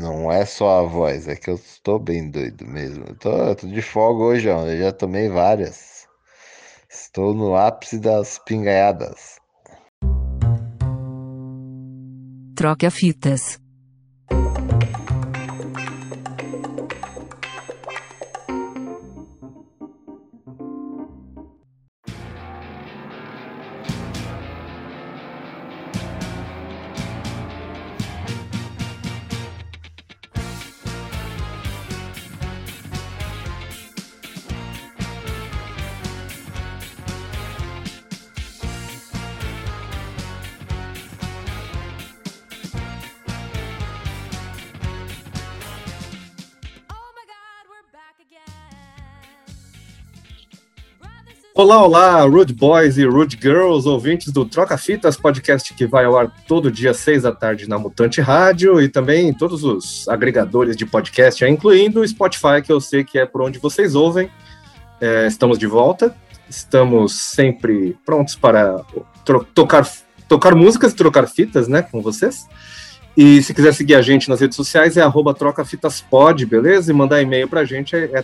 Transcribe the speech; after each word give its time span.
Não 0.00 0.32
é 0.32 0.46
só 0.46 0.80
a 0.80 0.82
voz, 0.82 1.28
é 1.28 1.36
que 1.36 1.50
eu 1.50 1.56
estou 1.56 1.98
bem 1.98 2.30
doido 2.30 2.66
mesmo. 2.66 3.04
Eu 3.06 3.14
tô, 3.16 3.36
eu 3.36 3.54
tô 3.54 3.66
de 3.66 3.82
folga 3.82 4.24
hoje, 4.24 4.48
ó. 4.48 4.66
Eu 4.66 4.78
já 4.78 4.92
tomei 4.92 5.28
várias. 5.28 6.08
Estou 6.88 7.34
no 7.34 7.54
ápice 7.54 7.98
das 7.98 8.38
pingaiadas. 8.38 9.38
Troca 12.56 12.90
fitas. 12.90 13.60
Olá, 51.82 52.22
Rude 52.24 52.52
Boys 52.52 52.98
e 52.98 53.06
Rude 53.06 53.38
Girls, 53.40 53.88
ouvintes 53.88 54.30
do 54.30 54.44
Troca 54.44 54.76
Fitas, 54.76 55.16
podcast 55.16 55.72
que 55.72 55.86
vai 55.86 56.04
ao 56.04 56.14
ar 56.14 56.30
todo 56.46 56.70
dia, 56.70 56.92
seis 56.92 57.22
da 57.22 57.32
tarde, 57.32 57.66
na 57.66 57.78
Mutante 57.78 58.20
Rádio 58.20 58.82
e 58.82 58.86
também 58.86 59.28
em 59.28 59.32
todos 59.32 59.64
os 59.64 60.06
agregadores 60.06 60.76
de 60.76 60.84
podcast, 60.84 61.42
incluindo 61.46 62.00
o 62.00 62.06
Spotify, 62.06 62.60
que 62.62 62.70
eu 62.70 62.82
sei 62.82 63.02
que 63.02 63.18
é 63.18 63.24
por 63.24 63.40
onde 63.40 63.58
vocês 63.58 63.94
ouvem. 63.94 64.30
É, 65.00 65.26
estamos 65.26 65.58
de 65.58 65.66
volta, 65.66 66.14
estamos 66.50 67.14
sempre 67.14 67.96
prontos 68.04 68.36
para 68.36 68.84
tocar, 69.54 69.90
tocar 70.28 70.54
músicas 70.54 70.92
e 70.92 70.96
trocar 70.96 71.26
fitas, 71.28 71.66
né, 71.66 71.80
com 71.80 72.02
vocês. 72.02 72.46
E 73.16 73.42
se 73.42 73.54
quiser 73.54 73.72
seguir 73.72 73.94
a 73.94 74.02
gente 74.02 74.28
nas 74.28 74.38
redes 74.38 74.54
sociais, 74.54 74.98
é 74.98 75.00
arroba 75.00 75.32
trocafitaspod, 75.32 76.44
beleza? 76.44 76.92
E 76.92 76.94
mandar 76.94 77.22
e-mail 77.22 77.48
pra 77.48 77.64
gente 77.64 77.96
é, 77.96 78.10
é. 78.12 78.22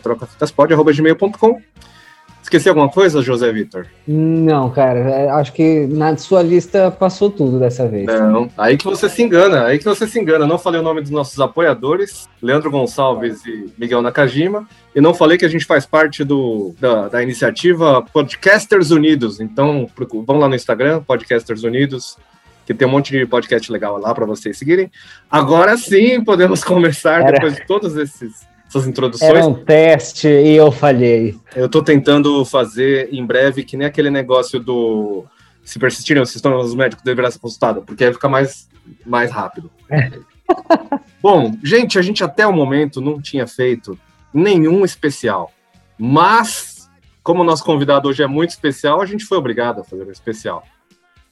Esqueci 2.47 2.69
alguma 2.69 2.89
coisa, 2.89 3.21
José 3.21 3.53
Vitor? 3.53 3.89
Não, 4.07 4.71
cara. 4.71 5.01
É, 5.01 5.31
acho 5.31 5.53
que 5.53 5.85
na 5.89 6.17
sua 6.17 6.45
lista 6.45 6.93
passou 6.93 7.29
tudo 7.29 7.59
dessa 7.59 7.89
vez. 7.89 8.07
Não, 8.07 8.49
aí 8.57 8.77
que 8.77 8.85
você 8.85 9.09
se 9.09 9.21
engana, 9.21 9.65
aí 9.65 9.79
que 9.79 9.85
você 9.85 10.07
se 10.07 10.17
engana. 10.17 10.47
Não 10.47 10.57
falei 10.57 10.81
o 10.81 10.85
nome 10.85 11.01
dos 11.01 11.11
nossos 11.11 11.41
apoiadores, 11.41 12.29
Leandro 12.41 12.71
Gonçalves 12.71 13.45
e 13.45 13.73
Miguel 13.77 14.01
Nakajima, 14.01 14.65
e 14.95 15.01
não 15.01 15.13
falei 15.13 15.37
que 15.37 15.45
a 15.45 15.49
gente 15.49 15.65
faz 15.65 15.87
parte 15.87 16.23
do, 16.23 16.73
da, 16.79 17.09
da 17.09 17.21
iniciativa 17.21 18.01
Podcasters 18.13 18.93
Unidos. 18.93 19.41
Então, 19.41 19.89
vamos 20.25 20.41
lá 20.41 20.49
no 20.49 20.55
Instagram, 20.55 21.03
Podcasters 21.03 21.65
Unidos, 21.65 22.17
que 22.65 22.73
tem 22.73 22.87
um 22.87 22.93
monte 22.93 23.11
de 23.11 23.27
podcast 23.27 23.73
legal 23.73 23.99
lá 23.99 24.15
para 24.15 24.25
vocês 24.25 24.57
seguirem. 24.57 24.89
Agora 25.29 25.77
sim 25.77 26.23
podemos 26.23 26.63
começar, 26.65 27.23
Era... 27.23 27.33
depois 27.33 27.57
de 27.57 27.67
todos 27.67 27.97
esses 27.97 28.47
essas 28.69 28.87
introduções. 28.87 29.31
Era 29.31 29.47
um 29.47 29.55
teste 29.55 30.29
e 30.29 30.57
eu 30.57 30.71
falhei. 30.73 31.37
Eu 31.55 31.69
tô 31.69 31.83
tentando 31.83 32.45
fazer 32.45 33.09
em 33.13 33.25
breve 33.25 33.65
que 33.65 33.77
nem 33.77 33.87
aquele 33.87 34.11
negócio 34.11 34.61
do 34.61 35.25
se 35.65 35.81
persistirem 35.81 36.23
os 36.23 36.31
sintomas 36.31 36.73
médicos 36.75 37.05
deverá 37.05 37.29
ser 37.29 37.41
consultado, 37.41 37.83
porque 37.83 38.05
aí 38.05 38.13
fica 38.13 38.29
mais, 38.29 38.69
mais 39.05 39.33
rápido. 39.33 39.69
Bom, 41.21 41.57
gente, 41.63 41.99
a 41.99 42.03
gente 42.03 42.23
até 42.23 42.47
o 42.47 42.53
momento 42.53 43.01
não 43.01 43.21
tinha 43.21 43.49
feito 43.49 43.99
nenhum 44.33 44.85
especial, 44.85 45.53
mas 45.99 46.89
como 47.21 47.43
o 47.43 47.45
nosso 47.45 47.65
convidado 47.65 48.09
hoje 48.09 48.23
é 48.23 48.27
muito 48.29 48.51
especial, 48.51 49.01
a 49.01 49.07
gente 49.07 49.25
foi 49.25 49.37
obrigado 49.37 49.81
a 49.81 49.85
fazer 49.85 50.05
um 50.05 50.13
especial. 50.13 50.63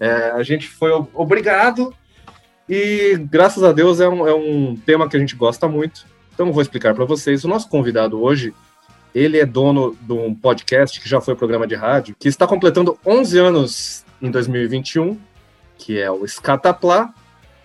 É, 0.01 0.33
a 0.33 0.43
gente 0.43 0.67
foi 0.67 0.91
obrigado 1.15 1.95
e 2.69 3.17
graças 3.31 3.63
a 3.63 3.71
Deus 3.71 4.01
é 4.01 4.09
um, 4.09 4.27
é 4.27 4.35
um 4.35 4.75
tema 4.75 5.09
que 5.09 5.17
a 5.17 5.21
gente 5.21 5.37
gosta 5.37 5.69
muito. 5.69 6.05
Então, 6.35 6.53
vou 6.53 6.61
explicar 6.61 6.95
para 6.95 7.05
vocês. 7.05 7.45
O 7.45 7.49
nosso 7.49 7.69
convidado 7.69 8.21
hoje, 8.21 8.53
ele 9.15 9.39
é 9.39 9.47
dono 9.47 9.97
de 10.01 10.13
um 10.13 10.35
podcast 10.35 11.01
que 11.01 11.09
já 11.09 11.21
foi 11.21 11.37
programa 11.37 11.67
de 11.67 11.77
rádio, 11.77 12.17
que 12.19 12.29
está 12.29 12.47
completando 12.47 12.99
11 13.07 13.39
anos 13.39 14.05
em 14.21 14.31
2021, 14.31 15.17
que 15.79 15.99
é 15.99 16.11
o 16.11 16.27
Scataplá. 16.27 17.15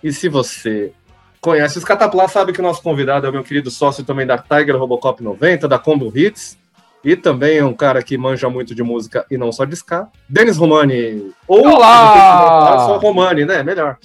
E 0.02 0.12
se 0.12 0.28
você 0.28 0.92
conhece 1.40 1.78
o 1.78 1.80
Scataplá, 1.80 2.28
sabe 2.28 2.52
que 2.52 2.60
o 2.60 2.62
nosso 2.62 2.82
convidado 2.82 3.26
é 3.26 3.30
o 3.30 3.32
meu 3.32 3.42
querido 3.42 3.70
sócio 3.70 4.04
também 4.04 4.26
da 4.26 4.38
Tiger 4.38 4.76
Robocop 4.76 5.22
90, 5.22 5.66
da 5.66 5.78
Combo 5.78 6.12
Hits, 6.14 6.56
e 7.04 7.16
também 7.16 7.58
é 7.58 7.64
um 7.64 7.72
cara 7.72 8.02
que 8.02 8.18
manja 8.18 8.48
muito 8.50 8.74
de 8.74 8.82
música 8.82 9.24
e 9.30 9.38
não 9.38 9.50
só 9.50 9.64
de 9.64 9.74
ska. 9.74 10.08
Denis 10.28 10.56
Romani. 10.56 11.32
Ou 11.48 11.66
Olá! 11.66 12.72
Eu 12.72 12.80
sou 12.80 12.98
Romani, 12.98 13.44
né? 13.44 13.62
Melhor. 13.62 13.96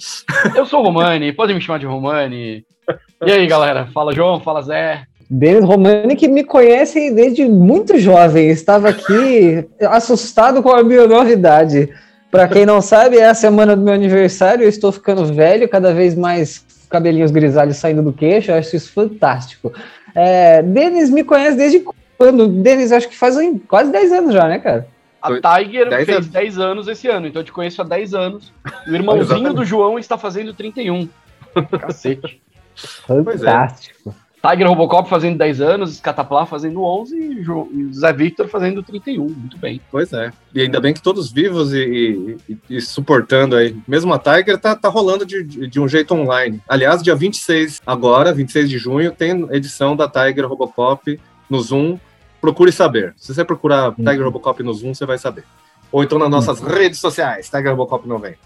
Eu 0.54 0.66
sou 0.66 0.82
Romani, 0.82 1.32
pode 1.32 1.52
me 1.52 1.60
chamar 1.60 1.78
de 1.78 1.86
Romani. 1.86 2.64
E 3.24 3.32
aí, 3.32 3.46
galera? 3.46 3.88
Fala, 3.92 4.14
João. 4.14 4.40
Fala, 4.40 4.62
Zé. 4.62 5.02
Denis 5.28 5.64
Romani, 5.64 6.16
que 6.16 6.28
me 6.28 6.44
conhece 6.44 7.10
desde 7.10 7.46
muito 7.48 7.98
jovem, 7.98 8.48
estava 8.48 8.88
aqui 8.88 9.66
assustado 9.82 10.62
com 10.62 10.70
a 10.70 10.82
minha 10.82 11.06
novidade. 11.06 11.90
Para 12.30 12.48
quem 12.48 12.64
não 12.64 12.80
sabe, 12.80 13.18
é 13.18 13.28
a 13.28 13.34
semana 13.34 13.76
do 13.76 13.82
meu 13.82 13.94
aniversário, 13.94 14.64
eu 14.64 14.68
estou 14.68 14.92
ficando 14.92 15.24
velho, 15.24 15.68
cada 15.68 15.92
vez 15.92 16.14
mais 16.14 16.64
cabelinhos 16.88 17.30
grisalhos 17.30 17.76
saindo 17.76 18.02
do 18.02 18.12
queixo, 18.12 18.50
eu 18.50 18.56
acho 18.56 18.76
isso 18.76 18.92
fantástico. 18.92 19.72
É, 20.14 20.62
Denis 20.62 21.10
me 21.10 21.24
conhece 21.24 21.56
desde 21.56 21.84
quando? 22.16 22.48
Denis, 22.48 22.92
acho 22.92 23.08
que 23.08 23.16
faz 23.16 23.36
quase 23.68 23.90
10 23.92 24.12
anos 24.12 24.34
já, 24.34 24.48
né, 24.48 24.58
cara? 24.58 24.88
A 25.22 25.58
Tiger 25.58 25.88
dez 25.88 26.04
fez 26.04 26.16
anos. 26.18 26.28
10 26.28 26.58
anos 26.58 26.88
esse 26.88 27.08
ano, 27.08 27.26
então 27.26 27.40
eu 27.40 27.44
te 27.44 27.52
conheço 27.52 27.82
há 27.82 27.84
10 27.84 28.14
anos. 28.14 28.52
O 28.86 28.90
irmãozinho 28.94 29.52
do 29.52 29.64
João 29.64 29.98
está 29.98 30.16
fazendo 30.16 30.54
31. 30.54 31.08
Cacete. 31.80 32.40
É. 33.08 33.22
Fantástico. 33.22 34.14
É. 34.22 34.26
Tiger 34.48 34.68
Robocop 34.68 35.08
fazendo 35.08 35.38
10 35.38 35.60
anos, 35.60 35.96
Scatapla 35.96 36.46
fazendo 36.46 36.82
11 36.82 37.16
e 37.16 37.92
Zé 37.92 38.12
Victor 38.12 38.46
fazendo 38.46 38.80
31. 38.80 39.24
Muito 39.24 39.58
bem. 39.58 39.80
Pois 39.90 40.12
é. 40.12 40.30
E 40.54 40.60
ainda 40.60 40.80
bem 40.80 40.94
que 40.94 41.02
todos 41.02 41.32
vivos 41.32 41.72
e, 41.72 42.36
e, 42.48 42.58
e 42.70 42.80
suportando 42.80 43.56
aí. 43.56 43.76
Mesmo 43.88 44.14
a 44.14 44.18
Tiger 44.18 44.58
tá, 44.58 44.76
tá 44.76 44.88
rolando 44.88 45.26
de, 45.26 45.42
de 45.42 45.80
um 45.80 45.88
jeito 45.88 46.14
online. 46.14 46.62
Aliás, 46.68 47.02
dia 47.02 47.16
26, 47.16 47.82
agora, 47.84 48.32
26 48.32 48.70
de 48.70 48.78
junho, 48.78 49.10
tem 49.10 49.48
edição 49.50 49.96
da 49.96 50.08
Tiger 50.08 50.46
Robocop 50.46 51.18
no 51.50 51.60
Zoom. 51.60 51.98
Procure 52.46 52.70
saber. 52.70 53.12
Se 53.16 53.34
você 53.34 53.44
procurar 53.44 53.88
uhum. 53.88 53.96
Tiger 53.96 54.22
Robocop 54.22 54.62
no 54.62 54.72
Zoom, 54.72 54.94
você 54.94 55.04
vai 55.04 55.18
saber. 55.18 55.42
Ou 55.90 56.04
então 56.04 56.16
nas 56.16 56.30
nossas 56.30 56.60
uhum. 56.60 56.68
redes 56.68 57.00
sociais, 57.00 57.50
Tiger 57.50 57.72
Robocop 57.72 58.06
90. 58.06 58.38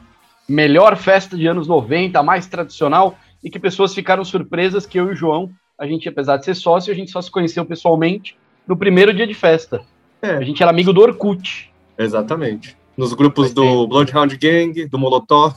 Melhor 0.48 0.96
festa 0.96 1.36
de 1.36 1.46
anos 1.46 1.68
90, 1.68 2.22
mais 2.22 2.46
tradicional 2.46 3.18
e 3.44 3.50
que 3.50 3.58
pessoas 3.58 3.92
ficaram 3.92 4.24
surpresas 4.24 4.86
que 4.86 4.98
eu 4.98 5.08
e 5.08 5.12
o 5.12 5.14
João, 5.14 5.50
a 5.78 5.86
gente, 5.86 6.08
apesar 6.08 6.38
de 6.38 6.46
ser 6.46 6.54
sócio, 6.54 6.90
a 6.90 6.96
gente 6.96 7.10
só 7.10 7.20
se 7.20 7.30
conheceu 7.30 7.62
pessoalmente 7.66 8.38
no 8.66 8.74
primeiro 8.74 9.12
dia 9.12 9.26
de 9.26 9.34
festa. 9.34 9.82
É. 10.22 10.30
A 10.30 10.42
gente 10.42 10.62
era 10.62 10.70
amigo 10.70 10.94
do 10.94 11.02
Orkut. 11.02 11.70
Exatamente. 11.98 12.74
Nos 12.96 13.12
grupos 13.12 13.52
do 13.52 13.86
Bloodhound 13.86 14.34
Gang, 14.38 14.86
do 14.86 14.98
Molotov. 14.98 15.56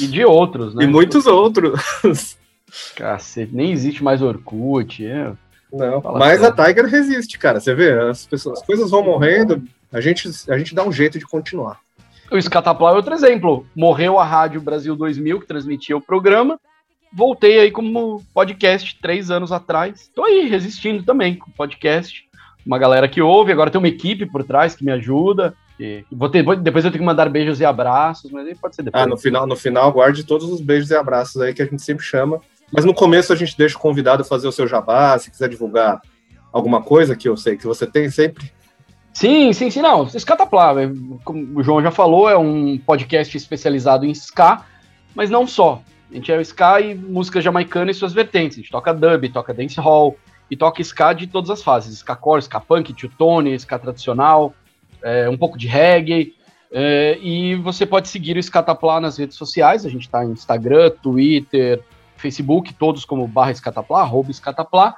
E 0.00 0.06
de 0.06 0.24
outros, 0.24 0.74
né? 0.74 0.84
E 0.84 0.86
muitos 0.86 1.26
outros. 1.26 2.38
Cacete, 2.96 3.54
nem 3.54 3.72
existe 3.72 4.02
mais 4.02 4.22
Orkut. 4.22 5.04
É. 5.04 5.34
Não, 5.72 6.02
Fala 6.02 6.18
mas 6.18 6.42
a 6.42 6.52
Tiger 6.52 6.86
resiste, 6.86 7.38
cara. 7.38 7.58
Você 7.58 7.74
vê, 7.74 7.98
as, 7.98 8.26
pessoas, 8.26 8.60
as 8.60 8.66
coisas 8.66 8.90
vão 8.90 9.02
morrendo, 9.02 9.62
a 9.90 10.00
gente, 10.00 10.28
a 10.48 10.58
gente 10.58 10.74
dá 10.74 10.84
um 10.84 10.92
jeito 10.92 11.18
de 11.18 11.26
continuar. 11.26 11.80
O 12.30 12.40
Scataplau 12.40 12.92
é 12.92 12.96
outro 12.96 13.14
exemplo. 13.14 13.66
Morreu 13.74 14.18
a 14.18 14.24
Rádio 14.24 14.60
Brasil 14.60 14.96
2000, 14.96 15.40
que 15.40 15.46
transmitia 15.46 15.96
o 15.96 16.00
programa, 16.00 16.58
voltei 17.12 17.58
aí 17.58 17.70
como 17.70 18.22
podcast 18.32 18.98
três 19.00 19.30
anos 19.30 19.52
atrás. 19.52 20.10
Tô 20.14 20.24
aí 20.24 20.48
resistindo 20.48 21.02
também 21.02 21.36
com 21.36 21.50
podcast. 21.50 22.24
Uma 22.64 22.78
galera 22.78 23.08
que 23.08 23.20
ouve, 23.20 23.52
agora 23.52 23.70
tem 23.70 23.78
uma 23.78 23.88
equipe 23.88 24.24
por 24.24 24.44
trás 24.44 24.74
que 24.74 24.84
me 24.84 24.92
ajuda. 24.92 25.54
E 25.78 26.04
vou 26.10 26.28
ter, 26.28 26.42
depois 26.60 26.84
eu 26.84 26.90
tenho 26.90 27.02
que 27.02 27.06
mandar 27.06 27.28
beijos 27.28 27.60
e 27.60 27.64
abraços, 27.64 28.30
mas 28.30 28.46
aí 28.46 28.54
pode 28.54 28.76
ser 28.76 28.82
depois. 28.82 29.02
Ah, 29.02 29.06
no 29.06 29.16
final, 29.16 29.46
no 29.46 29.56
final, 29.56 29.92
guarde 29.92 30.24
todos 30.24 30.50
os 30.50 30.60
beijos 30.60 30.90
e 30.90 30.94
abraços 30.94 31.40
aí 31.42 31.52
que 31.52 31.60
a 31.60 31.66
gente 31.66 31.82
sempre 31.82 32.04
chama. 32.04 32.40
Mas 32.72 32.84
no 32.84 32.94
começo 32.94 33.32
a 33.32 33.36
gente 33.36 33.56
deixa 33.56 33.76
o 33.76 33.80
convidado 33.80 34.24
fazer 34.24 34.48
o 34.48 34.52
seu 34.52 34.66
jabá, 34.66 35.18
se 35.18 35.30
quiser 35.30 35.48
divulgar 35.48 36.00
alguma 36.52 36.82
coisa 36.82 37.14
que 37.14 37.28
eu 37.28 37.36
sei 37.36 37.56
que 37.56 37.66
você 37.66 37.86
tem 37.86 38.10
sempre. 38.10 38.50
Sim, 39.12 39.52
sim, 39.52 39.70
sim, 39.70 39.82
não. 39.82 40.08
Scataplá, 40.08 40.74
como 41.22 41.58
o 41.58 41.62
João 41.62 41.82
já 41.82 41.90
falou, 41.90 42.30
é 42.30 42.36
um 42.36 42.78
podcast 42.78 43.36
especializado 43.36 44.06
em 44.06 44.10
ska, 44.12 44.64
mas 45.14 45.28
não 45.28 45.46
só. 45.46 45.82
A 46.10 46.14
gente 46.14 46.32
é 46.32 46.40
ska 46.40 46.80
e 46.80 46.94
música 46.94 47.40
jamaicana 47.40 47.90
e 47.90 47.94
suas 47.94 48.12
vertentes. 48.12 48.58
A 48.58 48.60
gente 48.62 48.70
toca 48.70 48.92
dub, 48.92 49.28
toca 49.28 49.52
dancehall 49.52 50.16
e 50.50 50.56
toca 50.56 50.80
ska 50.82 51.12
de 51.12 51.26
todas 51.26 51.50
as 51.50 51.62
fases. 51.62 51.98
Ska 51.98 52.16
core, 52.16 52.42
ska 52.42 52.60
punk, 52.60 52.94
tune, 52.94 53.54
ska 53.58 53.78
tradicional, 53.78 54.54
é, 55.02 55.28
um 55.28 55.36
pouco 55.36 55.58
de 55.58 55.66
reggae. 55.66 56.34
É, 56.70 57.18
e 57.20 57.54
você 57.56 57.84
pode 57.84 58.08
seguir 58.08 58.38
o 58.38 58.42
Scatapla 58.42 58.98
nas 58.98 59.18
redes 59.18 59.36
sociais. 59.36 59.84
A 59.84 59.90
gente 59.90 60.02
está 60.02 60.24
em 60.24 60.30
Instagram, 60.30 60.90
Twitter, 61.02 61.82
Facebook, 62.22 62.72
todos 62.72 63.04
como 63.04 63.26
barra 63.26 63.50
escataplá, 63.50 64.00
arroba 64.00 64.30
escataplá. 64.30 64.96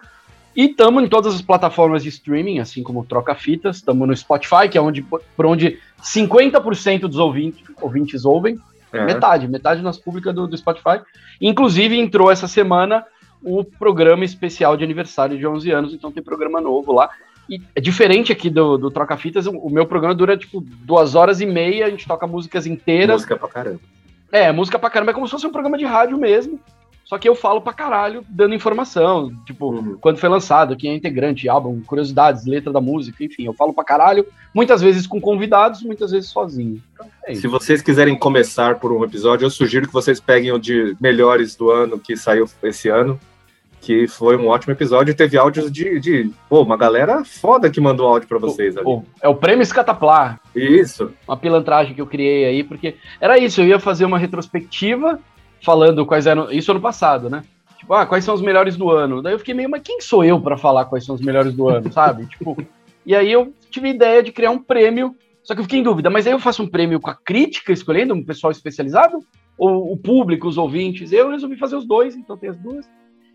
E 0.55 0.67
estamos 0.67 1.03
em 1.03 1.09
todas 1.09 1.35
as 1.35 1.43
plataformas 1.43 2.03
de 2.03 2.11
streaming, 2.11 2.61
assim 2.61 2.83
como 2.83 3.05
Troca 3.05 3.35
Fitas. 3.35 3.77
Estamos 3.77 4.07
no 4.07 4.17
Spotify, 4.17 4.69
que 4.71 4.79
é 4.79 4.81
onde, 4.81 5.03
por 5.03 5.47
onde 5.47 5.81
50% 6.01 7.01
dos 7.01 7.19
ouvintes, 7.19 7.65
ouvintes 7.81 8.25
ouvem. 8.25 8.59
É. 8.93 9.05
Metade, 9.05 9.49
metade 9.49 9.83
nas 9.83 9.99
públicas 9.99 10.33
do, 10.33 10.47
do 10.47 10.57
Spotify. 10.57 11.01
Inclusive, 11.41 11.99
entrou 11.99 12.31
essa 12.31 12.47
semana 12.47 13.05
o 13.43 13.65
programa 13.65 14.25
especial 14.25 14.77
de 14.77 14.85
aniversário 14.85 15.37
de 15.37 15.47
11 15.47 15.71
anos, 15.73 15.95
então 15.95 16.13
tem 16.13 16.23
programa 16.23 16.61
novo 16.61 16.93
lá. 16.93 17.11
E 17.49 17.61
é 17.75 17.81
diferente 17.81 18.33
aqui 18.33 18.49
do, 18.49 18.79
do 18.79 18.91
Troca 18.91 19.17
Fitas, 19.17 19.47
o 19.47 19.69
meu 19.69 19.85
programa 19.85 20.15
dura 20.15 20.37
tipo 20.37 20.61
duas 20.61 21.15
horas 21.15 21.41
e 21.41 21.47
meia, 21.47 21.87
a 21.87 21.91
gente 21.91 22.07
toca 22.07 22.27
músicas 22.27 22.67
inteiras. 22.67 23.17
Música 23.17 23.37
pra 23.37 23.49
caramba. 23.49 23.81
É, 24.33 24.51
música 24.51 24.79
pra 24.79 24.91
caramba, 24.91 25.11
é 25.11 25.15
como 25.15 25.27
se 25.27 25.33
fosse 25.33 25.47
um 25.47 25.53
programa 25.53 25.77
de 25.77 25.85
rádio 25.85 26.17
mesmo. 26.17 26.59
Só 27.05 27.19
que 27.19 27.29
eu 27.29 27.35
falo 27.35 27.61
pra 27.61 27.73
caralho, 27.73 28.25
dando 28.29 28.55
informação, 28.55 29.31
tipo, 29.45 29.71
Uhum. 29.73 29.99
quando 30.01 30.17
foi 30.17 30.29
lançado, 30.29 30.75
quem 30.77 30.91
é 30.93 30.95
integrante, 30.95 31.49
álbum, 31.49 31.81
curiosidades, 31.83 32.47
letra 32.47 32.73
da 32.73 32.81
música, 32.81 33.23
enfim, 33.23 33.45
eu 33.45 33.53
falo 33.53 33.75
pra 33.75 33.85
caralho, 33.85 34.27
muitas 34.55 34.81
vezes 34.81 35.07
com 35.07 35.21
convidados, 35.21 35.83
muitas 35.83 36.13
vezes 36.13 36.31
sozinho. 36.31 36.83
Então, 36.95 37.07
é. 37.27 37.35
Se 37.35 37.47
vocês 37.47 37.83
quiserem 37.83 38.19
começar 38.19 38.77
por 38.77 38.91
um 38.91 39.05
episódio, 39.05 39.45
eu 39.45 39.51
sugiro 39.51 39.87
que 39.87 39.93
vocês 39.93 40.19
peguem 40.19 40.51
o 40.53 40.59
de 40.59 40.97
melhores 40.99 41.55
do 41.55 41.71
ano 41.71 41.99
que 41.99 42.17
saiu 42.17 42.47
esse 42.63 42.89
ano, 42.89 43.21
que 43.83 44.09
foi 44.09 44.35
um 44.39 44.47
ótimo 44.49 44.73
episódio 44.73 45.15
teve 45.15 45.37
áudios 45.37 45.71
de, 45.71 46.01
de 46.01 46.31
pô, 46.49 46.63
uma 46.63 46.75
galera 46.75 47.23
foda 47.23 47.69
que 47.69 47.79
mandou 47.83 48.07
áudio 48.09 48.27
pra 48.27 48.39
vocês 48.39 48.79
ali. 48.79 49.03
É 49.21 49.29
o 49.29 49.35
prêmio 49.35 49.63
Escataplá, 49.63 50.41
Isso. 50.57 51.13
uma 51.29 51.37
pilantragem 51.37 51.95
que 51.95 52.01
eu 52.01 52.07
criei 52.07 52.47
aí, 52.47 52.65
porque 52.65 52.97
era 53.21 53.37
isso, 53.37 53.61
eu 53.61 53.67
ia 53.67 53.79
fazer 53.79 54.07
uma 54.07 54.19
retrospectiva 54.19 55.21
falando 55.65 56.05
quais 56.07 56.27
eram. 56.27 56.51
Isso 56.51 56.71
ano 56.71 56.81
passado, 56.81 57.29
né? 57.31 57.43
Tipo, 57.79 57.95
ah, 57.95 58.07
quais 58.07 58.25
são 58.25 58.35
os 58.35 58.41
melhores 58.41 58.77
do 58.77 58.91
ano? 58.91 59.21
Daí 59.23 59.35
eu 59.35 59.39
fiquei 59.39 59.55
meio, 59.55 59.69
mas 59.71 59.83
quem 59.83 60.01
sou 60.01 60.25
eu 60.25 60.41
pra 60.41 60.57
falar 60.57 60.85
quais 60.87 61.05
são 61.05 61.15
os 61.15 61.21
melhores 61.21 61.53
do 61.55 61.69
ano, 61.69 61.93
sabe? 61.93 62.27
Tipo, 62.39 62.57
e 63.05 63.15
aí 63.15 63.31
eu 63.31 63.53
tive 63.71 63.89
a 63.89 63.91
ideia 63.95 64.23
de 64.23 64.33
criar 64.33 64.51
um 64.51 64.59
prêmio, 64.59 65.15
só 65.43 65.55
que 65.55 65.61
eu 65.61 65.65
fiquei 65.65 65.81
em 65.81 65.83
dúvida, 65.83 66.09
mas 66.09 66.27
aí 66.27 66.33
eu 66.33 66.39
faço 66.39 66.63
um 66.63 66.67
prêmio 66.67 66.99
com 67.01 67.11
a 67.11 67.15
crítica 67.15 67.73
escolhendo 67.73 68.15
um 68.15 68.25
pessoal 68.25 68.51
especializado? 68.51 69.19
Ou 69.59 69.93
o 69.93 69.97
público, 69.97 70.49
os 70.49 70.57
ouvintes? 70.59 71.13
Eu 71.13 71.31
resolvi 71.31 71.57
fazer 71.57 71.77
os 71.77 71.87
dois, 71.87 72.17
então 72.17 72.37
tem 72.37 72.49
as 72.51 72.57
duas. 72.59 72.89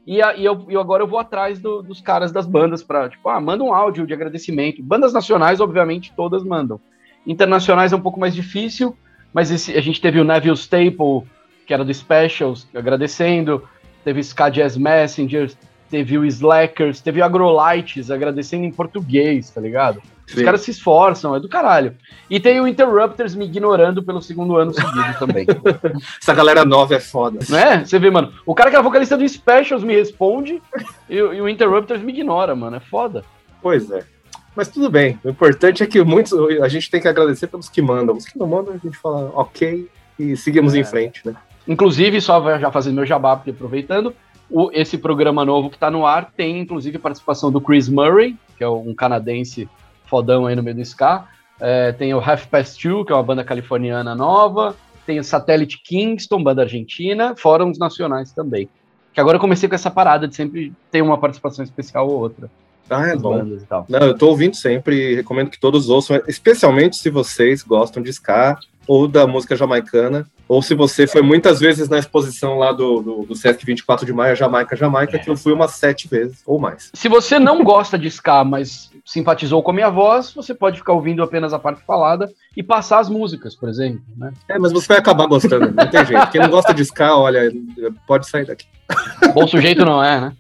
E, 0.07 0.21
a- 0.21 0.35
e 0.35 0.43
eu, 0.43 0.65
e 0.69 0.75
agora 0.75 1.03
eu 1.03 1.07
vou 1.07 1.19
atrás 1.19 1.59
do- 1.59 1.81
dos 1.83 2.01
caras 2.01 2.31
das 2.31 2.47
bandas 2.47 2.81
pra, 2.83 3.07
tipo, 3.07 3.29
ah, 3.29 3.39
manda 3.39 3.63
um 3.63 3.73
áudio 3.73 4.07
de 4.07 4.13
agradecimento. 4.13 4.81
Bandas 4.81 5.13
nacionais, 5.13 5.61
obviamente, 5.61 6.11
todas 6.15 6.43
mandam. 6.43 6.79
Internacionais 7.27 7.93
é 7.93 7.95
um 7.95 8.01
pouco 8.01 8.19
mais 8.19 8.33
difícil, 8.33 8.97
mas 9.31 9.51
esse- 9.51 9.77
a 9.77 9.81
gente 9.81 10.01
teve 10.01 10.19
o 10.19 10.23
Neville 10.23 10.55
Staple, 10.57 11.23
que 11.69 11.73
era 11.75 11.85
do 11.85 11.93
Specials, 11.93 12.67
agradecendo. 12.73 13.61
Teve 14.03 14.21
Ska 14.23 14.49
Jazz 14.49 14.75
Messengers, 14.75 15.55
teve 15.87 16.17
o 16.17 16.25
Slackers, 16.25 16.99
teve 16.99 17.21
o 17.21 17.23
Agrolites 17.23 18.09
agradecendo 18.09 18.65
em 18.65 18.71
português, 18.71 19.51
tá 19.51 19.61
ligado? 19.61 20.01
Os 20.27 20.33
Sim. 20.33 20.43
caras 20.45 20.61
se 20.61 20.71
esforçam, 20.71 21.35
é 21.35 21.39
do 21.39 21.47
caralho. 21.47 21.95
E 22.27 22.39
tem 22.39 22.59
o 22.59 22.67
Interrupters 22.67 23.35
me 23.35 23.45
ignorando 23.45 24.01
pelo 24.01 24.19
segundo 24.19 24.57
ano 24.57 24.73
seguido 24.73 25.19
também. 25.19 25.45
Essa 26.19 26.33
galera 26.33 26.65
nova 26.65 26.95
é 26.95 26.99
foda. 26.99 27.37
Não 27.47 27.57
é? 27.59 27.85
Você 27.85 27.99
vê, 27.99 28.09
mano, 28.09 28.33
o 28.47 28.55
cara 28.55 28.71
que 28.71 28.75
era 28.75 28.81
vocalista 28.83 29.15
do 29.15 29.27
Specials 29.29 29.83
me 29.83 29.93
responde 29.95 30.59
e, 31.07 31.21
o- 31.21 31.31
e 31.35 31.39
o 31.41 31.47
Interrupters 31.47 32.01
me 32.01 32.11
ignora, 32.11 32.55
mano. 32.55 32.77
É 32.77 32.79
foda. 32.79 33.23
Pois 33.61 33.91
é. 33.91 34.03
Mas 34.55 34.69
tudo 34.69 34.89
bem. 34.89 35.19
O 35.23 35.29
importante 35.29 35.83
é 35.83 35.85
que 35.85 36.03
muitos. 36.03 36.33
A 36.63 36.67
gente 36.67 36.89
tem 36.89 36.99
que 36.99 37.07
agradecer 37.07 37.45
pelos 37.45 37.69
que 37.69 37.79
mandam. 37.79 38.15
Os 38.15 38.25
que 38.25 38.39
não 38.39 38.47
mandam, 38.47 38.73
a 38.73 38.77
gente 38.77 38.97
fala 38.97 39.31
ok 39.35 39.87
e 40.17 40.35
seguimos 40.35 40.73
É. 40.73 40.79
em 40.79 40.83
frente, 40.83 41.21
né? 41.27 41.35
Inclusive, 41.69 42.19
só 42.19 42.59
já 42.59 42.71
fazendo 42.71 42.95
meu 42.95 43.05
jabá, 43.05 43.35
porque 43.35 43.51
aproveitando, 43.51 44.13
o- 44.49 44.71
esse 44.73 44.97
programa 44.97 45.45
novo 45.45 45.69
que 45.69 45.77
tá 45.77 45.91
no 45.91 46.05
ar 46.05 46.31
tem, 46.35 46.59
inclusive, 46.59 46.97
participação 46.97 47.51
do 47.51 47.61
Chris 47.61 47.87
Murray, 47.87 48.35
que 48.57 48.63
é 48.63 48.67
um 48.69 48.93
canadense 48.95 49.69
fodão 50.07 50.47
aí 50.47 50.55
no 50.55 50.63
meio 50.63 50.75
do 50.75 50.81
ska. 50.81 51.25
É, 51.61 51.91
tem 51.91 52.13
o 52.13 52.19
Half 52.19 52.47
Past 52.47 52.81
Two, 52.81 53.05
que 53.05 53.11
é 53.11 53.15
uma 53.15 53.21
banda 53.23 53.43
californiana 53.43 54.15
nova. 54.15 54.75
Tem 55.05 55.19
o 55.19 55.23
Satellite 55.23 55.79
Kingston, 55.83 56.41
banda 56.43 56.63
argentina, 56.63 57.35
fora 57.37 57.63
uns 57.63 57.77
nacionais 57.77 58.31
também. 58.31 58.67
Que 59.13 59.19
agora 59.21 59.37
eu 59.37 59.41
comecei 59.41 59.69
com 59.69 59.75
essa 59.75 59.91
parada 59.91 60.27
de 60.27 60.35
sempre 60.35 60.73
ter 60.91 61.01
uma 61.03 61.17
participação 61.17 61.63
especial 61.63 62.07
ou 62.09 62.19
outra. 62.19 62.49
Ah, 62.89 63.09
é 63.09 63.15
bom. 63.15 63.37
e. 63.45 63.59
Não, 63.87 63.99
eu 63.99 64.17
tô 64.17 64.29
ouvindo 64.29 64.55
sempre 64.55 65.11
e 65.11 65.15
recomendo 65.15 65.49
que 65.51 65.59
todos 65.59 65.89
ouçam, 65.89 66.19
especialmente 66.27 66.95
se 66.97 67.09
vocês 67.11 67.61
gostam 67.61 68.01
de 68.01 68.09
ska 68.09 68.57
ou 68.87 69.07
da 69.07 69.27
música 69.27 69.55
jamaicana, 69.55 70.25
ou 70.49 70.63
se 70.63 70.73
você 70.73 71.05
foi 71.05 71.21
muitas 71.21 71.59
vezes 71.59 71.87
na 71.87 71.99
exposição 71.99 72.57
lá 72.57 72.71
do, 72.71 73.03
do, 73.03 73.25
do 73.27 73.35
Sesc 73.35 73.63
24 73.63 74.03
de 74.03 74.11
maio, 74.11 74.35
Jamaica, 74.35 74.75
Jamaica, 74.75 75.19
que 75.19 75.29
eu 75.29 75.37
fui 75.37 75.53
umas 75.53 75.73
sete 75.73 76.07
vezes 76.07 76.41
ou 76.43 76.57
mais. 76.57 76.89
Se 76.91 77.07
você 77.07 77.37
não 77.37 77.63
gosta 77.63 77.99
de 77.99 78.07
ska, 78.07 78.43
mas 78.43 78.89
simpatizou 79.05 79.61
com 79.61 79.69
a 79.69 79.73
minha 79.75 79.91
voz, 79.91 80.33
você 80.33 80.55
pode 80.55 80.79
ficar 80.79 80.93
ouvindo 80.93 81.21
apenas 81.21 81.53
a 81.53 81.59
parte 81.59 81.83
falada 81.85 82.33
e 82.57 82.63
passar 82.63 82.97
as 82.97 83.07
músicas, 83.07 83.55
por 83.55 83.69
exemplo. 83.69 84.01
Né? 84.17 84.33
É, 84.49 84.57
mas 84.57 84.71
você 84.71 84.87
vai 84.87 84.97
acabar 84.97 85.27
gostando, 85.27 85.71
não 85.71 85.87
tem 85.87 86.03
jeito. 86.03 86.31
Quem 86.31 86.41
não 86.41 86.49
gosta 86.49 86.73
de 86.73 86.81
ska, 86.81 87.15
olha, 87.15 87.53
pode 88.07 88.27
sair 88.27 88.47
daqui. 88.47 88.65
Bom 89.35 89.47
sujeito 89.47 89.85
não 89.85 90.03
é, 90.03 90.19
né? 90.19 90.33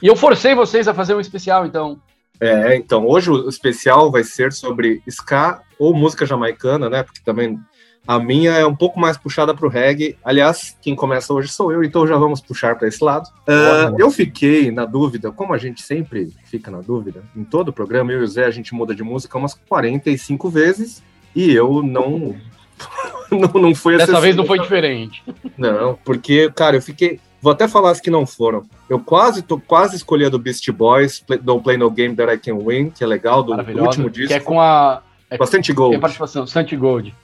E 0.00 0.06
eu 0.06 0.14
forcei 0.14 0.54
vocês 0.54 0.86
a 0.86 0.94
fazer 0.94 1.14
um 1.14 1.20
especial, 1.20 1.66
então. 1.66 2.00
É, 2.40 2.76
então, 2.76 3.04
hoje 3.04 3.32
o 3.32 3.48
especial 3.48 4.12
vai 4.12 4.22
ser 4.22 4.52
sobre 4.52 5.02
ska 5.08 5.60
ou 5.76 5.92
música 5.92 6.24
jamaicana, 6.24 6.88
né? 6.88 7.02
Porque 7.02 7.20
também 7.24 7.58
a 8.08 8.18
minha 8.18 8.52
é 8.52 8.64
um 8.64 8.74
pouco 8.74 8.98
mais 8.98 9.18
puxada 9.18 9.54
pro 9.54 9.68
reggae. 9.68 10.16
Aliás, 10.24 10.74
quem 10.80 10.96
começa 10.96 11.30
hoje 11.34 11.50
sou 11.50 11.70
eu, 11.70 11.84
então 11.84 12.06
já 12.06 12.16
vamos 12.16 12.40
puxar 12.40 12.74
para 12.74 12.88
esse 12.88 13.04
lado. 13.04 13.28
Ah, 13.46 13.92
eu 13.98 14.10
fiquei 14.10 14.70
na 14.70 14.86
dúvida, 14.86 15.30
como 15.30 15.52
a 15.52 15.58
gente 15.58 15.82
sempre 15.82 16.32
fica 16.46 16.70
na 16.70 16.80
dúvida, 16.80 17.22
em 17.36 17.44
todo 17.44 17.68
o 17.68 17.72
programa, 17.72 18.10
eu 18.10 18.22
e 18.22 18.24
o 18.24 18.26
Zé, 18.26 18.46
a 18.46 18.50
gente 18.50 18.74
muda 18.74 18.94
de 18.94 19.02
música 19.02 19.36
umas 19.36 19.52
45 19.52 20.48
vezes 20.48 21.02
e 21.36 21.52
eu 21.52 21.82
não. 21.82 22.34
não, 23.30 23.60
não 23.60 23.74
foi 23.74 23.98
Dessa 23.98 24.18
vez 24.22 24.34
não 24.34 24.46
foi 24.46 24.58
diferente. 24.58 25.22
Não, 25.58 25.98
porque, 26.02 26.50
cara, 26.52 26.76
eu 26.76 26.82
fiquei. 26.82 27.20
Vou 27.42 27.52
até 27.52 27.68
falar 27.68 27.90
as 27.90 28.00
que 28.00 28.10
não 28.10 28.24
foram. 28.24 28.64
Eu 28.88 28.98
quase 29.00 29.42
tô 29.42 29.60
quase 29.60 29.96
escolhi 29.96 30.24
a 30.24 30.30
do 30.30 30.38
Beast 30.38 30.66
Boys, 30.70 31.20
Play, 31.20 31.38
Don't 31.38 31.62
Play 31.62 31.76
No 31.76 31.90
Game 31.90 32.16
That 32.16 32.32
I 32.32 32.38
Can 32.38 32.58
Win, 32.64 32.88
que 32.88 33.04
é 33.04 33.06
legal, 33.06 33.42
do, 33.42 33.54
do 33.54 33.82
último 33.82 34.08
disco. 34.08 34.28
Que 34.28 34.34
é 34.34 34.40
com 34.40 34.58
a. 34.58 35.02
É, 35.28 35.36
Bastante 35.36 35.66
tem 35.66 35.76
gol. 35.76 35.94
a 35.94 35.98
participação, 35.98 36.46
Santi 36.46 36.74
Gold. 36.74 37.14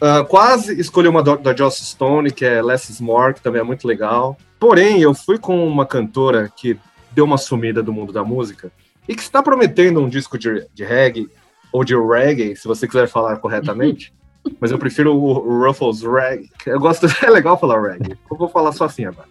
Ah, 0.00 0.24
quase 0.24 0.78
escolhi 0.80 1.08
uma 1.08 1.22
do- 1.22 1.36
da 1.38 1.54
Joss 1.54 1.84
Stone, 1.84 2.30
que 2.30 2.44
é 2.44 2.62
Less 2.62 2.90
is 2.90 3.00
More, 3.00 3.34
que 3.34 3.40
também 3.40 3.60
é 3.60 3.64
muito 3.64 3.86
legal. 3.86 4.36
Porém, 4.58 5.00
eu 5.00 5.12
fui 5.14 5.38
com 5.38 5.66
uma 5.66 5.84
cantora 5.86 6.50
que 6.54 6.78
deu 7.12 7.24
uma 7.24 7.38
sumida 7.38 7.82
do 7.82 7.92
mundo 7.92 8.12
da 8.12 8.22
música 8.22 8.70
e 9.08 9.14
que 9.14 9.22
está 9.22 9.42
prometendo 9.42 10.00
um 10.00 10.08
disco 10.08 10.38
de, 10.38 10.66
de 10.72 10.84
reggae, 10.84 11.28
ou 11.72 11.82
de 11.84 11.96
reggae, 11.96 12.54
se 12.56 12.68
você 12.68 12.86
quiser 12.86 13.08
falar 13.08 13.36
corretamente. 13.38 14.12
Mas 14.60 14.70
eu 14.70 14.78
prefiro 14.78 15.14
o, 15.16 15.66
Ruffles 15.66 16.02
Reggae. 16.02 16.48
Eu 16.64 16.78
gosto, 16.78 17.06
é 17.22 17.28
legal 17.30 17.58
falar 17.58 17.80
reggae. 17.82 18.16
Eu 18.30 18.36
vou 18.36 18.48
falar 18.48 18.72
só 18.72 18.84
assim 18.84 19.04
agora. 19.04 19.28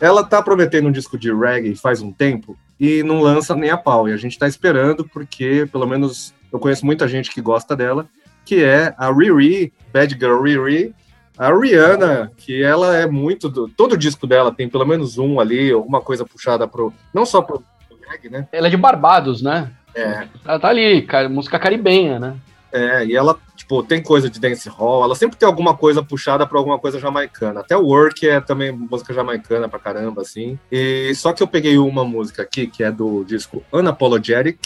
Ela 0.00 0.22
tá 0.22 0.42
prometendo 0.42 0.88
um 0.88 0.92
disco 0.92 1.16
de 1.16 1.32
reggae 1.32 1.74
faz 1.74 2.02
um 2.02 2.12
tempo 2.12 2.56
e 2.78 3.02
não 3.02 3.20
lança 3.20 3.54
nem 3.54 3.70
a 3.70 3.76
pau. 3.76 4.08
E 4.08 4.12
a 4.12 4.16
gente 4.16 4.38
tá 4.38 4.46
esperando 4.46 5.04
porque, 5.08 5.66
pelo 5.72 5.86
menos, 5.86 6.34
eu 6.52 6.58
conheço 6.58 6.84
muita 6.84 7.08
gente 7.08 7.30
que 7.30 7.40
gosta 7.40 7.74
dela, 7.74 8.06
que 8.44 8.62
é 8.62 8.94
a 8.98 9.10
Riri, 9.12 9.72
Bad 9.92 10.14
Girl 10.14 10.42
Riri, 10.42 10.94
a 11.36 11.52
Rihanna, 11.52 12.30
que 12.36 12.62
ela 12.62 12.96
é 12.96 13.06
muito 13.06 13.48
do, 13.48 13.68
todo 13.68 13.96
disco 13.96 14.26
dela 14.26 14.52
tem 14.54 14.68
pelo 14.68 14.86
menos 14.86 15.18
um 15.18 15.40
ali, 15.40 15.72
alguma 15.72 16.00
coisa 16.00 16.24
puxada 16.24 16.66
pro 16.68 16.92
não 17.12 17.26
só 17.26 17.42
pro 17.42 17.62
reggae, 18.08 18.28
né? 18.30 18.46
Ela 18.52 18.68
é 18.68 18.70
de 18.70 18.76
Barbados, 18.76 19.42
né? 19.42 19.70
É, 19.94 20.26
Ela 20.44 20.58
tá 20.60 20.68
ali, 20.68 21.02
ca- 21.02 21.28
música 21.28 21.58
caribenha, 21.58 22.18
né? 22.18 22.34
é, 22.72 23.04
e 23.06 23.14
ela, 23.16 23.38
tipo, 23.54 23.84
tem 23.84 24.02
coisa 24.02 24.28
de 24.28 24.40
dance 24.40 24.68
hall, 24.68 25.04
ela 25.04 25.14
sempre 25.14 25.36
tem 25.36 25.46
alguma 25.46 25.76
coisa 25.76 26.02
puxada 26.02 26.44
pra 26.44 26.58
alguma 26.58 26.76
coisa 26.76 26.98
jamaicana. 26.98 27.60
Até 27.60 27.76
o 27.76 27.84
Work 27.86 28.28
é 28.28 28.40
também 28.40 28.72
música 28.72 29.14
jamaicana 29.14 29.68
pra 29.68 29.78
caramba, 29.78 30.22
assim. 30.22 30.58
E 30.72 31.14
só 31.14 31.32
que 31.32 31.40
eu 31.40 31.46
peguei 31.46 31.78
uma 31.78 32.04
música 32.04 32.42
aqui, 32.42 32.66
que 32.66 32.82
é 32.82 32.90
do 32.90 33.22
disco 33.24 33.62
Unapologetic, 33.72 34.58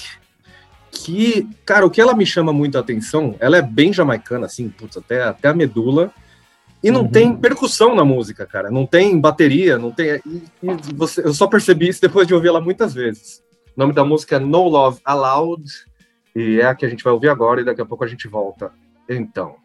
que, 0.91 1.49
cara, 1.65 1.87
o 1.87 1.91
que 1.91 2.01
ela 2.01 2.15
me 2.15 2.25
chama 2.27 2.53
muito 2.53 2.77
a 2.77 2.81
atenção, 2.81 3.35
ela 3.41 3.57
é 3.57 3.63
bem 3.63 3.93
jamaicana, 3.93 4.47
assim, 4.47 4.69
putz, 4.69 4.97
até, 4.97 5.23
até 5.23 5.49
a 5.49 5.55
medula. 5.55 6.13
E 6.83 6.91
não 6.91 7.03
Uhum. 7.03 7.09
tem 7.11 7.37
percussão 7.37 7.95
na 7.95 8.05
música, 8.05 8.47
cara. 8.47 8.71
Não 8.71 8.87
tem 8.87 9.19
bateria, 9.21 9.77
não 9.79 9.91
tem. 9.91 10.21
e- 10.25 10.43
e 10.63 10.95
você, 10.95 11.21
eu 11.27 11.35
só 11.35 11.47
percebi 11.49 11.89
isso 11.89 12.01
depois 12.01 12.27
de 12.27 12.35
ouvir 12.35 12.49
ela 12.49 12.61
muitas 12.61 12.95
vezes. 12.95 13.43
O 13.77 13.81
nome 13.81 13.93
da 13.93 14.05
música 14.05 14.37
é 14.37 14.39
No 14.39 14.69
Love 14.69 15.01
Allowed. 15.05 15.65
E 16.37 16.61
é 16.61 16.67
a 16.67 16.75
que 16.75 16.87
a 16.87 16.89
gente 16.89 17.03
vai 17.03 17.13
ouvir 17.13 17.29
agora 17.31 17.61
e 17.61 17.65
daqui 17.65 17.81
a 17.81 17.87
pouco 17.87 18.05
a 18.05 18.07
gente 18.07 18.29
volta. 18.29 18.71
Então. 19.09 19.57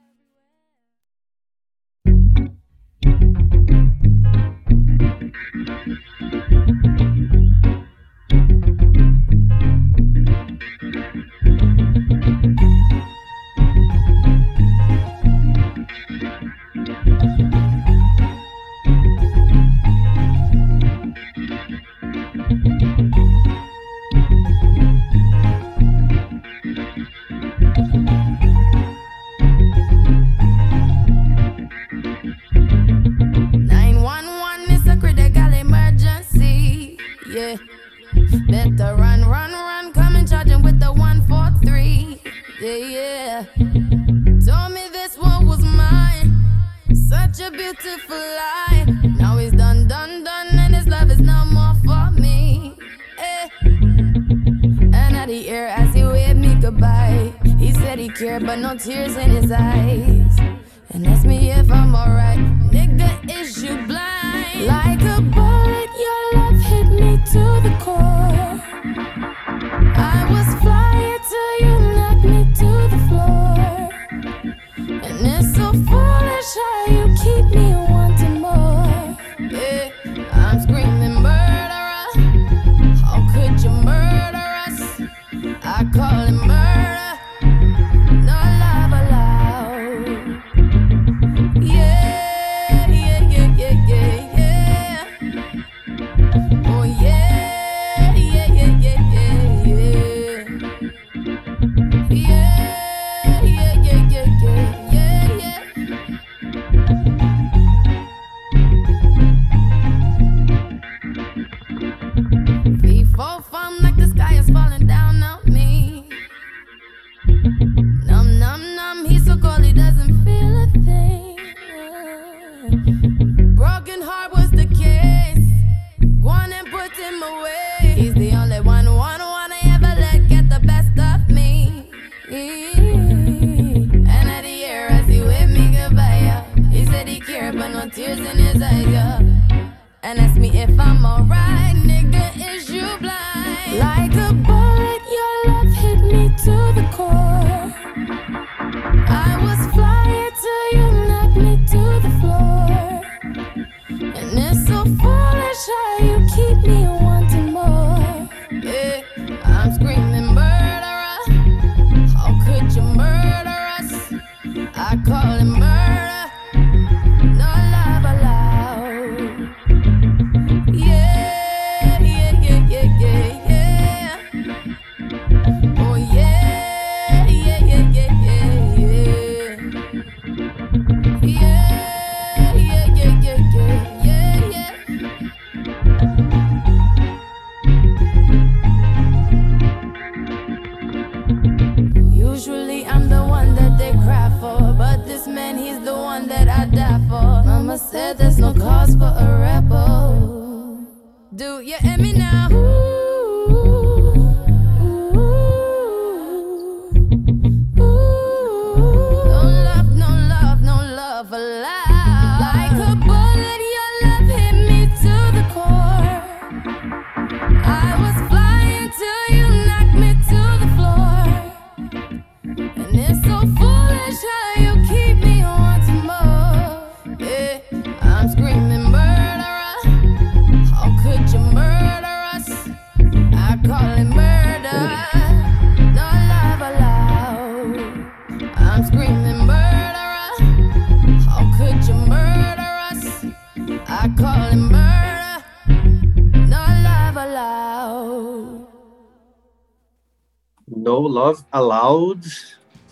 Love 251.07 251.43
Allowed 251.51 252.27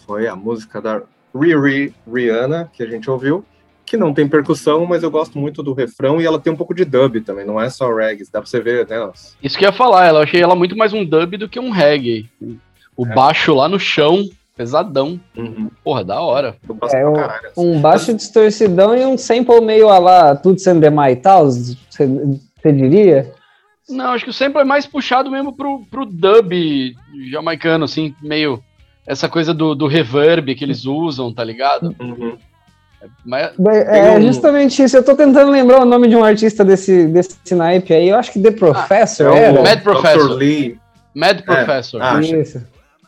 foi 0.06 0.28
a 0.28 0.36
música 0.36 0.82
da 0.82 1.02
Riri 1.36 1.94
Rihanna 2.12 2.70
que 2.74 2.84
a 2.84 2.88
gente 2.88 3.10
ouviu, 3.10 3.46
que 3.86 3.96
não 3.98 4.14
tem 4.14 4.28
percussão, 4.28 4.86
mas 4.86 5.04
eu 5.04 5.12
gosto 5.12 5.38
muito 5.38 5.62
do 5.64 5.74
refrão 5.74 6.22
e 6.22 6.26
ela 6.26 6.40
tem 6.40 6.52
um 6.52 6.56
pouco 6.56 6.74
de 6.74 6.84
dub 6.86 7.22
também, 7.22 7.46
não 7.46 7.60
é 7.60 7.70
só 7.70 7.94
reggae, 7.94 8.24
dá 8.32 8.42
pra 8.42 8.50
você 8.50 8.60
ver, 8.60 8.88
né? 8.88 9.04
os- 9.06 9.36
Isso 9.42 9.58
que 9.58 9.66
eu 9.66 9.70
ia 9.70 9.74
falar, 9.74 10.06
ela, 10.06 10.20
eu 10.20 10.24
achei 10.24 10.42
ela 10.42 10.56
muito 10.56 10.78
mais 10.78 10.94
um 10.94 11.04
dub 11.06 11.38
do 11.38 11.50
que 11.50 11.60
um 11.60 11.70
reggae. 11.72 12.30
O 12.96 13.06
É. 13.06 13.14
baixo 13.14 13.54
lá 13.54 13.68
no 13.70 13.80
chão, 13.80 14.30
pesadão. 14.56 15.20
Porra, 15.84 16.04
da 16.04 16.20
hora. 16.22 16.56
É, 16.94 17.08
um, 17.08 17.14
caralho. 17.14 17.50
um 17.58 17.82
baixo 17.82 18.14
distorcidão 18.14 18.96
e 18.96 19.06
um 19.06 19.18
sample 19.18 19.60
meio 19.62 19.90
a 19.90 19.98
lá, 19.98 20.36
tudo 20.36 20.60
sendo 20.60 20.80
demais 20.82 21.18
e 21.18 21.22
tal, 21.22 21.50
você 21.50 21.78
diria? 22.66 23.34
Não, 23.92 24.12
acho 24.12 24.24
que 24.24 24.30
o 24.30 24.34
sample 24.34 24.62
é 24.62 24.64
mais 24.64 24.86
puxado 24.86 25.30
mesmo 25.30 25.54
pro, 25.54 25.82
pro 25.90 26.06
dub 26.06 26.52
jamaicano, 27.30 27.86
assim, 27.86 28.16
meio 28.22 28.64
essa 29.06 29.28
coisa 29.28 29.54
do, 29.54 29.76
do 29.76 29.88
reverb 29.88 30.54
que 30.56 30.64
eles 30.64 30.86
usam, 30.86 31.34
tá 31.34 31.44
ligado? 31.44 31.96
Uhum. 32.00 32.38
Mas 33.26 33.52
É 33.58 34.12
um- 34.18 34.22
justamente 34.22 34.82
isso. 34.84 34.96
Eu 34.96 35.04
tô 35.04 35.16
tentando 35.16 35.52
lembrar 35.52 35.82
o 35.82 35.86
nome 35.86 36.08
de 36.08 36.16
um 36.16 36.24
artista 36.24 36.64
desse, 36.64 37.08
desse 37.08 37.56
naipe 37.56 37.94
aí. 37.94 38.10
Eu 38.10 38.16
acho 38.18 38.32
que 38.32 38.40
The 38.40 38.52
Professor 38.52 39.36
É 39.36 39.40
era. 39.46 39.60
o 39.60 39.64
Mad 39.64 39.80
Dr. 39.80 39.84
Professor. 39.84 40.30
Lee. 40.36 40.78
Mad 41.16 41.42
Professor. 41.42 42.02
Ah, 42.02 42.14
achei- 42.14 42.42
Isso. 42.42 42.64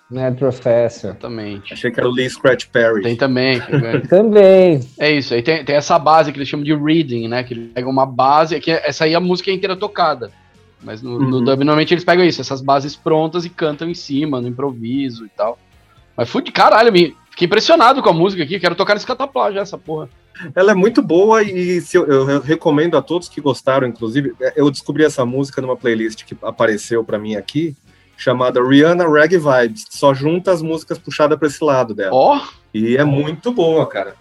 Mad 0.09 0.35
Professor. 0.37 1.09
Exatamente. 1.11 1.73
Achei 1.73 1.89
que 1.91 1.99
era 1.99 2.09
o 2.09 2.11
Lee 2.11 2.29
Scratch 2.29 2.65
Perry. 2.67 3.01
Tem 3.03 3.15
também. 3.15 3.61
Também. 4.09 4.79
É 4.99 5.11
isso, 5.11 5.33
aí 5.33 5.41
tem, 5.41 5.63
tem 5.63 5.75
essa 5.75 5.97
base 5.97 6.31
que 6.31 6.37
eles 6.37 6.47
chamam 6.49 6.63
de 6.63 6.73
reading, 6.75 7.27
né? 7.27 7.43
Que 7.43 7.53
eles 7.53 7.71
pegam 7.73 7.89
uma 7.91 8.05
base, 8.05 8.59
que 8.59 8.71
é- 8.71 8.87
essa 8.87 9.05
aí 9.05 9.15
a 9.15 9.19
música 9.19 9.49
é 9.49 9.53
inteira 9.53 9.75
tocada. 9.75 10.31
Mas 10.83 11.01
no, 11.01 11.17
no 11.19 11.37
Uhum. 11.37 11.43
dub, 11.43 11.59
normalmente 11.59 11.93
eles 11.93 12.03
pegam 12.03 12.25
isso, 12.25 12.41
essas 12.41 12.61
bases 12.61 12.95
prontas 12.95 13.45
e 13.45 13.49
cantam 13.49 13.89
em 13.89 13.93
cima, 13.93 14.41
no 14.41 14.47
improviso 14.47 15.25
e 15.25 15.29
tal. 15.29 15.57
Mas 16.15 16.29
fui 16.29 16.41
de 16.43 16.51
caralho, 16.51 16.91
me, 16.91 17.15
fiquei 17.31 17.45
impressionado 17.45 18.01
com 18.03 18.09
a 18.09 18.13
música 18.13 18.43
aqui, 18.43 18.59
quero 18.59 18.75
tocar 18.75 18.93
nesse 18.93 19.07
cataplá 19.07 19.51
já, 19.51 19.61
essa 19.61 19.77
porra. 19.77 20.09
Ela 20.55 20.71
é 20.71 20.75
muito 20.75 21.01
boa 21.01 21.41
e 21.43 21.79
se 21.79 21.95
eu, 21.97 22.05
eu 22.07 22.39
recomendo 22.41 22.97
a 22.97 23.01
todos 23.01 23.29
que 23.29 23.39
gostaram, 23.39 23.87
inclusive, 23.87 24.33
é, 24.41 24.53
eu 24.55 24.69
descobri 24.69 25.03
essa 25.03 25.25
música 25.25 25.61
numa 25.61 25.77
playlist 25.77 26.23
que 26.25 26.35
apareceu 26.41 27.03
pra 27.03 27.17
mim 27.19 27.35
aqui, 27.35 27.75
chamada 28.17 28.61
Rihanna 28.61 29.07
Reggae 29.07 29.37
Vibes. 29.37 29.85
Só 29.89 30.13
junta 30.13 30.51
as 30.51 30.61
músicas 30.61 30.97
puxadas 30.97 31.37
pra 31.37 31.47
esse 31.47 31.63
lado 31.63 31.93
dela. 31.93 32.11
Ó, 32.13 32.41
E 32.73 32.97
é 32.97 33.03
muito 33.03 33.51
boa, 33.51 33.85
cara. 33.85 34.15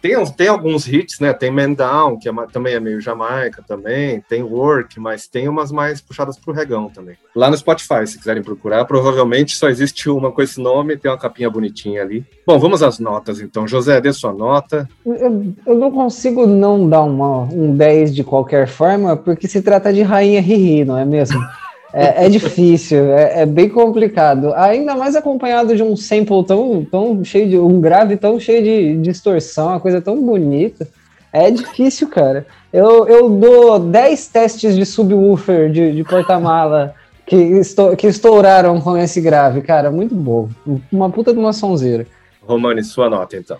Tem, 0.00 0.24
tem 0.32 0.48
alguns 0.48 0.86
hits, 0.86 1.18
né? 1.20 1.32
Tem 1.32 1.50
Man 1.50 1.72
Down, 1.72 2.18
que 2.18 2.28
é 2.28 2.32
também 2.52 2.74
é 2.74 2.80
meio 2.80 3.00
Jamaica 3.00 3.62
também. 3.66 4.22
Tem 4.28 4.42
Work, 4.42 4.98
mas 5.00 5.26
tem 5.26 5.48
umas 5.48 5.72
mais 5.72 6.00
puxadas 6.00 6.38
pro 6.38 6.52
regão 6.52 6.88
também. 6.88 7.16
Lá 7.34 7.50
no 7.50 7.56
Spotify, 7.56 8.06
se 8.06 8.18
quiserem 8.18 8.42
procurar, 8.42 8.84
provavelmente 8.84 9.56
só 9.56 9.68
existe 9.68 10.08
uma 10.08 10.30
com 10.30 10.42
esse 10.42 10.60
nome, 10.60 10.96
tem 10.96 11.10
uma 11.10 11.18
capinha 11.18 11.50
bonitinha 11.50 12.02
ali. 12.02 12.24
Bom, 12.46 12.58
vamos 12.58 12.82
às 12.82 12.98
notas 12.98 13.40
então. 13.40 13.66
José, 13.66 14.00
dê 14.00 14.12
sua 14.12 14.32
nota. 14.32 14.88
Eu, 15.04 15.54
eu 15.66 15.74
não 15.74 15.90
consigo 15.90 16.46
não 16.46 16.88
dar 16.88 17.02
uma, 17.02 17.42
um 17.42 17.76
10 17.76 18.14
de 18.14 18.24
qualquer 18.24 18.68
forma, 18.68 19.16
porque 19.16 19.48
se 19.48 19.62
trata 19.62 19.92
de 19.92 20.02
rainha 20.02 20.40
Riri, 20.40 20.84
não 20.84 20.96
é 20.96 21.04
mesmo? 21.04 21.40
É, 21.92 22.26
é 22.26 22.28
difícil, 22.28 23.12
é, 23.12 23.42
é 23.42 23.46
bem 23.46 23.68
complicado. 23.68 24.52
Ainda 24.54 24.94
mais 24.94 25.16
acompanhado 25.16 25.74
de 25.74 25.82
um 25.82 25.96
sample 25.96 26.44
tão, 26.46 26.84
tão 26.84 27.24
cheio 27.24 27.48
de. 27.48 27.58
um 27.58 27.80
grave 27.80 28.16
tão 28.16 28.38
cheio 28.38 28.62
de 28.62 28.96
distorção, 28.98 29.68
uma 29.68 29.80
coisa 29.80 30.00
tão 30.00 30.22
bonita. 30.22 30.86
É 31.32 31.50
difícil, 31.50 32.08
cara. 32.08 32.46
Eu, 32.72 33.06
eu 33.06 33.28
dou 33.28 33.78
10 33.78 34.28
testes 34.28 34.76
de 34.76 34.84
subwoofer 34.84 35.70
de, 35.70 35.92
de 35.92 36.04
porta-mala 36.04 36.94
que, 37.26 37.36
estou, 37.36 37.94
que 37.96 38.06
estouraram 38.06 38.80
com 38.80 38.96
esse 38.96 39.20
grave, 39.20 39.60
cara. 39.62 39.90
Muito 39.90 40.14
bom. 40.14 40.48
Uma 40.90 41.10
puta 41.10 41.32
de 41.32 41.38
uma 41.38 41.52
sonzeira. 41.52 42.06
Romani, 42.42 42.82
sua 42.82 43.10
nota 43.10 43.36
então. 43.36 43.58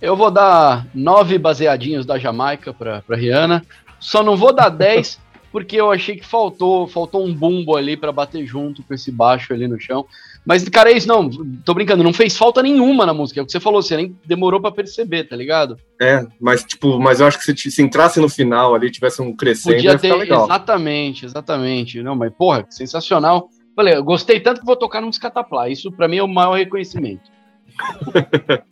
Eu 0.00 0.14
vou 0.14 0.30
dar 0.30 0.86
nove 0.94 1.38
baseadinhos 1.38 2.04
da 2.04 2.18
Jamaica 2.18 2.72
pra, 2.72 3.00
pra 3.00 3.16
Rihanna. 3.16 3.62
Só 3.98 4.22
não 4.22 4.36
vou 4.36 4.54
dar 4.54 4.68
10 4.68 5.18
porque 5.56 5.76
eu 5.76 5.90
achei 5.90 6.16
que 6.16 6.26
faltou, 6.26 6.86
faltou 6.86 7.24
um 7.24 7.32
bumbo 7.32 7.78
ali 7.78 7.96
pra 7.96 8.12
bater 8.12 8.44
junto 8.44 8.82
com 8.82 8.92
esse 8.92 9.10
baixo 9.10 9.54
ali 9.54 9.66
no 9.66 9.80
chão. 9.80 10.04
Mas, 10.44 10.68
cara, 10.68 10.92
é 10.92 10.96
isso, 10.98 11.08
não, 11.08 11.30
tô 11.64 11.72
brincando, 11.72 12.04
não 12.04 12.12
fez 12.12 12.36
falta 12.36 12.62
nenhuma 12.62 13.06
na 13.06 13.14
música. 13.14 13.40
É 13.40 13.42
o 13.42 13.46
que 13.46 13.52
você 13.52 13.58
falou, 13.58 13.80
você 13.80 13.96
nem 13.96 14.14
demorou 14.26 14.60
pra 14.60 14.70
perceber, 14.70 15.24
tá 15.24 15.34
ligado? 15.34 15.78
É, 15.98 16.26
mas 16.38 16.62
tipo, 16.62 17.00
mas 17.00 17.20
eu 17.20 17.26
acho 17.26 17.38
que 17.38 17.56
se, 17.56 17.70
se 17.70 17.80
entrasse 17.80 18.20
no 18.20 18.28
final 18.28 18.74
ali, 18.74 18.90
tivesse 18.90 19.22
um 19.22 19.34
crescendo, 19.34 19.76
Podia 19.76 19.92
ia 19.92 19.98
ter. 19.98 20.14
legal. 20.14 20.44
Exatamente, 20.44 21.24
exatamente. 21.24 22.02
Não, 22.02 22.14
mas, 22.14 22.30
porra, 22.34 22.66
sensacional. 22.68 23.48
Falei, 23.74 23.94
eu 23.94 24.04
gostei 24.04 24.38
tanto 24.38 24.60
que 24.60 24.66
vou 24.66 24.76
tocar 24.76 25.00
num 25.00 25.08
escataplá. 25.08 25.70
Isso 25.70 25.90
pra 25.90 26.06
mim 26.06 26.18
é 26.18 26.22
o 26.22 26.28
maior 26.28 26.58
reconhecimento. 26.58 27.30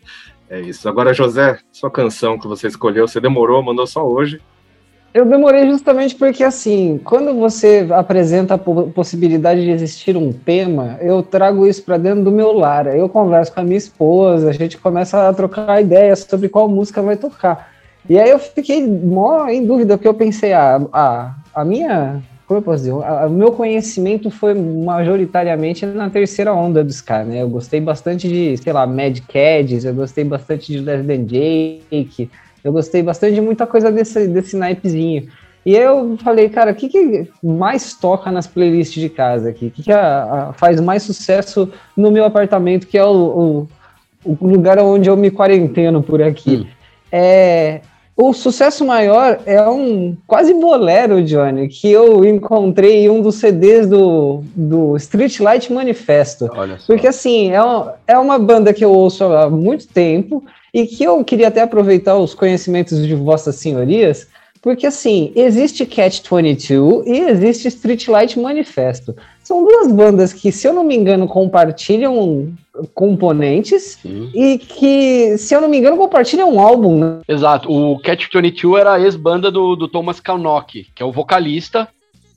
É 0.46 0.60
isso. 0.60 0.86
Agora, 0.88 1.14
José, 1.14 1.58
sua 1.72 1.90
canção 1.90 2.38
que 2.38 2.46
você 2.46 2.68
escolheu, 2.68 3.08
você 3.08 3.18
demorou, 3.18 3.62
mandou 3.62 3.86
só 3.86 4.06
hoje. 4.06 4.40
Eu 5.14 5.24
demorei 5.24 5.64
justamente 5.70 6.16
porque, 6.16 6.42
assim, 6.42 7.00
quando 7.04 7.32
você 7.34 7.86
apresenta 7.92 8.54
a 8.54 8.58
po- 8.58 8.88
possibilidade 8.88 9.62
de 9.62 9.70
existir 9.70 10.16
um 10.16 10.32
tema, 10.32 10.98
eu 11.00 11.22
trago 11.22 11.68
isso 11.68 11.84
para 11.84 11.96
dentro 11.96 12.24
do 12.24 12.32
meu 12.32 12.50
lar. 12.52 12.88
Eu 12.88 13.08
converso 13.08 13.52
com 13.52 13.60
a 13.60 13.62
minha 13.62 13.76
esposa, 13.78 14.50
a 14.50 14.52
gente 14.52 14.76
começa 14.76 15.28
a 15.28 15.32
trocar 15.32 15.80
ideias 15.80 16.26
sobre 16.28 16.48
qual 16.48 16.68
música 16.68 17.00
vai 17.00 17.16
tocar. 17.16 17.72
E 18.10 18.18
aí 18.18 18.28
eu 18.28 18.40
fiquei 18.40 18.84
mó 18.84 19.46
em 19.46 19.64
dúvida, 19.64 19.96
porque 19.96 20.08
eu 20.08 20.14
pensei, 20.14 20.52
ah, 20.52 20.84
a, 20.92 21.34
a 21.54 21.64
minha. 21.64 22.20
Como 22.44 22.58
eu 22.58 22.62
posso 22.62 22.78
dizer? 22.78 22.92
O 22.92 23.30
meu 23.30 23.52
conhecimento 23.52 24.32
foi 24.32 24.52
majoritariamente 24.52 25.86
na 25.86 26.10
terceira 26.10 26.52
onda 26.52 26.82
do 26.82 26.90
Ska, 26.90 27.22
né? 27.22 27.40
Eu 27.40 27.48
gostei 27.48 27.80
bastante 27.80 28.28
de, 28.28 28.56
sei 28.56 28.72
lá, 28.72 28.84
Mad 28.84 29.16
Cads, 29.20 29.84
eu 29.84 29.94
gostei 29.94 30.24
bastante 30.24 30.72
de 30.72 30.80
Less 30.80 31.06
Than 31.06 31.24
Jake, 31.24 32.28
eu 32.64 32.72
gostei 32.72 33.02
bastante 33.02 33.34
de 33.34 33.40
muita 33.40 33.66
coisa 33.66 33.92
desse, 33.92 34.26
desse 34.26 34.56
naipezinho. 34.56 35.28
E 35.66 35.76
aí 35.76 35.82
eu 35.82 36.16
falei, 36.22 36.48
cara, 36.48 36.72
o 36.72 36.74
que, 36.74 36.88
que 36.88 37.28
mais 37.42 37.94
toca 37.94 38.30
nas 38.32 38.46
playlists 38.46 39.00
de 39.00 39.08
casa 39.08 39.50
aqui? 39.50 39.66
O 39.66 39.70
que, 39.70 39.82
que 39.82 39.92
a- 39.92 40.48
a- 40.48 40.52
faz 40.54 40.80
mais 40.80 41.02
sucesso 41.02 41.70
no 41.96 42.10
meu 42.10 42.24
apartamento, 42.24 42.86
que 42.86 42.98
é 42.98 43.04
o, 43.04 43.68
o, 44.24 44.36
o 44.40 44.46
lugar 44.48 44.78
onde 44.78 45.08
eu 45.08 45.16
me 45.16 45.30
quarenteno 45.30 46.02
por 46.02 46.20
aqui? 46.22 46.56
Hum. 46.56 46.66
É, 47.10 47.80
o 48.16 48.32
sucesso 48.32 48.84
maior 48.84 49.40
é 49.46 49.60
um 49.68 50.16
quase 50.26 50.52
bolero, 50.54 51.22
Johnny, 51.22 51.68
que 51.68 51.90
eu 51.90 52.24
encontrei 52.24 53.06
em 53.06 53.10
um 53.10 53.20
dos 53.22 53.36
CDs 53.36 53.88
do, 53.88 54.42
do 54.54 54.96
Streetlight 54.96 55.72
Manifesto. 55.72 56.48
Olha 56.54 56.78
só. 56.78 56.86
Porque 56.86 57.06
assim, 57.06 57.50
é 57.52 57.62
uma, 57.62 57.94
é 58.06 58.18
uma 58.18 58.38
banda 58.38 58.72
que 58.74 58.84
eu 58.84 58.92
ouço 58.92 59.24
há 59.24 59.48
muito 59.48 59.86
tempo 59.88 60.44
e 60.74 60.88
que 60.88 61.04
eu 61.04 61.24
queria 61.24 61.46
até 61.46 61.62
aproveitar 61.62 62.18
os 62.18 62.34
conhecimentos 62.34 63.06
de 63.06 63.14
vossas 63.14 63.54
senhorias, 63.54 64.28
porque 64.60 64.88
assim, 64.88 65.30
existe 65.36 65.86
Catch 65.86 66.22
22 66.28 67.06
e 67.06 67.20
existe 67.20 67.68
Streetlight 67.68 68.40
Manifesto. 68.40 69.14
São 69.44 69.62
duas 69.62 69.92
bandas 69.92 70.32
que, 70.32 70.50
se 70.50 70.66
eu 70.66 70.72
não 70.72 70.82
me 70.82 70.96
engano, 70.96 71.28
compartilham 71.28 72.52
componentes 72.92 73.98
Sim. 74.02 74.30
e 74.34 74.58
que, 74.58 75.38
se 75.38 75.54
eu 75.54 75.60
não 75.60 75.68
me 75.68 75.76
engano, 75.76 75.96
compartilham 75.96 76.52
um 76.52 76.58
álbum, 76.58 76.98
né? 76.98 77.20
Exato. 77.28 77.70
O 77.70 78.00
Catch 78.00 78.26
22 78.32 78.80
era 78.80 78.94
a 78.94 79.00
ex-banda 79.00 79.50
do, 79.50 79.76
do 79.76 79.86
Thomas 79.86 80.18
Kalnock, 80.18 80.88
que 80.94 81.02
é 81.02 81.06
o 81.06 81.12
vocalista 81.12 81.86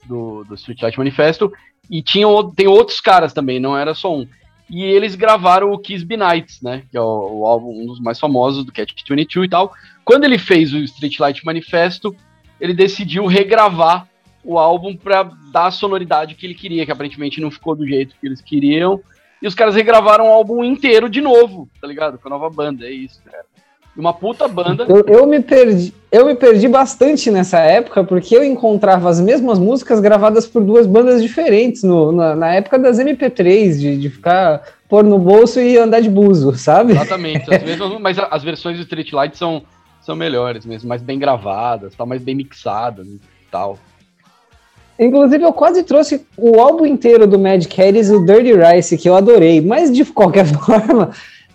do, 0.05 0.43
do 0.43 0.53
Streetlight 0.53 0.97
Manifesto. 0.97 1.51
E 1.89 2.03
tinham, 2.03 2.51
tem 2.51 2.67
outros 2.67 2.99
caras 2.99 3.33
também, 3.33 3.59
não 3.59 3.75
era 3.75 3.95
só 3.95 4.13
um. 4.13 4.27
E 4.69 4.83
eles 4.83 5.15
gravaram 5.15 5.71
o 5.71 5.79
Kiss 5.79 6.05
Be 6.05 6.17
Nights, 6.17 6.61
né? 6.61 6.83
Que 6.91 6.97
é 6.97 7.01
o, 7.01 7.39
o 7.39 7.45
álbum, 7.45 7.83
um 7.83 7.85
dos 7.85 7.99
mais 7.99 8.19
famosos 8.19 8.65
do 8.65 8.71
Catch 8.71 8.91
22 9.07 9.45
e 9.45 9.49
tal. 9.49 9.73
Quando 10.03 10.25
ele 10.25 10.37
fez 10.37 10.73
o 10.73 10.77
Streetlight 10.79 11.45
Manifesto, 11.45 12.15
ele 12.59 12.73
decidiu 12.73 13.25
regravar 13.25 14.07
o 14.43 14.57
álbum 14.57 14.95
pra 14.95 15.23
dar 15.51 15.67
a 15.67 15.71
sonoridade 15.71 16.35
que 16.35 16.45
ele 16.45 16.53
queria, 16.53 16.85
que 16.85 16.91
aparentemente 16.91 17.41
não 17.41 17.51
ficou 17.51 17.75
do 17.75 17.87
jeito 17.87 18.15
que 18.19 18.27
eles 18.27 18.41
queriam. 18.41 19.01
E 19.41 19.47
os 19.47 19.53
caras 19.53 19.75
regravaram 19.75 20.25
o 20.25 20.31
álbum 20.31 20.63
inteiro 20.63 21.09
de 21.09 21.21
novo, 21.21 21.69
tá 21.79 21.87
ligado? 21.87 22.17
Com 22.17 22.27
a 22.27 22.31
nova 22.31 22.49
banda, 22.49 22.85
é 22.85 22.91
isso, 22.91 23.21
cara. 23.23 23.45
Uma 23.97 24.13
puta 24.13 24.47
banda. 24.47 24.85
Eu, 24.87 25.03
eu 25.07 25.25
me 25.25 25.41
perdi, 25.41 25.91
eu 26.11 26.27
me 26.27 26.35
perdi 26.35 26.67
bastante 26.67 27.31
nessa 27.31 27.57
época, 27.59 28.03
porque 28.03 28.37
eu 28.37 28.43
encontrava 28.43 29.09
as 29.09 29.19
mesmas 29.19 29.57
músicas 29.57 29.99
gravadas 29.99 30.45
por 30.45 30.63
duas 30.63 30.85
bandas 30.85 31.21
diferentes 31.21 31.81
no- 31.81 32.11
na, 32.11 32.35
na 32.35 32.53
época 32.53 32.77
das 32.77 32.99
MP3, 32.99 33.79
de, 33.79 33.97
de 33.97 34.09
ficar 34.09 34.61
pôr 34.87 35.03
no 35.03 35.17
bolso 35.17 35.59
e 35.59 35.77
andar 35.77 35.99
de 35.99 36.09
buzo, 36.09 36.53
sabe? 36.55 36.93
Exatamente, 36.93 37.53
as 37.53 37.63
mesmas, 37.63 37.97
mas 37.99 38.17
as 38.19 38.43
versões 38.43 38.77
do 38.77 38.83
Streetlight 38.83 39.35
são, 39.35 39.63
são 39.99 40.15
melhores 40.15 40.63
mesmo, 40.65 40.87
mais 40.87 41.01
bem 41.01 41.17
gravadas, 41.17 41.95
tá 41.95 42.05
mais 42.05 42.21
bem 42.21 42.35
mixadas 42.35 43.07
e 43.07 43.19
tal. 43.51 43.79
Inclusive, 44.99 45.43
eu 45.43 45.53
quase 45.53 45.83
trouxe 45.83 46.25
o 46.35 46.59
álbum 46.59 46.85
inteiro 46.85 47.27
do 47.27 47.37
Mad 47.37 47.63
Caddies, 47.67 48.09
o 48.09 48.25
Dirty 48.25 48.53
Rice, 48.53 48.97
que 48.97 49.07
eu 49.07 49.15
adorei, 49.15 49.61
mas 49.61 49.91
de 49.93 50.03
qualquer 50.05 50.45
forma, 50.47 51.11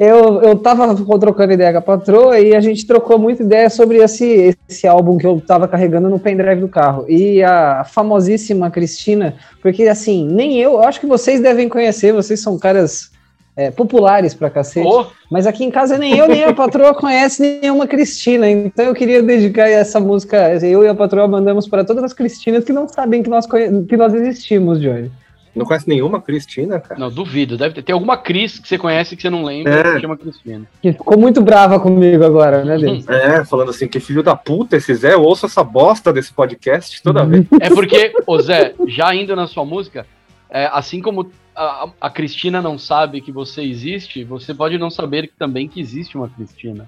eu, 0.08 0.42
eu 0.42 0.56
tava 0.56 0.94
trocando 1.18 1.52
ideia 1.52 1.72
com 1.72 1.78
a 1.78 1.82
patroa 1.82 2.38
e 2.40 2.54
a 2.54 2.60
gente 2.60 2.86
trocou 2.86 3.18
muita 3.18 3.42
ideia 3.42 3.68
sobre 3.68 3.98
esse, 3.98 4.56
esse 4.68 4.86
álbum 4.86 5.16
que 5.16 5.26
eu 5.26 5.40
tava 5.40 5.68
carregando 5.68 6.08
no 6.08 6.18
pendrive 6.18 6.60
do 6.60 6.68
carro. 6.68 7.04
E 7.08 7.42
a 7.42 7.84
famosíssima 7.84 8.70
Cristina, 8.70 9.36
porque 9.60 9.84
assim, 9.84 10.26
nem 10.26 10.58
eu, 10.58 10.72
eu 10.72 10.82
acho 10.82 11.00
que 11.00 11.06
vocês 11.06 11.40
devem 11.40 11.68
conhecer, 11.68 12.12
vocês 12.12 12.40
são 12.40 12.58
caras 12.58 13.10
é, 13.56 13.70
populares 13.70 14.34
pra 14.34 14.50
cacete. 14.50 14.86
Ô, 14.86 15.06
Mas 15.30 15.46
aqui 15.46 15.64
em 15.64 15.70
casa 15.70 15.98
nem 15.98 16.16
eu 16.16 16.26
nem 16.26 16.44
a 16.44 16.54
patroa 16.54 16.94
conhece 16.94 17.60
nenhuma 17.62 17.86
Cristina, 17.86 18.48
então 18.48 18.86
eu 18.86 18.94
queria 18.94 19.22
dedicar 19.22 19.68
essa 19.68 20.00
música. 20.00 20.54
Eu 20.64 20.84
e 20.84 20.88
a 20.88 20.94
patroa 20.94 21.28
mandamos 21.28 21.68
para 21.68 21.84
todas 21.84 22.02
as 22.04 22.12
Cristinas 22.12 22.64
que 22.64 22.72
não 22.72 22.88
sabem 22.88 23.22
que 23.22 23.30
nós, 23.30 23.46
que 23.46 23.96
nós 23.96 24.14
existimos, 24.14 24.80
Johnny. 24.80 25.10
Não 25.54 25.66
conhece 25.66 25.86
nenhuma 25.88 26.20
Cristina, 26.20 26.80
cara? 26.80 26.98
não, 26.98 27.10
duvido, 27.10 27.56
deve 27.58 27.74
ter. 27.74 27.82
Tem 27.82 27.92
alguma 27.92 28.16
Cris 28.16 28.58
que 28.58 28.66
você 28.66 28.78
conhece 28.78 29.14
que 29.14 29.22
você 29.22 29.28
não 29.28 29.44
lembra, 29.44 29.72
É. 29.74 29.94
que 29.94 30.00
chama 30.00 30.16
Cristina. 30.16 30.66
Que 30.80 30.92
ficou 30.92 31.18
muito 31.18 31.42
brava 31.42 31.78
comigo 31.78 32.24
agora, 32.24 32.64
né, 32.64 32.78
Deus? 32.78 33.06
É, 33.08 33.44
falando 33.44 33.70
assim, 33.70 33.86
que 33.86 34.00
filho 34.00 34.22
da 34.22 34.34
puta 34.34 34.76
esse 34.76 34.94
Zé, 34.94 35.12
eu 35.14 35.22
ouço 35.22 35.44
essa 35.46 35.62
bosta 35.62 36.12
desse 36.12 36.32
podcast 36.32 37.02
toda 37.02 37.24
vez. 37.26 37.46
É 37.60 37.68
porque, 37.68 38.12
ô 38.26 38.40
Zé, 38.40 38.74
já 38.86 39.14
indo 39.14 39.36
na 39.36 39.46
sua 39.46 39.64
música, 39.64 40.06
é, 40.48 40.70
assim 40.72 41.02
como 41.02 41.30
a, 41.54 41.88
a 42.00 42.08
Cristina 42.10 42.62
não 42.62 42.78
sabe 42.78 43.20
que 43.20 43.30
você 43.30 43.62
existe, 43.62 44.24
você 44.24 44.54
pode 44.54 44.78
não 44.78 44.88
saber 44.88 45.26
que 45.26 45.34
também 45.38 45.68
que 45.68 45.80
existe 45.80 46.16
uma 46.16 46.28
Cristina. 46.30 46.86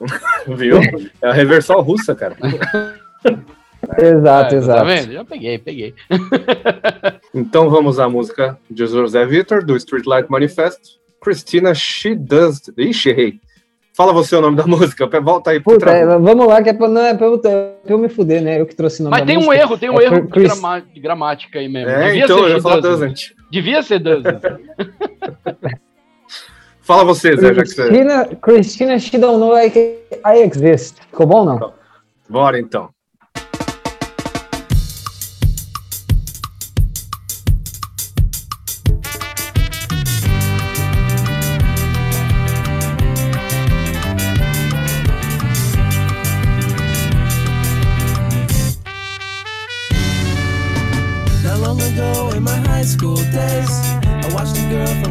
Viu? 0.48 0.78
É 1.22 1.28
a 1.28 1.32
reversal 1.32 1.80
russa, 1.80 2.14
cara. 2.14 2.36
Exato, 3.98 4.54
É, 4.54 4.58
exato. 4.58 4.78
Tá 4.78 4.84
vendo? 4.84 5.12
Já 5.12 5.24
peguei, 5.24 5.58
peguei. 5.58 5.94
Então 7.34 7.70
vamos 7.70 7.98
à 8.00 8.08
música 8.08 8.58
de 8.68 8.84
José 8.86 9.24
Vitor, 9.24 9.64
do 9.64 9.76
Streetlight 9.76 10.28
Manifesto. 10.30 10.98
Christina, 11.20 11.72
She 11.74 12.14
Does. 12.14 12.60
Ixi, 12.76 13.10
errei. 13.10 13.40
Fala 13.94 14.12
você 14.12 14.34
o 14.34 14.40
nome 14.40 14.56
da 14.56 14.66
música, 14.66 15.06
volta 15.20 15.50
aí 15.50 15.60
pro 15.60 15.74
Puta, 15.74 15.90
é, 15.90 16.04
vamos 16.06 16.46
lá, 16.46 16.62
que 16.62 16.70
é 16.70 16.72
pra, 16.72 16.88
não 16.88 17.00
é 17.04 17.14
pra 17.14 17.26
eu, 17.26 17.38
pra 17.38 17.50
eu 17.86 17.98
me 17.98 18.08
fuder, 18.08 18.40
né? 18.42 18.60
Eu 18.60 18.64
que 18.66 18.74
trouxe 18.74 19.00
o 19.00 19.04
nome 19.04 19.10
Mas 19.12 19.20
da 19.20 19.26
tem 19.26 19.36
um 19.36 19.40
música. 19.46 19.62
erro, 19.62 19.78
tem 19.78 19.90
um 19.90 20.00
É 20.00 20.04
erro 20.04 20.28
Chris- 20.28 20.48
de, 20.48 20.54
grama- 20.60 20.80
de 20.80 21.00
gramática 21.00 21.58
aí 21.58 21.68
mesmo. 21.68 21.90
É, 21.90 22.06
Devia 22.06 22.24
então 22.24 22.38
ser 22.38 22.42
eu 22.44 22.48
ia 22.48 22.54
She 22.56 22.60
falar 22.62 22.80
Doesn't. 22.80 23.10
Doesn't. 23.12 23.36
Devia 23.50 23.82
ser 23.82 23.98
Doesn't. 23.98 24.40
Fala 26.80 27.04
você, 27.04 27.36
Zé, 27.36 27.54
já 27.54 27.62
que 27.62 27.68
você. 27.68 27.82
Christina, 27.88 28.24
Christina, 28.42 28.98
she 28.98 29.18
don't 29.18 29.38
know 29.38 29.56
I, 29.56 29.68
I 30.26 30.42
exist. 30.42 30.96
Ficou 31.10 31.26
bom, 31.26 31.44
não? 31.44 31.72
Bora 32.28 32.58
então. 32.58 32.88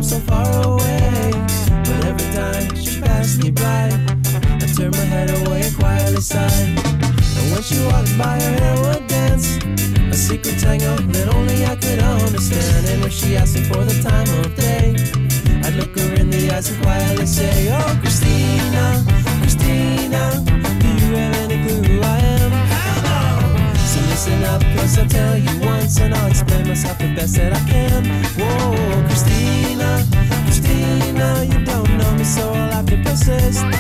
So 0.10 0.20
far 0.22 0.50
away. 0.64 1.32
But 1.86 2.06
every 2.10 2.30
time 2.34 2.76
she 2.76 3.00
passed 3.00 3.44
me 3.44 3.52
by, 3.52 3.90
I 4.64 4.66
turned 4.76 4.98
my 4.98 5.06
head 5.06 5.30
away 5.30 5.62
and 5.62 5.76
quietly 5.76 6.22
sighed. 6.22 6.70
And 7.38 7.46
when 7.52 7.62
she 7.62 7.78
walked 7.86 8.18
by, 8.18 8.42
her 8.42 8.56
hair 8.60 8.76
would 8.82 9.06
dance. 9.06 9.58
A 10.10 10.16
secret 10.16 10.58
tango 10.58 10.96
that 11.14 11.28
only 11.36 11.64
I 11.64 11.76
could 11.76 12.00
understand. 12.00 12.88
And 12.88 13.06
if 13.06 13.14
she 13.14 13.38
asked 13.38 13.56
me 13.56 13.64
for 13.66 13.84
the 13.86 13.98
time 14.02 14.30
of 14.40 14.56
day, 14.56 14.96
I'd 15.64 15.76
look 15.76 15.96
her 16.00 16.16
in 16.16 16.32
the 16.32 16.50
eyes 16.56 16.72
and 16.72 16.82
quietly 16.82 17.28
say, 17.28 17.70
Oh, 17.72 18.00
Christina, 18.02 19.06
Christina, 19.42 20.24
do 20.82 20.88
you 21.06 21.16
have 21.18 21.49
listen 24.20 24.44
up, 24.44 24.62
cause 24.76 24.98
I'll 24.98 25.08
tell 25.08 25.38
you 25.38 25.60
once 25.62 25.98
and 26.02 26.14
I'll 26.14 26.28
explain 26.28 26.68
myself 26.68 26.98
the 26.98 27.14
best 27.16 27.36
that 27.36 27.54
I 27.54 27.60
can. 27.70 28.04
Whoa, 28.38 29.08
Christina, 29.08 30.06
Christina, 30.44 31.46
you 31.46 31.64
don't 31.64 31.98
know 31.98 32.12
me, 32.16 32.26
so 32.26 32.52
I'll 32.52 32.72
have 32.72 32.86
to 32.88 32.98
persist. 32.98 33.64
I'm 33.64 33.72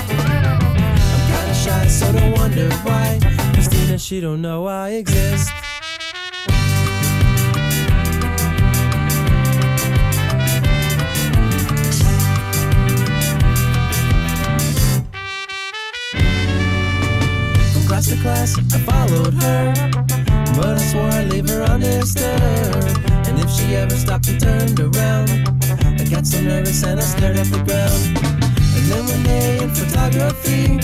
kinda 1.30 1.54
shy, 1.54 1.88
so 1.88 2.13
don't 2.13 2.32
wonder 2.32 2.69
why. 2.88 3.19
Christina, 3.54 3.97
she 3.97 4.21
don't 4.21 4.41
know 4.41 4.65
I 4.65 4.91
exist. 4.91 5.52
Class 17.89 18.08
to 18.08 18.15
class, 18.21 18.56
I 18.73 18.80
followed 18.86 19.34
her. 19.43 20.18
But 20.55 20.77
I 20.77 20.83
swore 20.91 21.09
I'd 21.12 21.29
leave 21.29 21.49
her 21.49 21.62
undisturbed. 21.63 23.09
And 23.27 23.39
if 23.39 23.49
she 23.49 23.75
ever 23.75 23.95
stopped 23.95 24.27
and 24.27 24.39
turned 24.39 24.79
around, 24.79 25.29
I 25.99 26.03
got 26.09 26.25
so 26.25 26.41
nervous 26.41 26.83
and 26.83 26.99
I 26.99 27.03
stared 27.03 27.38
at 27.38 27.47
the 27.47 27.62
ground. 27.67 28.01
And 28.75 28.85
then 28.89 29.05
one 29.05 29.23
day 29.23 29.57
in 29.63 29.69
photography, 29.69 30.79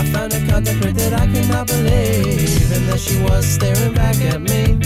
I 0.00 0.04
found 0.12 0.32
a 0.32 0.40
contact 0.50 0.80
print 0.80 0.98
that 0.98 1.12
I 1.14 1.26
could 1.26 1.48
not 1.48 1.66
believe. 1.66 2.72
And 2.72 2.88
there 2.88 2.98
she 2.98 3.20
was 3.22 3.46
staring 3.46 3.94
back 3.94 4.16
at 4.22 4.40
me. 4.40 4.80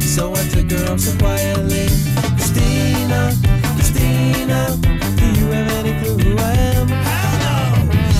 So 0.00 0.32
I 0.34 0.42
took 0.48 0.70
her 0.70 0.84
home 0.86 0.98
so 0.98 1.16
quietly. 1.18 1.86
Christina, 2.36 3.32
Christina, 3.76 4.76
do 5.16 5.26
you 5.38 5.46
have 5.52 5.68
any 5.80 5.94
clue 6.00 6.18
who 6.18 6.36
I 6.38 6.52
am? 6.74 6.88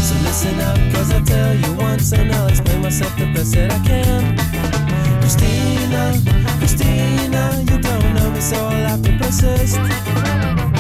So 0.07 0.14
listen 0.23 0.61
up, 0.61 0.79
cause 0.93 1.11
I'll 1.12 1.25
tell 1.25 1.55
you 1.55 1.73
once 1.75 2.12
and 2.12 2.33
I'll 2.33 2.49
explain 2.49 2.83
myself 2.83 3.17
the 3.17 3.27
best 3.35 3.55
that 3.55 3.73
I 3.73 3.79
can. 3.87 4.58
Christina, 5.29 6.14
Christina, 6.59 7.62
you 7.71 7.79
don't 7.79 8.14
know 8.14 8.31
me, 8.31 8.41
so 8.41 8.57
I'll 8.57 8.88
have 8.88 9.03
to 9.03 9.12
persist. 9.19 9.77
I'm 9.77 10.73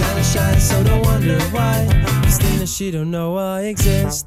kinda 0.00 0.24
shy, 0.24 0.58
so 0.58 0.82
don't 0.82 1.04
wonder 1.04 1.38
why. 1.52 1.86
Christina, 2.22 2.66
she 2.66 2.90
don't 2.90 3.10
know 3.10 3.36
I 3.36 3.64
exist. 3.64 4.26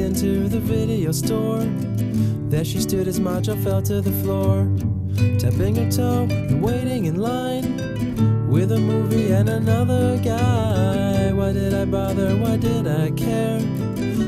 Into 0.00 0.48
the 0.48 0.60
video 0.60 1.12
store, 1.12 1.60
there 2.48 2.64
she 2.64 2.80
stood 2.80 3.06
as 3.06 3.20
my 3.20 3.40
fell 3.42 3.82
to 3.82 4.00
the 4.00 4.12
floor, 4.22 4.68
tapping 5.38 5.76
her 5.76 5.90
toe 5.90 6.26
and 6.30 6.62
waiting 6.62 7.06
in 7.06 7.16
line 7.16 7.76
with 8.48 8.72
a 8.72 8.78
movie 8.78 9.30
and 9.32 9.48
another 9.48 10.18
guy. 10.18 11.32
Why 11.32 11.52
did 11.52 11.74
I 11.74 11.84
bother? 11.84 12.34
Why 12.36 12.56
did 12.56 12.86
I 12.86 13.10
care 13.12 13.60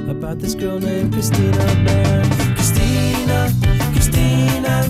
about 0.09 0.39
this 0.39 0.55
girl 0.55 0.79
named 0.79 1.13
Christina 1.13 1.65
Bear? 1.85 2.23
Christina, 2.55 3.51
Christina, 3.93 4.85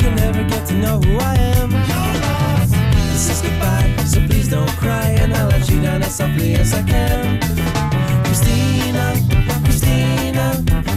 you'll 0.00 0.14
never 0.14 0.42
get 0.48 0.66
to 0.68 0.74
know 0.74 1.00
who 1.00 1.18
I 1.18 1.34
am. 1.58 1.70
This 3.12 3.28
is 3.30 3.42
goodbye, 3.42 4.04
so 4.04 4.24
please 4.26 4.48
don't 4.48 4.70
cry, 4.78 5.10
and 5.20 5.34
I'll 5.34 5.48
let 5.48 5.68
you 5.70 5.82
down 5.82 6.02
as 6.02 6.16
softly 6.16 6.54
as 6.54 6.72
I 6.72 6.82
can. 6.82 7.40
Christina, 8.24 9.14
Christina, 9.64 10.07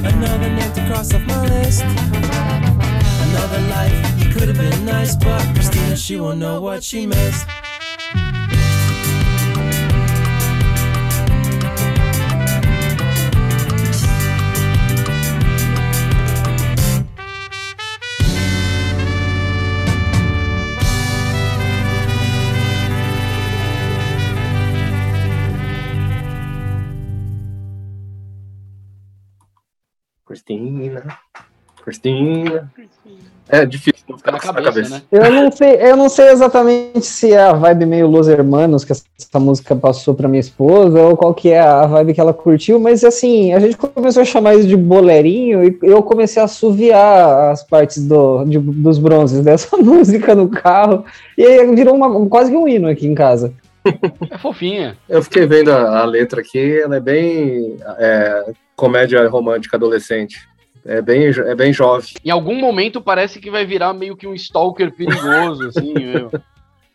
another 0.04 0.50
name 0.50 0.74
to 0.74 0.86
cross 0.88 1.14
off 1.14 1.22
my 1.22 1.46
list. 1.48 1.84
Another 1.84 3.62
life, 3.70 4.34
could 4.34 4.48
have 4.48 4.58
been 4.58 4.86
nice, 4.86 5.16
but 5.16 5.42
Christina, 5.54 5.96
she 5.96 6.20
won't 6.20 6.40
know 6.40 6.62
what 6.62 6.84
she 6.84 7.06
missed. 7.06 7.46
Cristina. 30.58 31.04
Cristina. 31.84 32.72
É 33.50 33.66
difícil 33.66 34.06
não 34.08 34.18
ficar 34.18 34.32
Na 34.32 34.40
cabeça, 34.40 34.72
cabeça. 34.72 34.96
né? 34.96 35.02
Eu 35.12 35.30
não 35.32 35.52
sei, 35.52 35.76
eu 35.82 35.98
não 35.98 36.08
sei 36.10 36.30
exatamente 36.30 37.02
se 37.06 37.34
é 37.34 37.42
a 37.44 37.52
vibe 37.54 37.86
meio 37.86 38.08
Los 38.08 38.30
Hermanos 38.30 38.86
que 38.86 38.94
essa 38.94 39.40
música 39.40 39.76
passou 39.76 40.14
pra 40.14 40.28
minha 40.30 40.40
esposa 40.40 41.02
ou 41.02 41.18
qual 41.18 41.34
que 41.34 41.50
é 41.50 41.60
a 41.60 41.86
vibe 41.86 42.14
que 42.14 42.22
ela 42.22 42.34
curtiu, 42.34 42.80
mas 42.80 43.04
assim, 43.04 43.52
a 43.54 43.60
gente 43.60 43.76
começou 43.76 44.22
a 44.22 44.26
chamar 44.26 44.56
isso 44.56 44.68
de 44.68 44.78
bolerinho 44.78 45.64
e 45.66 45.78
eu 45.82 46.02
comecei 46.02 46.42
a 46.42 46.46
assoviar 46.46 47.52
as 47.52 47.62
partes 47.64 48.06
do, 48.08 48.46
de- 48.46 48.58
dos 48.60 48.98
bronzes 49.00 49.44
dessa 49.44 49.76
música 49.82 50.34
no 50.34 50.48
carro 50.48 51.04
e 51.38 51.44
aí 51.44 51.76
virou 51.76 51.96
uma, 51.96 52.26
quase 52.30 52.52
que 52.52 52.58
um 52.58 52.68
hino 52.68 52.88
aqui 52.88 53.06
em 53.06 53.16
casa. 53.16 53.52
É 54.30 54.38
fofinha. 54.38 54.98
Eu 55.10 55.24
fiquei 55.24 55.46
vendo 55.46 55.72
a, 55.72 56.00
a 56.00 56.06
letra 56.06 56.41
aqui, 56.41 56.82
ela 56.82 56.98
é 56.98 57.00
bem 57.00 57.78
é, 57.98 58.54
comédia 58.76 59.28
romântica 59.28 59.78
adolescente. 59.78 60.48
É 60.84 61.02
bem, 61.02 61.28
é 61.28 61.56
bem 61.56 61.72
jovem. 61.72 62.10
Em 62.26 62.32
algum 62.32 62.56
momento 62.56 63.00
parece 63.00 63.39
que 63.39 63.52
vai 63.52 63.65
virar 63.65 63.94
meio 63.94 64.17
que 64.17 64.26
um 64.26 64.34
stalker 64.34 64.91
perigoso, 64.91 65.67
assim, 65.67 65.94
meu. 65.98 66.32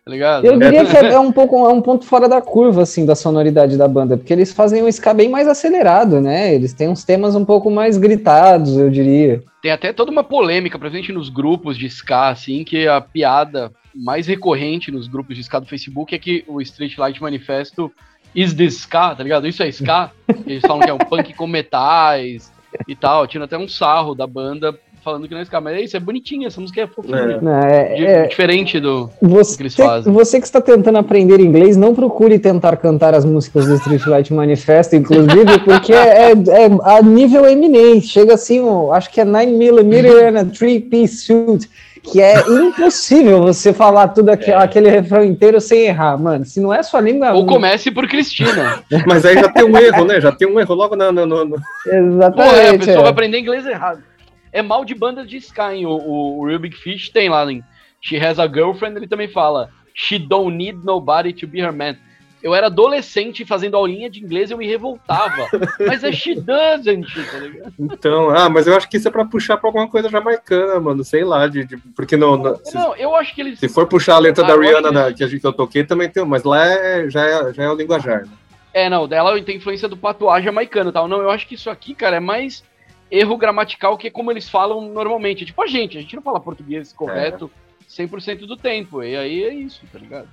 Tá 0.06 0.12
ligado? 0.12 0.44
Eu 0.44 0.56
diria 0.56 0.84
que 0.84 0.96
é, 0.96 1.14
é 1.14 1.18
um 1.18 1.32
pouco 1.32 1.68
é 1.68 1.72
um 1.72 1.82
ponto 1.82 2.06
fora 2.06 2.28
da 2.28 2.40
curva 2.40 2.82
assim 2.82 3.04
da 3.04 3.16
sonoridade 3.16 3.76
da 3.76 3.88
banda, 3.88 4.16
porque 4.16 4.32
eles 4.32 4.52
fazem 4.52 4.80
um 4.80 4.86
ska 4.86 5.12
bem 5.12 5.28
mais 5.28 5.48
acelerado, 5.48 6.20
né? 6.20 6.54
Eles 6.54 6.72
têm 6.72 6.88
uns 6.88 7.02
temas 7.02 7.34
um 7.34 7.44
pouco 7.44 7.68
mais 7.72 7.98
gritados, 7.98 8.76
eu 8.76 8.88
diria. 8.88 9.42
Tem 9.60 9.72
até 9.72 9.92
toda 9.92 10.12
uma 10.12 10.22
polêmica 10.22 10.78
presente 10.78 11.10
nos 11.10 11.28
grupos 11.28 11.76
de 11.76 11.86
ska, 11.86 12.28
assim, 12.28 12.62
que 12.62 12.86
a 12.86 13.00
piada 13.00 13.72
mais 13.92 14.28
recorrente 14.28 14.92
nos 14.92 15.08
grupos 15.08 15.34
de 15.34 15.42
ska 15.42 15.58
do 15.58 15.66
Facebook 15.66 16.14
é 16.14 16.18
que 16.20 16.44
o 16.46 16.60
Street 16.60 16.96
Light 16.96 17.20
Manifesto 17.20 17.90
is 18.32 18.54
this 18.54 18.76
ska, 18.76 19.12
tá 19.16 19.24
ligado? 19.24 19.48
Isso 19.48 19.64
é 19.64 19.68
ska. 19.68 20.12
Eles 20.46 20.62
falam 20.62 20.82
que 20.82 20.90
é 20.90 20.94
um 20.94 20.98
punk 20.98 21.34
com 21.34 21.48
metais 21.48 22.52
e 22.86 22.94
tal. 22.94 23.26
Tira 23.26 23.46
até 23.46 23.58
um 23.58 23.66
sarro 23.66 24.14
da 24.14 24.24
banda 24.24 24.78
falando 25.06 25.28
que 25.28 25.34
não 25.34 25.40
é 25.40 25.44
ska. 25.44 25.60
Mas 25.60 25.76
é 25.76 25.80
isso, 25.82 25.96
é 25.96 26.00
bonitinho, 26.00 26.48
essa 26.48 26.60
música 26.60 26.80
é 26.82 26.86
fofinha. 26.88 27.16
É. 27.16 27.94
É, 27.94 28.04
é, 28.24 28.26
Diferente 28.26 28.80
do. 28.80 29.08
Você, 29.22 29.56
que 29.56 29.62
eles 29.62 29.76
fazem. 29.76 30.12
você 30.12 30.40
que 30.40 30.46
está 30.46 30.60
tentando 30.60 30.98
aprender 30.98 31.38
inglês, 31.38 31.76
não 31.76 31.94
procure 31.94 32.38
tentar 32.40 32.76
cantar 32.76 33.14
as 33.14 33.24
músicas 33.24 33.66
do 33.66 33.74
Street 33.76 34.04
Light 34.06 34.32
Manifesto, 34.34 34.96
inclusive, 34.96 35.58
porque 35.64 35.92
é, 35.92 36.32
é 36.32 36.34
a 36.82 37.00
nível 37.02 37.46
eminente. 37.48 38.08
Chega 38.08 38.34
assim, 38.34 38.60
acho 38.92 39.10
que 39.12 39.20
é 39.20 39.24
9mm 39.24 40.28
and 40.36 40.40
a 40.40 40.44
3-piece 40.44 41.16
suit, 41.18 41.70
que 42.02 42.20
é 42.20 42.40
impossível 42.48 43.42
você 43.42 43.72
falar 43.72 44.08
tudo 44.08 44.30
aque- 44.30 44.52
aquele 44.52 44.88
refrão 44.90 45.22
inteiro 45.24 45.60
sem 45.60 45.86
errar, 45.86 46.16
mano. 46.18 46.44
Se 46.44 46.60
não 46.60 46.72
é 46.74 46.82
sua 46.82 47.00
língua. 47.00 47.32
Ou 47.32 47.46
comece 47.46 47.90
por 47.92 48.08
Cristina. 48.08 48.82
Mas 49.06 49.24
aí 49.24 49.34
já 49.34 49.48
tem 49.48 49.64
um 49.64 49.76
erro, 49.78 50.04
né? 50.04 50.20
Já 50.20 50.32
tem 50.32 50.48
um 50.48 50.58
erro 50.58 50.74
logo 50.74 50.96
na, 50.96 51.12
no, 51.12 51.24
no- 51.26 51.44
no- 51.44 51.56
Pô, 51.56 51.90
é, 51.90 51.94
a 51.94 51.98
Exatamente. 51.98 52.78
pessoa 52.78 52.98
é. 52.98 53.02
vai 53.02 53.10
aprender 53.10 53.38
inglês 53.38 53.64
errado. 53.66 54.00
É 54.56 54.62
mal 54.62 54.84
de 54.84 54.94
banda 54.94 55.24
de 55.26 55.36
ska, 55.36 55.74
hein? 55.74 55.84
O, 55.86 55.90
o, 55.90 56.38
o 56.40 56.46
Real 56.46 56.58
Big 56.58 56.74
Fish 56.76 57.10
tem 57.10 57.28
lá 57.28 57.44
em 57.52 57.62
She 58.00 58.16
Has 58.16 58.38
a 58.38 58.46
Girlfriend, 58.46 58.96
ele 58.96 59.06
também 59.08 59.28
fala 59.28 59.70
She 59.94 60.18
don't 60.18 60.56
need 60.56 60.78
nobody 60.84 61.32
to 61.34 61.46
be 61.46 61.60
her 61.60 61.72
man. 61.72 61.96
Eu 62.42 62.54
era 62.54 62.66
adolescente 62.68 63.44
fazendo 63.44 63.76
aulinha 63.76 64.08
de 64.08 64.22
inglês 64.22 64.50
e 64.50 64.52
eu 64.54 64.58
me 64.58 64.66
revoltava. 64.66 65.48
Mas 65.84 66.04
é 66.04 66.12
she 66.12 66.34
doesn't, 66.36 67.06
tá 67.30 67.38
ligado? 67.38 67.72
Então, 67.78 68.30
ah, 68.30 68.48
mas 68.48 68.66
eu 68.66 68.76
acho 68.76 68.88
que 68.88 68.98
isso 68.98 69.08
é 69.08 69.10
pra 69.10 69.24
puxar 69.24 69.56
pra 69.56 69.68
alguma 69.68 69.88
coisa 69.88 70.08
jamaicana, 70.08 70.78
mano. 70.78 71.02
Sei 71.02 71.24
lá, 71.24 71.48
de, 71.48 71.64
de- 71.64 71.76
porque 71.96 72.16
no, 72.16 72.36
no- 72.36 72.56
se, 72.64 72.74
Não, 72.74 72.94
eu 72.96 73.16
acho 73.16 73.34
que 73.34 73.40
eles. 73.40 73.58
se 73.58 73.68
for 73.68 73.86
puxar 73.88 74.14
a 74.16 74.18
letra 74.18 74.44
Ah, 74.44 74.48
da 74.48 74.54
Rihanna 74.60 74.88
que 74.88 74.94
da- 74.94 75.12
que, 75.12 75.24
a 75.24 75.26
gente, 75.26 75.40
que 75.40 75.46
eu 75.46 75.52
toquei, 75.52 75.82
também 75.82 76.08
tem, 76.08 76.24
mas 76.24 76.44
lá 76.44 76.64
é, 76.66 77.10
já, 77.10 77.24
é, 77.26 77.52
já 77.52 77.64
é 77.64 77.68
o 77.70 77.74
linguajar. 77.74 78.22
né? 78.26 78.28
É, 78.72 78.88
não, 78.90 79.08
dela 79.08 79.40
tem 79.42 79.56
influência 79.56 79.88
do 79.88 79.96
patuá 79.96 80.40
jamaicano 80.40 80.90
e 80.90 80.92
tal. 80.92 81.08
Não, 81.08 81.20
eu 81.22 81.30
acho 81.30 81.48
que 81.48 81.54
isso 81.56 81.68
aqui, 81.70 81.94
cara, 81.94 82.16
é 82.16 82.20
mais 82.20 82.62
erro 83.10 83.36
gramatical 83.36 83.96
que 83.96 84.10
como 84.10 84.30
eles 84.30 84.48
falam 84.48 84.80
normalmente. 84.80 85.44
Tipo 85.44 85.62
a 85.62 85.66
gente, 85.66 85.98
a 85.98 86.00
gente 86.00 86.16
não 86.16 86.22
fala 86.22 86.40
português 86.40 86.92
correto 86.92 87.50
100% 87.88 88.46
do 88.46 88.56
tempo. 88.56 89.02
E 89.02 89.16
aí 89.16 89.44
é 89.44 89.54
isso, 89.54 89.82
tá 89.92 89.98
ligado? 89.98 90.28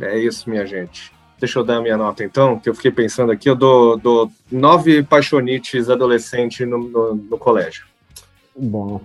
É 0.00 0.18
isso, 0.18 0.48
minha 0.48 0.66
gente. 0.66 1.12
Deixa 1.38 1.58
eu 1.58 1.64
dar 1.64 1.76
a 1.76 1.80
minha 1.80 1.96
nota 1.96 2.24
então, 2.24 2.58
que 2.58 2.68
eu 2.68 2.74
fiquei 2.74 2.90
pensando 2.90 3.30
aqui. 3.30 3.48
Eu 3.48 3.56
dou, 3.56 3.96
dou 3.96 4.30
nove 4.50 5.02
paixonites 5.02 5.90
adolescentes 5.90 6.66
no, 6.66 6.78
no, 6.78 7.14
no 7.14 7.38
colégio. 7.38 7.86
Bom. 8.56 9.00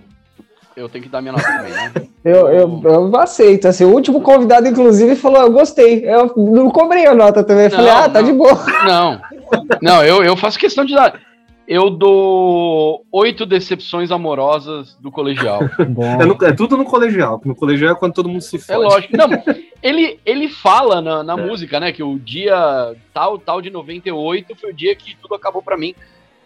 Eu 0.76 0.88
tenho 0.88 1.04
que 1.04 1.10
dar 1.10 1.20
minha 1.20 1.32
nota 1.32 1.44
também, 1.44 1.72
né? 1.72 1.92
Eu, 2.22 2.48
eu, 2.48 2.82
eu 2.84 3.16
aceito. 3.16 3.66
Assim, 3.66 3.82
o 3.86 3.94
último 3.94 4.20
convidado, 4.20 4.68
inclusive, 4.68 5.16
falou: 5.16 5.40
Eu 5.40 5.50
gostei. 5.50 6.04
Eu 6.04 6.34
não 6.36 6.70
cobrei 6.70 7.06
a 7.06 7.14
nota 7.14 7.42
também. 7.42 7.64
Eu 7.64 7.70
Não, 7.70 7.76
falei: 7.78 7.92
Ah, 7.92 8.08
tá 8.10 8.20
não. 8.20 8.30
de 8.30 8.32
boa. 8.34 8.66
Não, 8.84 9.20
não, 9.80 10.04
eu, 10.04 10.22
eu 10.22 10.36
faço 10.36 10.58
questão 10.58 10.84
de 10.84 10.94
dar. 10.94 11.18
Eu 11.72 11.88
dou 11.88 13.06
oito 13.12 13.46
decepções 13.46 14.10
amorosas 14.10 14.96
do 15.00 15.08
colegial. 15.08 15.60
É, 16.20 16.24
no- 16.26 16.36
é 16.44 16.52
tudo 16.52 16.76
no 16.76 16.84
colegial. 16.84 17.40
No 17.44 17.54
colegial 17.54 17.92
é 17.92 17.94
quando 17.94 18.12
todo 18.12 18.28
mundo 18.28 18.40
se 18.40 18.56
É 18.56 18.58
fode. 18.58 18.80
lógico. 18.82 19.16
Não, 19.16 19.28
ele, 19.80 20.18
ele 20.26 20.48
fala 20.48 21.00
na, 21.00 21.22
na 21.22 21.36
música, 21.36 21.78
né, 21.78 21.92
que 21.92 22.02
o 22.02 22.18
dia 22.18 22.96
tal, 23.14 23.38
tal 23.38 23.62
de 23.62 23.70
98 23.70 24.56
foi 24.56 24.70
o 24.70 24.74
dia 24.74 24.96
que 24.96 25.14
tudo 25.22 25.36
acabou 25.36 25.62
pra 25.62 25.76
mim. 25.78 25.94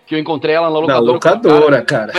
Que 0.06 0.14
eu 0.14 0.18
encontrei 0.18 0.54
ela 0.54 0.68
na 0.68 0.87
Na 0.87 0.98
locadora. 0.98 1.12
com 1.12 1.16
o 1.16 1.20
cara. 1.20 1.34
locadora, 1.37 1.82
cara. 1.82 2.12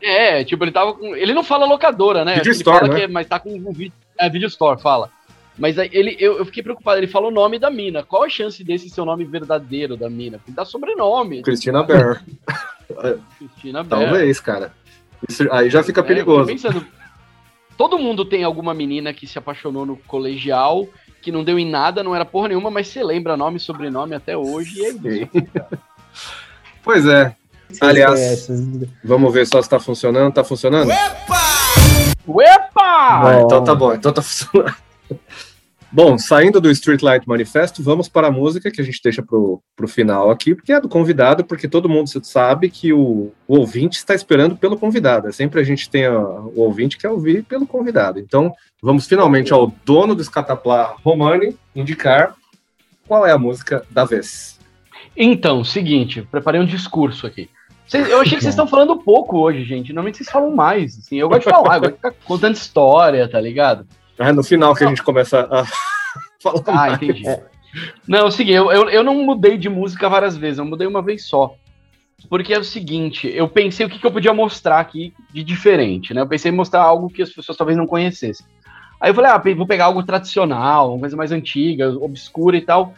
É, 0.00 0.44
tipo, 0.44 0.64
ele 0.64 0.72
tava 0.72 0.94
com. 0.94 1.14
Ele 1.14 1.34
não 1.34 1.44
fala 1.44 1.66
locadora, 1.66 2.24
né? 2.24 2.36
Video 2.36 2.50
ele 2.52 2.56
store, 2.56 2.78
fala 2.80 2.88
né? 2.92 2.98
que 2.98 3.04
é, 3.04 3.08
mas 3.08 3.26
tá 3.26 3.38
com 3.38 3.50
um 3.50 3.72
vídeo. 3.72 3.92
É, 4.18 4.30
video 4.30 4.48
store, 4.48 4.80
fala. 4.80 5.10
Mas 5.56 5.78
aí 5.78 5.88
ele, 5.92 6.16
eu, 6.18 6.38
eu 6.38 6.44
fiquei 6.44 6.62
preocupado, 6.62 6.98
ele 6.98 7.06
falou 7.06 7.30
o 7.30 7.34
nome 7.34 7.58
da 7.58 7.70
mina. 7.70 8.02
Qual 8.02 8.24
a 8.24 8.28
chance 8.28 8.62
desse 8.64 8.90
ser 8.90 9.00
o 9.00 9.04
nome 9.04 9.24
verdadeiro 9.24 9.96
da 9.96 10.10
mina? 10.10 10.38
Porque 10.38 10.50
dá 10.52 10.64
sobrenome. 10.64 11.42
Cristina 11.42 11.82
Bear. 11.82 12.24
Cristina 13.38 13.82
Bell. 13.84 14.00
Talvez, 14.00 14.40
cara. 14.40 14.72
Isso, 15.28 15.46
aí 15.52 15.70
já 15.70 15.82
fica 15.82 16.00
É, 16.00 16.02
eu 16.02 16.06
perigoso. 16.06 16.46
pensando, 16.46 16.84
todo 17.78 17.98
mundo 17.98 18.24
tem 18.24 18.44
alguma 18.44 18.74
menina 18.74 19.12
que 19.14 19.26
se 19.26 19.38
apaixonou 19.38 19.86
no 19.86 19.96
colegial, 19.96 20.86
que 21.22 21.32
não 21.32 21.42
deu 21.44 21.58
em 21.58 21.68
nada, 21.68 22.02
não 22.02 22.14
era 22.14 22.24
porra 22.24 22.48
nenhuma, 22.48 22.70
mas 22.70 22.88
você 22.88 23.02
lembra 23.02 23.36
nome 23.36 23.56
e 23.56 23.60
sobrenome 23.60 24.14
até 24.14 24.36
hoje, 24.36 24.80
e 24.80 24.84
é 24.84 24.90
isso. 24.90 25.30
Pois 26.82 27.06
é. 27.06 27.34
Aliás, 27.80 28.48
vamos 29.02 29.32
ver 29.32 29.46
só 29.46 29.62
se 29.62 29.68
tá 29.70 29.80
funcionando. 29.80 30.34
Tá 30.34 30.44
funcionando? 30.44 30.90
Uepa! 32.26 32.82
Ah, 32.82 33.40
então 33.44 33.64
tá 33.64 33.74
bom, 33.74 33.94
então 33.94 34.12
tá 34.12 34.22
funcionando. 34.22 34.74
Bom, 35.92 36.18
saindo 36.18 36.60
do 36.60 36.68
Streetlight 36.72 37.28
Manifesto, 37.28 37.80
vamos 37.80 38.08
para 38.08 38.26
a 38.26 38.30
música 38.30 38.68
que 38.68 38.80
a 38.80 38.84
gente 38.84 39.00
deixa 39.00 39.22
pro, 39.22 39.62
pro 39.76 39.86
final 39.86 40.28
aqui, 40.28 40.52
porque 40.52 40.72
é 40.72 40.80
do 40.80 40.88
convidado, 40.88 41.44
porque 41.44 41.68
todo 41.68 41.88
mundo 41.88 42.08
sabe 42.24 42.68
que 42.68 42.92
o, 42.92 43.30
o 43.46 43.58
ouvinte 43.58 43.96
está 43.98 44.12
esperando 44.12 44.56
pelo 44.56 44.76
convidado. 44.76 45.28
É 45.28 45.32
sempre 45.32 45.60
a 45.60 45.64
gente 45.64 45.88
tem 45.88 46.06
a- 46.06 46.18
o 46.18 46.62
ouvinte 46.62 46.96
que 46.96 47.02
quer 47.02 47.10
ouvir 47.10 47.44
pelo 47.44 47.64
convidado. 47.64 48.18
Então, 48.18 48.52
vamos 48.82 49.06
finalmente 49.06 49.52
ao 49.52 49.72
dono 49.84 50.16
do 50.16 50.22
Escataplá, 50.22 50.96
Romani, 51.04 51.56
indicar 51.76 52.34
qual 53.06 53.24
é 53.24 53.30
a 53.30 53.38
música 53.38 53.84
da 53.88 54.04
vez. 54.04 54.58
Então, 55.16 55.62
seguinte, 55.62 56.26
preparei 56.28 56.60
um 56.60 56.66
discurso 56.66 57.24
aqui. 57.24 57.48
Cês- 57.86 58.08
eu 58.08 58.20
achei 58.20 58.36
que 58.36 58.42
vocês 58.42 58.54
estão 58.54 58.66
falando 58.66 58.96
pouco 58.96 59.38
hoje, 59.38 59.62
gente. 59.62 59.92
Normalmente 59.92 60.16
vocês 60.16 60.30
falam 60.30 60.50
mais. 60.56 60.98
Assim, 60.98 61.16
eu 61.20 61.28
gosto 61.28 61.44
de 61.44 61.50
falar, 61.50 61.76
eu 61.76 61.80
gosto 61.82 61.90
de 61.92 61.96
ficar 61.98 62.12
contando 62.24 62.56
história, 62.56 63.28
tá 63.28 63.40
ligado? 63.40 63.86
É 64.18 64.32
no 64.32 64.42
final 64.42 64.74
que 64.74 64.84
a 64.84 64.88
gente 64.88 65.02
começa 65.02 65.48
a 65.50 65.64
falar 66.42 66.62
Ah, 66.66 66.72
mais. 66.72 67.02
entendi. 67.02 67.24
Não, 68.06 68.18
é 68.20 68.24
o 68.24 68.30
seguinte, 68.30 68.54
eu, 68.56 68.70
eu, 68.70 68.88
eu 68.88 69.02
não 69.02 69.24
mudei 69.24 69.58
de 69.58 69.68
música 69.68 70.08
várias 70.08 70.36
vezes, 70.36 70.58
eu 70.58 70.64
mudei 70.64 70.86
uma 70.86 71.02
vez 71.02 71.26
só. 71.26 71.54
Porque 72.28 72.54
é 72.54 72.58
o 72.58 72.64
seguinte, 72.64 73.28
eu 73.34 73.48
pensei 73.48 73.84
o 73.84 73.88
que, 73.88 73.98
que 73.98 74.06
eu 74.06 74.12
podia 74.12 74.32
mostrar 74.32 74.78
aqui 74.78 75.12
de 75.32 75.42
diferente, 75.42 76.14
né? 76.14 76.20
Eu 76.20 76.28
pensei 76.28 76.50
em 76.50 76.54
mostrar 76.54 76.82
algo 76.82 77.10
que 77.10 77.22
as 77.22 77.30
pessoas 77.30 77.58
talvez 77.58 77.76
não 77.76 77.86
conhecessem. 77.86 78.46
Aí 79.00 79.10
eu 79.10 79.14
falei, 79.14 79.30
ah, 79.30 79.42
vou 79.56 79.66
pegar 79.66 79.86
algo 79.86 80.02
tradicional, 80.02 80.92
uma 80.92 81.00
coisa 81.00 81.16
mais 81.16 81.32
antiga, 81.32 81.90
obscura 81.90 82.56
e 82.56 82.62
tal. 82.62 82.94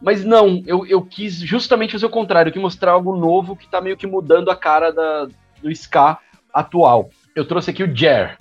Mas 0.00 0.24
não, 0.24 0.62
eu, 0.66 0.86
eu 0.86 1.02
quis 1.02 1.34
justamente 1.40 1.92
fazer 1.92 2.06
o 2.06 2.10
contrário, 2.10 2.48
eu 2.48 2.52
quis 2.52 2.62
mostrar 2.62 2.92
algo 2.92 3.14
novo 3.16 3.54
que 3.54 3.68
tá 3.68 3.80
meio 3.80 3.96
que 3.96 4.06
mudando 4.06 4.50
a 4.50 4.56
cara 4.56 4.90
da, 4.90 5.28
do 5.62 5.70
ska 5.70 6.18
atual. 6.54 7.10
Eu 7.36 7.44
trouxe 7.44 7.70
aqui 7.70 7.82
o 7.82 7.94
Jer. 7.94 8.38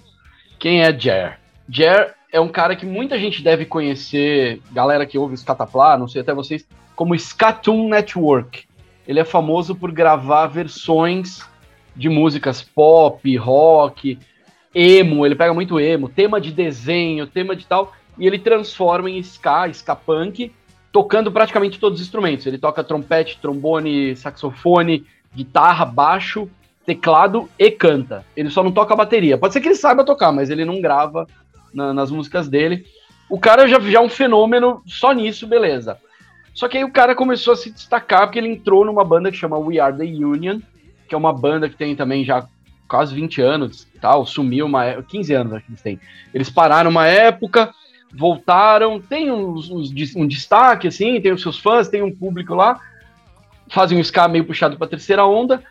Quem 0.57 0.81
é 0.83 0.97
Jer? 0.97 1.37
Jer 1.67 2.15
é 2.31 2.39
um 2.39 2.47
cara 2.47 2.75
que 2.75 2.85
muita 2.85 3.17
gente 3.17 3.41
deve 3.41 3.65
conhecer, 3.65 4.61
galera 4.71 5.05
que 5.05 5.17
ouve 5.17 5.33
o 5.33 5.37
Scataplá, 5.37 5.97
não 5.97 6.07
sei 6.07 6.21
até 6.21 6.33
vocês, 6.33 6.67
como 6.95 7.17
Scatoon 7.17 7.89
Network. 7.89 8.65
Ele 9.07 9.19
é 9.19 9.25
famoso 9.25 9.73
por 9.73 9.91
gravar 9.91 10.47
versões 10.47 11.41
de 11.95 12.07
músicas 12.07 12.61
pop, 12.61 13.35
rock, 13.37 14.19
emo, 14.73 15.25
ele 15.25 15.35
pega 15.35 15.53
muito 15.53 15.79
emo, 15.79 16.07
tema 16.07 16.39
de 16.39 16.51
desenho, 16.51 17.25
tema 17.25 17.55
de 17.55 17.65
tal, 17.65 17.93
e 18.17 18.27
ele 18.27 18.37
transforma 18.37 19.09
em 19.09 19.17
ska, 19.19 19.67
ska 19.69 19.95
punk, 19.95 20.51
tocando 20.91 21.31
praticamente 21.31 21.79
todos 21.79 21.99
os 21.99 22.05
instrumentos. 22.05 22.45
Ele 22.45 22.57
toca 22.57 22.83
trompete, 22.83 23.39
trombone, 23.41 24.15
saxofone, 24.15 25.05
guitarra, 25.33 25.85
baixo, 25.85 26.47
teclado 26.85 27.49
e 27.57 27.71
canta. 27.71 28.25
Ele 28.35 28.49
só 28.49 28.63
não 28.63 28.71
toca 28.71 28.95
bateria. 28.95 29.37
Pode 29.37 29.53
ser 29.53 29.61
que 29.61 29.67
ele 29.67 29.75
saiba 29.75 30.03
tocar, 30.03 30.31
mas 30.31 30.49
ele 30.49 30.65
não 30.65 30.81
grava 30.81 31.27
na- 31.73 31.93
nas 31.93 32.11
músicas 32.11 32.47
dele. 32.47 32.85
O 33.29 33.39
cara 33.39 33.67
já, 33.67 33.79
já 33.79 33.99
é 33.99 34.01
um 34.01 34.09
fenômeno 34.09 34.81
só 34.87 35.11
nisso, 35.11 35.47
beleza. 35.47 35.97
Só 36.53 36.67
que 36.67 36.77
aí 36.77 36.83
o 36.83 36.91
cara 36.91 37.15
começou 37.15 37.53
a 37.53 37.57
se 37.57 37.71
destacar 37.71 38.23
porque 38.23 38.39
ele 38.39 38.49
entrou 38.49 38.83
numa 38.83 39.03
banda 39.03 39.31
que 39.31 39.37
chama 39.37 39.57
We 39.57 39.79
Are 39.79 39.95
The 39.95 40.03
Union, 40.03 40.59
que 41.07 41.15
é 41.15 41.17
uma 41.17 41.31
banda 41.31 41.69
que 41.69 41.75
tem 41.75 41.95
também 41.95 42.23
já 42.25 42.45
quase 42.87 43.13
20 43.13 43.41
anos 43.41 43.87
tal, 44.01 44.25
sumiu 44.25 44.65
uma 44.65 44.85
época, 44.85 45.07
15 45.09 45.33
anos 45.33 45.53
acho 45.53 45.65
que 45.65 45.71
eles 45.71 45.81
têm. 45.81 45.99
Eles 46.33 46.49
pararam 46.49 46.89
uma 46.89 47.05
época, 47.05 47.71
voltaram, 48.11 48.99
tem 48.99 49.31
uns, 49.31 49.69
uns 49.69 49.91
um 50.15 50.27
destaque, 50.27 50.87
assim, 50.87 51.21
tem 51.21 51.31
os 51.31 51.41
seus 51.41 51.59
fãs, 51.59 51.87
tem 51.87 52.01
um 52.01 52.13
público 52.13 52.55
lá, 52.55 52.79
fazem 53.69 53.97
um 53.97 54.01
ska 54.01 54.27
meio 54.27 54.45
puxado 54.45 54.77
pra 54.77 54.87
terceira 54.87 55.25
onda. 55.25 55.63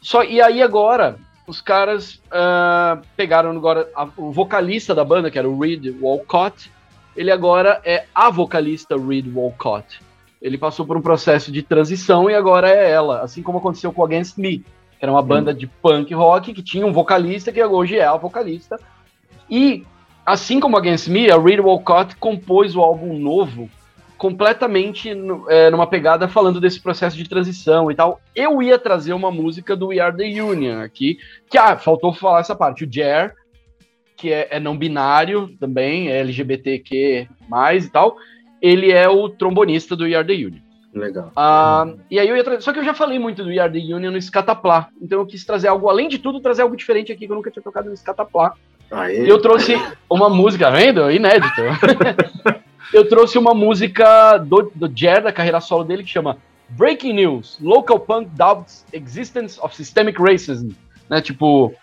Só, 0.00 0.22
e 0.22 0.40
aí 0.40 0.62
agora, 0.62 1.18
os 1.50 1.60
caras 1.60 2.22
ah, 2.30 3.00
pegaram 3.16 3.50
agora 3.50 3.88
a- 3.94 4.08
o 4.16 4.30
vocalista 4.30 4.94
da 4.94 5.04
banda, 5.04 5.30
que 5.30 5.38
era 5.38 5.48
o 5.48 5.58
Reed 5.58 5.86
Walcott, 6.00 6.70
ele 7.16 7.30
agora 7.30 7.80
é 7.84 8.04
a 8.14 8.30
vocalista 8.30 8.96
Reed 8.96 9.26
Walcott. 9.34 10.00
Ele 10.40 10.56
passou 10.56 10.86
por 10.86 10.96
um 10.96 11.02
processo 11.02 11.50
de 11.52 11.62
transição 11.62 12.30
e 12.30 12.34
agora 12.34 12.70
é 12.70 12.90
ela, 12.90 13.20
assim 13.20 13.42
como 13.42 13.58
aconteceu 13.58 13.92
com 13.92 14.04
Against 14.04 14.38
Me, 14.38 14.58
que 14.58 14.64
era 15.02 15.10
uma 15.12 15.20
banda 15.22 15.52
de 15.52 15.66
punk 15.66 16.14
rock 16.14 16.54
que 16.54 16.62
tinha 16.62 16.86
um 16.86 16.92
vocalista 16.92 17.52
que 17.52 17.62
hoje 17.62 17.98
é 17.98 18.04
a 18.04 18.16
vocalista. 18.16 18.78
E 19.50 19.84
assim 20.24 20.60
como 20.60 20.78
Against 20.78 21.08
Me, 21.08 21.30
a 21.30 21.36
Reed 21.36 21.60
Walcott 21.60 22.14
compôs 22.16 22.76
o 22.76 22.80
álbum 22.80 23.18
novo 23.18 23.68
completamente 24.20 25.08
é, 25.48 25.70
numa 25.70 25.86
pegada 25.86 26.28
falando 26.28 26.60
desse 26.60 26.78
processo 26.78 27.16
de 27.16 27.26
transição 27.26 27.90
e 27.90 27.94
tal. 27.94 28.20
Eu 28.36 28.62
ia 28.62 28.78
trazer 28.78 29.14
uma 29.14 29.30
música 29.30 29.74
do 29.74 29.86
We 29.86 29.98
Are 29.98 30.14
The 30.14 30.42
Union 30.42 30.82
aqui, 30.82 31.18
que 31.48 31.56
ah, 31.56 31.74
faltou 31.74 32.12
falar 32.12 32.40
essa 32.40 32.54
parte. 32.54 32.84
O 32.84 32.92
Jer, 32.92 33.34
que 34.18 34.30
é, 34.30 34.48
é 34.50 34.60
não 34.60 34.76
binário 34.76 35.48
também, 35.58 36.10
é 36.10 36.18
LGBTQ+, 36.20 37.28
e 37.30 37.88
tal, 37.88 38.18
ele 38.60 38.92
é 38.92 39.08
o 39.08 39.26
trombonista 39.30 39.96
do 39.96 40.04
We 40.04 40.14
Are 40.14 40.26
The 40.26 40.34
Union. 40.34 40.60
Legal. 40.92 41.32
Ah, 41.34 41.90
e 42.10 42.18
aí 42.18 42.28
eu 42.28 42.36
ia 42.36 42.44
trazer. 42.44 42.60
Só 42.60 42.74
que 42.74 42.78
eu 42.78 42.84
já 42.84 42.92
falei 42.92 43.18
muito 43.18 43.42
do 43.42 43.48
We 43.48 43.58
Are 43.58 43.72
The 43.72 43.94
Union 43.94 44.10
no 44.10 44.20
Scataplá. 44.20 44.90
Então 45.00 45.20
eu 45.20 45.26
quis 45.26 45.46
trazer 45.46 45.68
algo, 45.68 45.88
além 45.88 46.10
de 46.10 46.18
tudo, 46.18 46.40
trazer 46.40 46.60
algo 46.60 46.76
diferente 46.76 47.10
aqui 47.10 47.26
que 47.26 47.32
eu 47.32 47.36
nunca 47.36 47.50
tinha 47.50 47.62
tocado 47.62 47.88
no 47.88 47.96
Scataplá. 47.96 48.52
Aí, 48.90 49.24
E 49.24 49.28
eu 49.30 49.40
trouxe 49.40 49.80
uma 50.10 50.28
música, 50.28 50.66
tá 50.66 50.72
vendo? 50.72 51.10
Inédito. 51.10 51.62
eu 52.92 53.08
trouxe 53.08 53.38
uma 53.38 53.54
música 53.54 54.38
do, 54.38 54.70
do 54.74 54.90
Jer, 54.94 55.22
da 55.22 55.32
carreira 55.32 55.60
solo 55.60 55.84
dele, 55.84 56.02
que 56.02 56.10
chama 56.10 56.38
Breaking 56.70 57.14
News: 57.14 57.58
Local 57.60 58.00
Punk 58.00 58.30
Doubts 58.36 58.84
Existence 58.92 59.58
of 59.60 59.74
Systemic 59.74 60.20
Racism. 60.20 60.70
Né? 61.08 61.20
Tipo, 61.20 61.74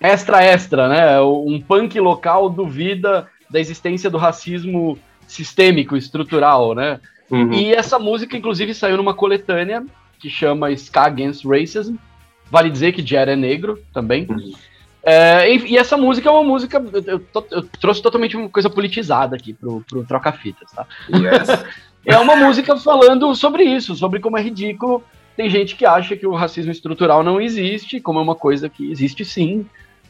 extra, 0.00 0.44
extra, 0.44 0.88
né? 0.88 1.20
Um 1.20 1.60
punk 1.60 1.98
local 1.98 2.48
duvida 2.48 3.28
da 3.50 3.58
existência 3.58 4.08
do 4.08 4.18
racismo 4.18 4.98
sistêmico, 5.26 5.96
estrutural, 5.96 6.74
né? 6.74 7.00
Uhum. 7.30 7.52
E 7.52 7.74
essa 7.74 7.98
música, 7.98 8.36
inclusive, 8.36 8.74
saiu 8.74 8.96
numa 8.96 9.14
coletânea 9.14 9.84
que 10.18 10.30
chama 10.30 10.70
Ska 10.72 11.02
Against 11.02 11.44
Racism. 11.44 11.96
Vale 12.50 12.70
dizer 12.70 12.92
que 12.92 13.06
Jer 13.06 13.28
é 13.28 13.36
negro 13.36 13.78
também. 13.92 14.26
Uhum. 14.28 14.52
É, 15.02 15.54
e, 15.54 15.72
e 15.72 15.78
essa 15.78 15.96
música 15.96 16.28
é 16.28 16.32
uma 16.32 16.44
música. 16.44 16.82
Eu, 16.92 17.02
eu 17.06 17.46
eu 17.50 17.62
trouxe 17.80 18.02
totalmente 18.02 18.36
uma 18.36 18.48
coisa 18.48 18.68
politizada 18.68 19.36
aqui 19.36 19.52
pro, 19.52 19.82
pro 19.88 20.04
Troca-Fitas, 20.04 20.70
tá? 20.72 20.86
Yes. 21.08 21.64
É 22.06 22.16
uma 22.16 22.36
música 22.36 22.74
falando 22.78 23.34
sobre 23.34 23.64
isso, 23.64 23.94
sobre 23.94 24.18
como 24.18 24.38
é 24.38 24.40
ridículo. 24.40 25.02
Tem 25.36 25.50
gente 25.50 25.76
que 25.76 25.84
acha 25.84 26.16
que 26.16 26.26
o 26.26 26.34
racismo 26.34 26.72
estrutural 26.72 27.22
não 27.22 27.38
existe, 27.38 28.00
como 28.00 28.18
é 28.18 28.22
uma 28.22 28.34
coisa 28.34 28.66
que 28.66 28.90
existe 28.90 29.26
sim 29.26 29.66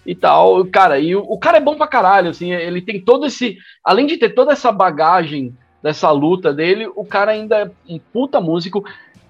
e 0.07 0.15
tal. 0.15 0.65
Cara, 0.67 1.01
e 1.01 1.17
o, 1.17 1.25
o 1.27 1.37
cara 1.37 1.57
é 1.57 1.61
bom 1.61 1.77
pra 1.77 1.89
caralho, 1.89 2.31
assim, 2.31 2.53
ele 2.53 2.81
tem 2.81 3.01
todo 3.01 3.27
esse. 3.27 3.59
Além 3.83 4.07
de 4.07 4.17
ter 4.17 4.31
toda 4.31 4.53
essa 4.53 4.71
bagagem 4.71 5.57
dessa 5.83 6.11
luta 6.11 6.53
dele, 6.53 6.89
o 6.95 7.05
cara 7.05 7.33
ainda 7.33 7.57
é 7.57 7.71
um 7.89 7.99
puta 7.99 8.41
músico. 8.41 8.85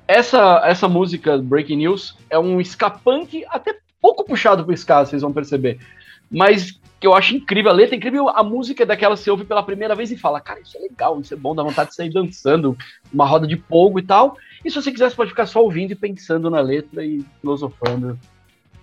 Essa, 0.06 0.62
essa 0.64 0.88
música, 0.88 1.38
Breaking 1.38 1.76
News, 1.76 2.16
é 2.28 2.38
um 2.38 2.58
punk 3.02 3.44
até 3.48 3.78
pouco 4.00 4.24
puxado 4.24 4.64
pro 4.64 4.74
ska, 4.74 5.04
vocês 5.04 5.22
vão 5.22 5.32
perceber. 5.32 5.78
Mas 6.30 6.78
que 7.00 7.06
eu 7.06 7.14
acho 7.14 7.34
incrível, 7.36 7.70
a 7.70 7.74
letra 7.74 7.94
é 7.94 7.98
incrível, 7.98 8.28
a 8.28 8.42
música 8.42 8.82
é 8.82 8.86
daquela 8.86 9.14
que 9.16 9.22
você 9.22 9.30
ouve 9.30 9.44
pela 9.44 9.62
primeira 9.62 9.94
vez 9.94 10.10
e 10.10 10.16
fala, 10.16 10.40
cara, 10.40 10.60
isso 10.60 10.76
é 10.76 10.80
legal, 10.80 11.20
isso 11.20 11.32
é 11.32 11.36
bom, 11.36 11.54
dá 11.54 11.62
vontade 11.62 11.90
de 11.90 11.96
sair 11.96 12.10
dançando, 12.12 12.76
uma 13.12 13.24
roda 13.24 13.46
de 13.46 13.56
polgo 13.56 13.98
e 13.98 14.02
tal. 14.02 14.36
E 14.64 14.70
se 14.70 14.76
você 14.82 14.90
quiser, 14.90 15.08
você 15.08 15.16
pode 15.16 15.30
ficar 15.30 15.46
só 15.46 15.62
ouvindo 15.62 15.92
e 15.92 15.94
pensando 15.94 16.50
na 16.50 16.60
letra 16.60 17.04
e 17.04 17.24
filosofando. 17.40 18.18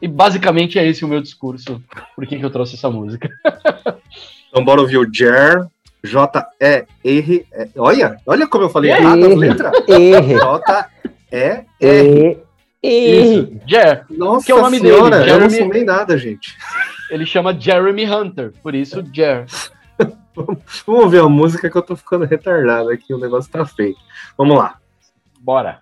E 0.01 0.07
basicamente 0.07 0.79
é 0.79 0.87
esse 0.87 1.03
o 1.03 1.07
meu 1.07 1.21
discurso, 1.21 1.81
por 2.15 2.25
que, 2.25 2.37
que 2.37 2.45
eu 2.45 2.49
trouxe 2.49 2.75
essa 2.75 2.89
música. 2.89 3.29
Então 4.49 4.63
bora 4.63 4.79
ouvir 4.79 4.97
o 4.97 5.13
Jer, 5.13 5.67
J-E-R. 6.01 7.45
é, 7.51 7.67
Olha, 7.75 8.17
olha 8.25 8.47
como 8.47 8.63
eu 8.63 8.69
falei 8.69 8.89
É. 8.91 8.97
errado 8.97 9.25
as 9.25 9.35
letras. 9.35 9.73
R. 9.89 10.37
J-E-R. 11.31 12.44
E. 12.85 13.23
Isso, 13.23 13.59
Jer, 13.67 14.05
Nossa 14.09 14.45
Que 14.45 14.51
é 14.51 14.55
o 14.55 14.61
nome 14.61 14.79
dele, 14.79 14.93
senhora, 14.95 15.15
eu 15.17 15.39
não 15.39 15.49
Jeremy- 15.49 15.57
sumei 15.57 15.83
nada, 15.83 16.17
gente. 16.17 16.55
ele 17.09 17.25
chama 17.25 17.53
Jeremy 17.59 18.05
Hunter, 18.05 18.53
por 18.61 18.75
isso 18.75 19.03
Jer. 19.13 19.45
Vamos 20.85 21.09
ver 21.11 21.21
a 21.21 21.29
música 21.29 21.69
que 21.69 21.77
eu 21.77 21.81
tô 21.81 21.95
ficando 21.95 22.25
retardado 22.25 22.89
aqui, 22.89 23.13
o 23.13 23.17
negócio 23.17 23.49
tá 23.51 23.65
feio. 23.65 23.95
Vamos 24.37 24.57
lá. 24.57 24.75
Bora. 25.39 25.79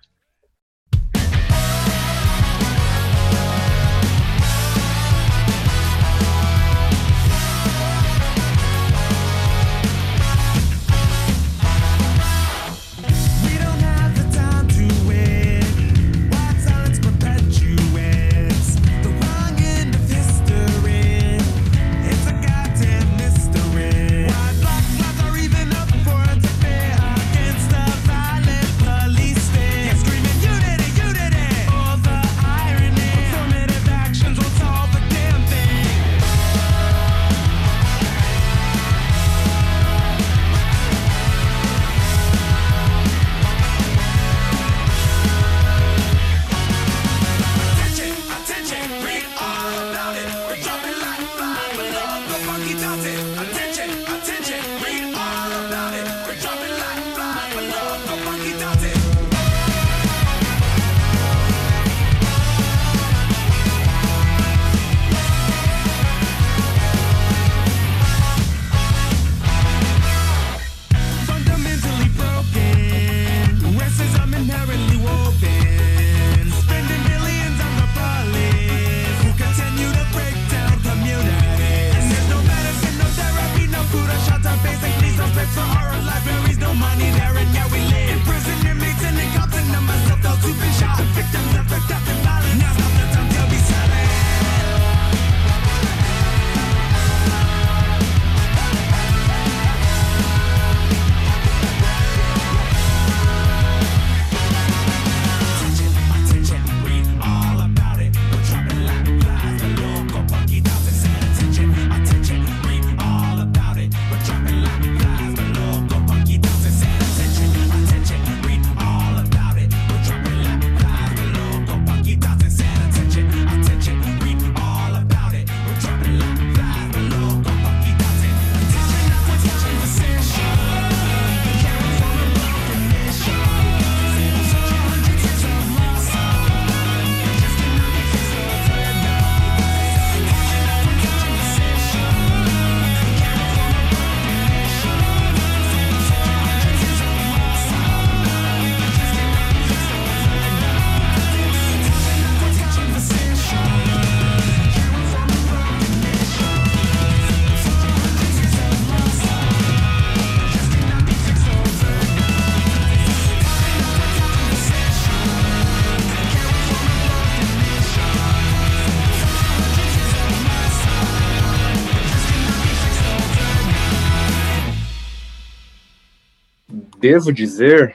Devo 177.04 177.30
dizer 177.30 177.94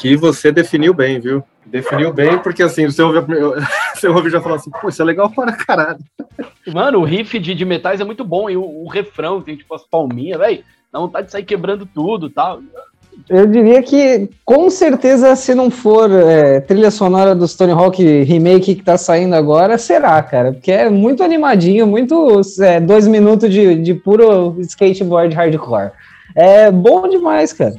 que 0.00 0.16
você 0.16 0.52
definiu 0.52 0.94
bem, 0.94 1.18
viu? 1.18 1.42
Definiu 1.66 2.12
bem, 2.12 2.38
porque 2.38 2.62
assim, 2.62 2.86
você 2.86 3.02
ouve, 3.02 3.18
você 3.92 4.06
ouve 4.06 4.30
já 4.30 4.40
falar 4.40 4.56
assim, 4.56 4.70
pô, 4.70 4.88
isso 4.88 5.02
é 5.02 5.04
legal 5.04 5.28
para 5.28 5.52
caralho. 5.52 5.98
Mano, 6.72 7.00
o 7.00 7.04
riff 7.04 7.36
de, 7.40 7.52
de 7.52 7.64
metais 7.64 8.00
é 8.00 8.04
muito 8.04 8.24
bom. 8.24 8.48
E 8.48 8.56
o, 8.56 8.62
o 8.62 8.88
refrão 8.88 9.42
tem 9.42 9.56
tipo 9.56 9.74
as 9.74 9.82
palminhas, 9.82 10.38
velho. 10.38 10.62
Dá 10.92 11.00
vontade 11.00 11.26
de 11.26 11.32
sair 11.32 11.42
quebrando 11.42 11.84
tudo 11.84 12.28
e 12.28 12.30
tal. 12.30 12.60
Eu 13.28 13.44
diria 13.44 13.82
que, 13.82 14.30
com 14.44 14.70
certeza, 14.70 15.34
se 15.34 15.52
não 15.52 15.68
for 15.68 16.08
é, 16.12 16.60
trilha 16.60 16.92
sonora 16.92 17.34
dos 17.34 17.56
Tony 17.56 17.72
Hawk 17.72 18.00
Remake 18.22 18.76
que 18.76 18.84
tá 18.84 18.96
saindo 18.96 19.34
agora, 19.34 19.76
será, 19.76 20.22
cara. 20.22 20.52
Porque 20.52 20.70
é 20.70 20.88
muito 20.88 21.24
animadinho, 21.24 21.88
muito 21.88 22.40
é, 22.60 22.78
dois 22.78 23.08
minutos 23.08 23.52
de, 23.52 23.74
de 23.74 23.94
puro 23.94 24.56
skateboard 24.60 25.34
hardcore. 25.34 25.90
É 26.36 26.70
bom 26.70 27.08
demais, 27.08 27.52
cara. 27.52 27.74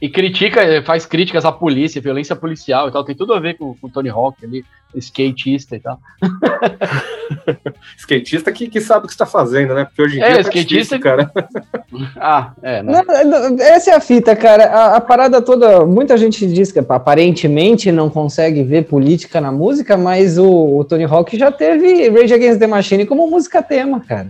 E 0.00 0.08
critica, 0.08 0.62
eh, 0.62 0.80
faz 0.82 1.04
críticas 1.04 1.44
à 1.44 1.50
polícia, 1.50 2.00
violência 2.00 2.36
policial 2.36 2.88
e 2.88 2.92
tal. 2.92 3.04
Tem 3.04 3.16
tudo 3.16 3.34
a 3.34 3.40
ver 3.40 3.54
com 3.56 3.74
com 3.74 3.86
o 3.88 3.90
Tony 3.90 4.08
Hawk 4.08 4.44
ali, 4.44 4.64
skatista 4.94 5.74
e 5.76 5.80
tal. 5.80 5.98
Skatista 7.98 8.52
que, 8.52 8.68
que 8.68 8.80
sabe 8.80 9.04
o 9.04 9.06
que 9.06 9.12
está 9.12 9.26
fazendo, 9.26 9.74
né? 9.74 9.84
Porque 9.84 10.02
hoje 10.02 10.18
em 10.18 10.22
É, 10.22 10.26
dia 10.26 10.34
tá 10.36 10.40
skatista- 10.42 10.68
difícil, 10.74 11.00
cara. 11.00 11.30
Ah, 12.16 12.52
é, 12.62 12.82
né? 12.82 13.02
Não, 13.24 13.50
não, 13.50 13.60
essa 13.62 13.90
é 13.90 13.94
a 13.94 14.00
fita, 14.00 14.36
cara. 14.36 14.64
A, 14.66 14.96
a 14.96 15.00
parada 15.00 15.40
toda. 15.42 15.84
Muita 15.84 16.16
gente 16.16 16.46
diz 16.46 16.70
que 16.70 16.78
aparentemente 16.78 17.90
não 17.90 18.08
consegue 18.10 18.62
ver 18.62 18.84
política 18.84 19.40
na 19.40 19.50
música, 19.50 19.96
mas 19.96 20.38
o, 20.38 20.78
o 20.78 20.84
Tony 20.84 21.04
Hawk 21.04 21.36
já 21.36 21.50
teve 21.50 22.08
Rage 22.10 22.34
Against 22.34 22.58
the 22.60 22.66
Machine 22.66 23.06
como 23.06 23.26
música 23.28 23.62
tema, 23.62 24.00
cara. 24.00 24.28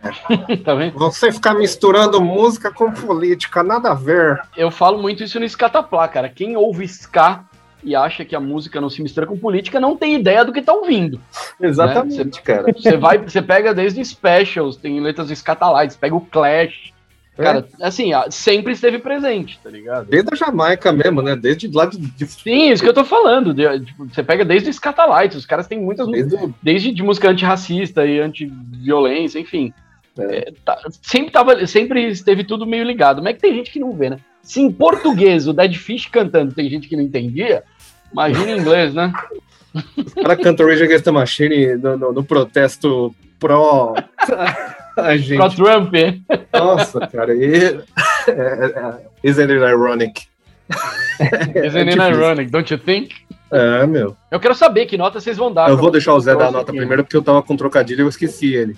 tá 0.64 0.74
vendo? 0.74 0.98
Você 0.98 1.30
ficar 1.30 1.54
misturando 1.54 2.20
música 2.20 2.70
com 2.70 2.90
política, 2.90 3.62
nada 3.62 3.90
a 3.90 3.94
ver. 3.94 4.40
Eu 4.56 4.70
falo 4.70 5.00
muito 5.00 5.22
isso 5.22 5.38
no 5.38 5.48
Scataplá, 5.48 6.08
cara. 6.08 6.28
Quem 6.28 6.56
ouve 6.56 6.84
ska 6.84 7.44
e 7.82 7.94
acha 7.94 8.24
que 8.24 8.36
a 8.36 8.40
música 8.40 8.80
não 8.80 8.90
se 8.90 9.02
mistura 9.02 9.26
com 9.26 9.38
política 9.38 9.80
não 9.80 9.96
tem 9.96 10.14
ideia 10.14 10.44
do 10.44 10.52
que 10.52 10.62
tá 10.62 10.72
ouvindo. 10.72 11.20
Exatamente, 11.60 12.42
cara. 12.42 12.72
Você 12.72 12.96
vai, 12.96 13.18
você 13.18 13.40
pega 13.40 13.74
desde 13.74 14.04
Specials, 14.04 14.76
tem 14.76 15.00
letras 15.00 15.28
do 15.28 15.36
Scatalites, 15.36 15.96
pega 15.96 16.14
o 16.14 16.20
Clash. 16.20 16.92
Cara, 17.36 17.66
assim, 17.80 18.10
sempre 18.30 18.74
esteve 18.74 18.98
presente, 18.98 19.58
tá 19.64 19.70
ligado? 19.70 20.08
Desde 20.10 20.28
a 20.30 20.36
Jamaica 20.36 20.92
mesmo, 20.92 21.22
né? 21.22 21.34
Desde 21.34 21.70
lá 21.74 21.86
de, 21.86 22.26
Sim, 22.26 22.70
isso 22.70 22.82
que 22.82 22.88
eu 22.88 22.92
tô 22.92 23.02
falando. 23.02 23.54
de- 23.54 23.80
tipo, 23.80 24.06
você 24.06 24.22
pega 24.22 24.44
desde 24.44 24.68
o 24.68 24.72
Scatalites, 24.72 25.38
os 25.38 25.46
caras 25.46 25.66
têm 25.66 25.80
muitas 25.80 26.06
músicas, 26.06 26.32
desde 26.32 26.54
desde 26.62 26.92
de 26.92 27.02
música 27.02 27.30
antirracista 27.30 28.04
e 28.04 28.20
anti-violência, 28.20 29.38
enfim. 29.38 29.72
É. 30.20 30.36
É, 30.38 30.52
tá- 30.64 30.78
sempre, 31.02 31.30
tava, 31.30 31.66
sempre 31.66 32.08
esteve 32.08 32.44
tudo 32.44 32.66
meio 32.66 32.84
ligado. 32.84 33.22
Mas 33.22 33.30
é 33.30 33.34
que 33.34 33.40
tem 33.40 33.54
gente 33.54 33.70
que 33.70 33.80
não 33.80 33.92
vê, 33.92 34.10
né? 34.10 34.18
Se 34.42 34.60
em 34.60 34.70
português 34.72 35.46
o 35.46 35.52
Dead 35.52 35.74
Fish 35.74 36.06
cantando 36.06 36.54
tem 36.54 36.68
gente 36.68 36.88
que 36.88 36.96
não 36.96 37.02
entendia, 37.02 37.62
imagina 38.12 38.50
em 38.52 38.58
inglês, 38.58 38.94
né? 38.94 39.12
O 39.96 40.22
cara 40.22 40.36
canta 40.36 40.64
Rage 40.64 40.82
Against 40.82 41.04
the 41.04 41.10
Machine 41.10 41.76
no, 41.76 41.96
no- 41.96 42.12
no 42.12 42.24
protesto 42.24 43.14
pró. 43.38 43.94
Ai, 44.96 45.18
gente. 45.18 45.36
Pra 45.38 45.48
Trump? 45.50 45.94
Nossa, 46.52 47.06
cara. 47.06 47.34
E, 47.34 47.78
é, 48.26 48.30
é, 48.30 48.94
isn't 49.22 49.50
it 49.50 49.62
ironic? 49.62 50.28
Isn't 51.54 51.88
it 51.88 51.98
ironic, 51.98 52.50
don't 52.50 52.72
you 52.72 52.78
think? 52.78 53.14
É, 53.50 53.86
meu. 53.86 54.16
Eu 54.30 54.38
quero 54.40 54.54
saber 54.54 54.86
que 54.86 54.96
nota 54.96 55.20
vocês 55.20 55.36
vão 55.36 55.52
dar. 55.52 55.68
Eu 55.68 55.76
vou 55.76 55.90
deixar 55.90 56.14
o 56.14 56.20
Zé 56.20 56.34
dar 56.36 56.48
a 56.48 56.50
nota 56.50 56.70
que- 56.72 56.78
primeiro, 56.78 57.02
porque 57.04 57.16
eu 57.16 57.22
tava 57.22 57.42
com 57.42 57.56
trocadilho 57.56 58.00
e 58.00 58.04
eu 58.04 58.08
esqueci 58.08 58.54
ele. 58.54 58.76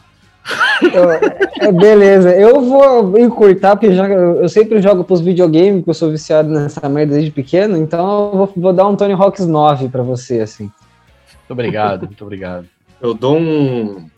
Eu- 0.93 1.11
é, 1.11 1.73
beleza, 1.73 2.35
eu 2.35 2.61
vou 2.61 3.17
encurtar, 3.19 3.77
porque 3.77 3.95
já, 3.95 4.09
eu 4.09 4.49
sempre 4.49 4.83
jogo 4.83 5.05
pros 5.05 5.21
videogames, 5.21 5.77
porque 5.81 5.91
eu 5.91 5.95
sou 5.95 6.11
viciado 6.11 6.49
nessa 6.49 6.89
merda 6.89 7.15
desde 7.15 7.31
pequeno, 7.31 7.77
então 7.77 8.31
eu 8.33 8.37
vou, 8.39 8.53
vou 8.57 8.73
dar 8.73 8.89
um 8.89 8.97
Tony 8.97 9.13
Hawk's 9.15 9.47
9 9.47 9.89
pra 9.89 10.03
você, 10.03 10.41
assim. 10.41 10.65
Muito 10.65 11.51
obrigado, 11.51 12.07
muito 12.07 12.23
obrigado. 12.25 12.67
Eu 13.01 13.15
dou 13.15 13.37
um. 13.39 14.09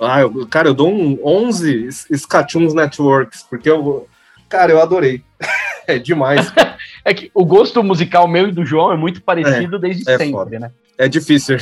Ah, 0.00 0.20
eu- 0.22 0.46
cara, 0.48 0.68
eu 0.68 0.74
dou 0.74 0.90
um 0.90 1.18
11 1.24 1.88
Skatunes 2.10 2.74
Networks, 2.74 3.42
porque 3.48 3.68
eu. 3.70 4.06
Cara, 4.48 4.72
eu 4.72 4.80
adorei. 4.82 5.22
é 5.86 5.98
demais. 5.98 6.52
É 7.02 7.14
que 7.14 7.30
o 7.32 7.46
gosto 7.46 7.82
musical 7.82 8.28
meu 8.28 8.48
e 8.48 8.52
do 8.52 8.62
João 8.62 8.92
é 8.92 8.96
muito 8.96 9.22
parecido 9.22 9.78
desde 9.78 10.02
é 10.06 10.18
sempre, 10.18 10.32
foda. 10.32 10.58
né? 10.58 10.70
É 10.98 11.08
difícil. 11.08 11.56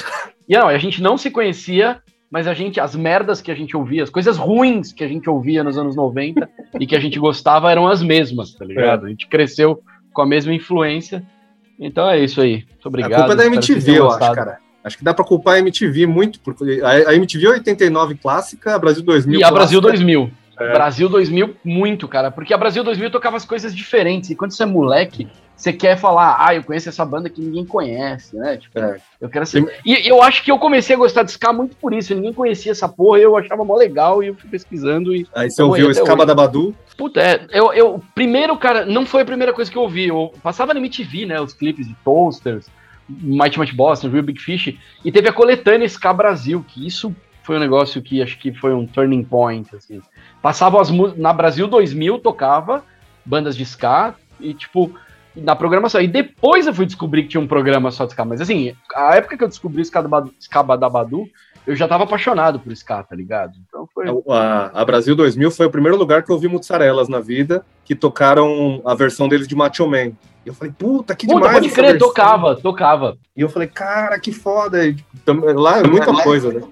E 0.49 0.57
não, 0.57 0.67
a 0.67 0.77
gente 0.79 1.01
não 1.01 1.17
se 1.17 1.31
conhecia, 1.31 1.99
mas 2.31 2.47
a 2.47 2.55
gente, 2.55 2.79
as 2.79 2.95
merdas 2.95 3.41
que 3.41 3.51
a 3.51 3.55
gente 3.55 3.77
ouvia, 3.77 4.03
as 4.03 4.11
coisas 4.11 4.37
ruins 4.37 4.93
que 4.93 5.03
a 5.03 5.09
gente 5.09 5.29
ouvia 5.31 5.65
nos 5.65 5.79
anos 5.79 5.97
90 5.97 6.49
e 6.79 6.87
que 6.87 6.95
a 6.95 7.01
gente 7.01 7.19
gostava 7.19 7.71
eram 7.71 7.87
as 7.87 8.03
mesmas, 8.03 8.53
tá 8.55 8.65
ligado? 8.65 9.07
A 9.07 9.09
gente 9.09 9.27
cresceu 9.27 9.83
com 10.13 10.23
a 10.23 10.27
mesma 10.27 10.53
influência. 10.53 11.25
Então 11.79 12.09
é 12.09 12.19
isso 12.19 12.41
aí. 12.41 12.65
Muito 12.69 12.87
obrigado. 12.87 13.13
a 13.13 13.17
culpa 13.19 13.33
é 13.33 13.37
da 13.37 13.47
MTV, 13.47 13.99
eu 13.99 14.11
acho, 14.11 14.35
cara. 14.35 14.59
Acho 14.85 14.99
que 14.99 15.05
dá 15.05 15.13
pra 15.13 15.25
culpar 15.25 15.55
a 15.55 15.59
MTV 15.59 16.07
muito, 16.07 16.41
porque 16.41 16.81
a, 16.83 17.11
a 17.11 17.15
MTV 17.15 17.49
89 17.49 18.15
clássica, 18.17 18.75
a 18.75 18.79
Brasil 18.79 19.03
2000 19.03 19.41
E 19.41 19.45
a 19.45 19.51
Brasil 19.51 19.81
clássica. 19.81 20.05
2000. 20.05 20.31
É. 20.61 20.73
Brasil 20.73 21.09
2000, 21.09 21.57
muito, 21.65 22.09
cara. 22.09 22.31
Porque 22.31 22.53
a 22.53 22.59
Brasil 22.59 22.83
2000 22.83 23.11
tocava 23.11 23.37
as 23.37 23.45
coisas 23.45 23.75
diferentes. 23.75 24.31
E 24.31 24.35
quando 24.35 24.53
você 24.53 24.65
é 24.65 24.67
moleque, 24.67 25.29
você 25.59 25.73
quer 25.73 25.99
falar, 25.99 26.37
ah, 26.39 26.55
eu 26.55 26.63
conheço 26.63 26.89
essa 26.89 27.05
banda 27.05 27.29
que 27.29 27.41
ninguém 27.41 27.67
conhece, 27.67 28.37
né? 28.37 28.57
Tipo, 28.57 28.79
É. 28.79 28.99
eu 29.21 29.29
quero 29.29 29.45
ser. 29.45 29.81
E 29.85 30.09
eu 30.09 30.23
acho 30.23 30.45
que 30.45 30.53
eu 30.53 30.59
comecei 30.59 30.95
a 30.95 30.99
gostar 30.99 31.25
de 31.25 31.33
Ska 31.33 31.53
muito 31.53 31.75
por 31.77 31.93
isso. 31.93 32.15
Ninguém 32.15 32.33
conhecia 32.33 32.71
essa 32.71 32.89
porra, 32.89 33.19
eu 33.19 33.37
achava 33.37 33.65
mó 33.65 33.75
legal 33.75 34.23
e 34.23 34.29
eu 34.29 34.37
fui 34.37 34.49
pesquisando 34.49 35.13
e. 35.13 35.27
Aí 35.35 35.51
você 35.51 35.61
ouviu 35.61 35.89
hoje. 35.89 36.01
da 36.05 36.35
Badu. 36.35 36.77
Puta, 36.97 37.21
é, 37.21 37.45
eu, 37.51 37.73
eu. 37.73 38.01
Primeiro, 38.15 38.57
cara, 38.57 38.87
não 38.87 39.05
foi 39.05 39.23
a 39.23 39.27
primeira 39.27 39.53
coisa 39.53 39.69
que 39.69 39.77
eu 39.77 39.83
ouvi. 39.83 40.07
Eu 40.07 40.33
passava 40.45 40.73
na 40.73 40.79
MTV, 40.79 41.27
né? 41.27 41.41
Os 41.41 41.53
clipes 41.53 41.89
de 41.89 41.95
Toasters, 42.05 42.67
Mighty 43.09 43.59
Mighty 43.59 43.75
Boston, 43.75 44.11
Real 44.11 44.23
Big 44.23 44.41
Fish. 44.41 44.79
E 45.05 45.11
teve 45.11 45.29
a 45.29 45.33
coletânea 45.33 45.87
Ska 45.89 46.13
Brasil, 46.13 46.65
que 46.69 46.87
isso 46.87 47.13
foi 47.43 47.57
um 47.57 47.61
negócio 47.61 48.01
que 48.01 48.23
acho 48.23 48.39
que 48.39 48.53
foi 48.53 48.73
um 48.73 48.87
turning 48.87 49.25
point, 49.25 49.75
assim. 49.75 50.01
Passava 50.41 50.81
as 50.81 50.89
músicas. 50.89 51.21
Na 51.21 51.33
Brasil 51.33 51.67
2000 51.67 52.21
tocava 52.21 52.85
bandas 53.25 53.57
de 53.57 53.65
Ska 53.65 54.15
e, 54.39 54.55
tipo, 54.55 54.95
na 55.43 55.55
programação. 55.57 56.01
E 56.01 56.07
depois 56.09 56.67
eu 56.67 56.75
fui 56.75 56.87
descobrir 56.87 57.23
que 57.25 57.29
tinha 57.31 57.41
um 57.41 57.47
programa 57.47 57.91
só 57.91 58.05
de 58.05 58.13
Ska. 58.13 58.25
Mas, 58.25 58.41
assim, 58.41 58.75
a 58.95 59.17
época 59.17 59.37
que 59.37 59.45
eu 59.45 59.49
descobri 59.49 59.81
o 59.81 59.85
Ska 59.85 60.03
da 60.03 60.09
Badu- 60.09 60.35
Ska 60.41 60.63
da 60.77 60.89
Badu, 60.89 61.27
eu 61.67 61.77
já 61.77 61.87
tava 61.87 62.05
apaixonado 62.05 62.59
por 62.61 62.73
Ska, 62.73 63.03
tá 63.03 63.15
ligado? 63.15 63.53
Então 63.69 63.87
foi. 63.95 64.07
A, 64.31 64.71
a 64.81 64.85
Brasil 64.85 65.15
2000 65.15 65.51
foi 65.51 65.67
o 65.67 65.71
primeiro 65.71 65.97
lugar 65.99 66.23
que 66.23 66.31
eu 66.33 66.39
vi 66.39 66.49
Mozzarelas 66.49 67.09
na 67.09 67.21
vida, 67.21 67.65
que 67.85 67.95
tocaram 67.95 68.81
a 68.85 68.95
versão 68.95 69.29
deles 69.29 69.47
de 69.47 69.55
Macho 69.57 69.87
Man. 69.87 70.13
E 70.47 70.49
eu 70.51 70.55
falei, 70.55 70.73
puta, 70.79 71.15
que 71.15 71.27
Puta, 71.27 71.41
demais. 71.41 71.55
pode 71.55 71.69
crer, 71.71 71.91
versão. 71.93 72.09
tocava, 72.09 72.57
tocava. 72.57 73.19
E 73.37 73.43
eu 73.43 73.49
falei, 73.51 73.69
cara, 73.69 74.19
que 74.19 74.33
foda. 74.33 74.87
E, 74.87 74.95
tipo, 74.95 75.53
lá 75.61 75.79
é 75.81 75.83
muita 75.87 76.13
coisa, 76.23 76.51
né? 76.53 76.63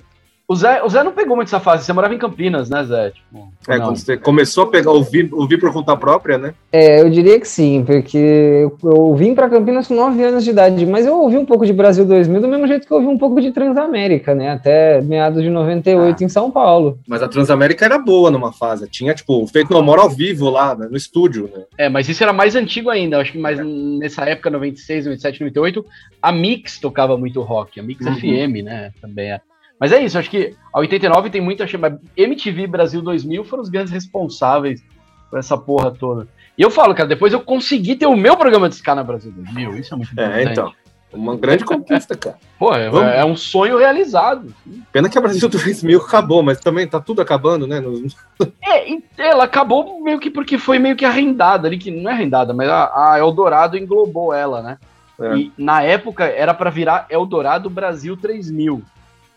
O 0.48 0.54
Zé, 0.54 0.80
o 0.84 0.88
Zé 0.88 1.02
não 1.02 1.10
pegou 1.10 1.34
muito 1.34 1.48
essa 1.48 1.58
fase, 1.58 1.84
você 1.84 1.92
morava 1.92 2.14
em 2.14 2.18
Campinas, 2.18 2.70
né, 2.70 2.84
Zé? 2.84 3.10
Tipo, 3.10 3.48
É, 3.66 3.78
não. 3.78 3.86
quando 3.86 3.96
você 3.96 4.16
começou 4.16 4.62
a 4.62 4.66
pegar, 4.68 4.92
ouvir, 4.92 5.28
ouvir 5.32 5.58
por 5.58 5.72
conta 5.72 5.96
própria, 5.96 6.38
né? 6.38 6.54
É, 6.70 7.00
eu 7.00 7.10
diria 7.10 7.40
que 7.40 7.48
sim, 7.48 7.82
porque 7.84 8.16
eu, 8.16 8.78
eu 8.84 9.14
vim 9.16 9.34
pra 9.34 9.48
Campinas 9.50 9.88
com 9.88 9.94
9 9.96 10.22
anos 10.22 10.44
de 10.44 10.50
idade, 10.50 10.86
mas 10.86 11.04
eu 11.04 11.18
ouvi 11.20 11.36
um 11.36 11.44
pouco 11.44 11.66
de 11.66 11.72
Brasil 11.72 12.04
2000 12.04 12.40
do 12.40 12.46
mesmo 12.46 12.64
jeito 12.68 12.86
que 12.86 12.92
eu 12.92 12.98
ouvi 12.98 13.08
um 13.08 13.18
pouco 13.18 13.40
de 13.40 13.50
Transamérica, 13.50 14.36
né? 14.36 14.50
Até 14.52 15.00
meados 15.00 15.42
de 15.42 15.50
98 15.50 16.22
em 16.22 16.28
São 16.28 16.48
Paulo. 16.48 16.96
Mas 17.08 17.24
a 17.24 17.28
Transamérica 17.28 17.84
era 17.84 17.98
boa 17.98 18.30
numa 18.30 18.52
fase. 18.52 18.88
Tinha, 18.88 19.14
tipo, 19.14 19.44
feito 19.48 19.72
no 19.72 19.78
amor 19.78 19.98
ao 19.98 20.08
vivo 20.08 20.48
lá, 20.48 20.76
né, 20.76 20.86
no 20.88 20.96
estúdio, 20.96 21.50
né? 21.52 21.64
É, 21.76 21.88
mas 21.88 22.08
isso 22.08 22.22
era 22.22 22.32
mais 22.32 22.54
antigo 22.54 22.88
ainda, 22.88 23.16
eu 23.16 23.20
acho 23.20 23.32
que 23.32 23.38
mais 23.38 23.58
nessa 23.98 24.22
época, 24.24 24.48
96, 24.48 25.06
97, 25.06 25.40
98, 25.40 25.84
a 26.22 26.30
Mix 26.30 26.78
tocava 26.78 27.16
muito 27.18 27.42
rock, 27.42 27.80
a 27.80 27.82
Mix 27.82 28.06
Uhum. 28.06 28.14
FM, 28.14 28.62
né, 28.62 28.92
também 29.00 29.32
é. 29.32 29.40
Mas 29.78 29.92
é 29.92 30.02
isso, 30.02 30.18
acho 30.18 30.30
que 30.30 30.54
a 30.72 30.78
89 30.78 31.28
tem 31.30 31.40
muita 31.40 31.66
chama. 31.66 32.00
MTV 32.16 32.66
Brasil 32.66 33.02
2000 33.02 33.44
foram 33.44 33.62
os 33.62 33.68
grandes 33.68 33.92
responsáveis 33.92 34.82
por 35.30 35.38
essa 35.38 35.56
porra 35.56 35.90
toda. 35.90 36.26
E 36.56 36.62
eu 36.62 36.70
falo, 36.70 36.94
cara, 36.94 37.08
depois 37.08 37.32
eu 37.32 37.40
consegui 37.40 37.94
ter 37.96 38.06
o 38.06 38.16
meu 38.16 38.36
programa 38.36 38.68
de 38.68 38.76
Ska 38.76 38.94
na 38.94 39.02
Brasil 39.04 39.30
2000, 39.32 39.76
isso 39.78 39.92
é 39.92 39.96
muito 39.96 40.10
É, 40.18 40.24
importante. 40.24 40.52
então. 40.52 40.72
Uma 41.12 41.36
grande 41.36 41.64
conquista, 41.64 42.16
cara. 42.16 42.36
Pô, 42.58 42.74
é, 42.74 42.90
Vamos. 42.90 43.08
é 43.14 43.24
um 43.24 43.36
sonho 43.36 43.78
realizado. 43.78 44.52
Pena 44.92 45.08
que 45.08 45.16
a 45.16 45.20
Brasil 45.20 45.48
2000 45.48 46.00
acabou, 46.00 46.42
mas 46.42 46.58
também 46.60 46.86
tá 46.86 47.00
tudo 47.00 47.22
acabando, 47.22 47.66
né? 47.66 47.80
Nos- 47.80 48.16
É, 48.62 48.98
ela 49.16 49.44
acabou 49.44 50.02
meio 50.02 50.18
que 50.18 50.30
porque 50.30 50.58
foi 50.58 50.78
meio 50.78 50.96
que 50.96 51.04
arrendada 51.04 51.68
ali, 51.68 51.78
que 51.78 51.90
não 51.90 52.10
é 52.10 52.14
arrendada, 52.14 52.52
mas 52.52 52.68
a, 52.68 53.12
a 53.12 53.18
Eldorado 53.18 53.78
englobou 53.78 54.34
ela, 54.34 54.60
né? 54.62 54.78
É. 55.20 55.36
E 55.36 55.52
na 55.56 55.82
época 55.82 56.24
era 56.24 56.52
pra 56.52 56.68
virar 56.70 57.06
Eldorado 57.08 57.70
Brasil 57.70 58.16
3000. 58.16 58.82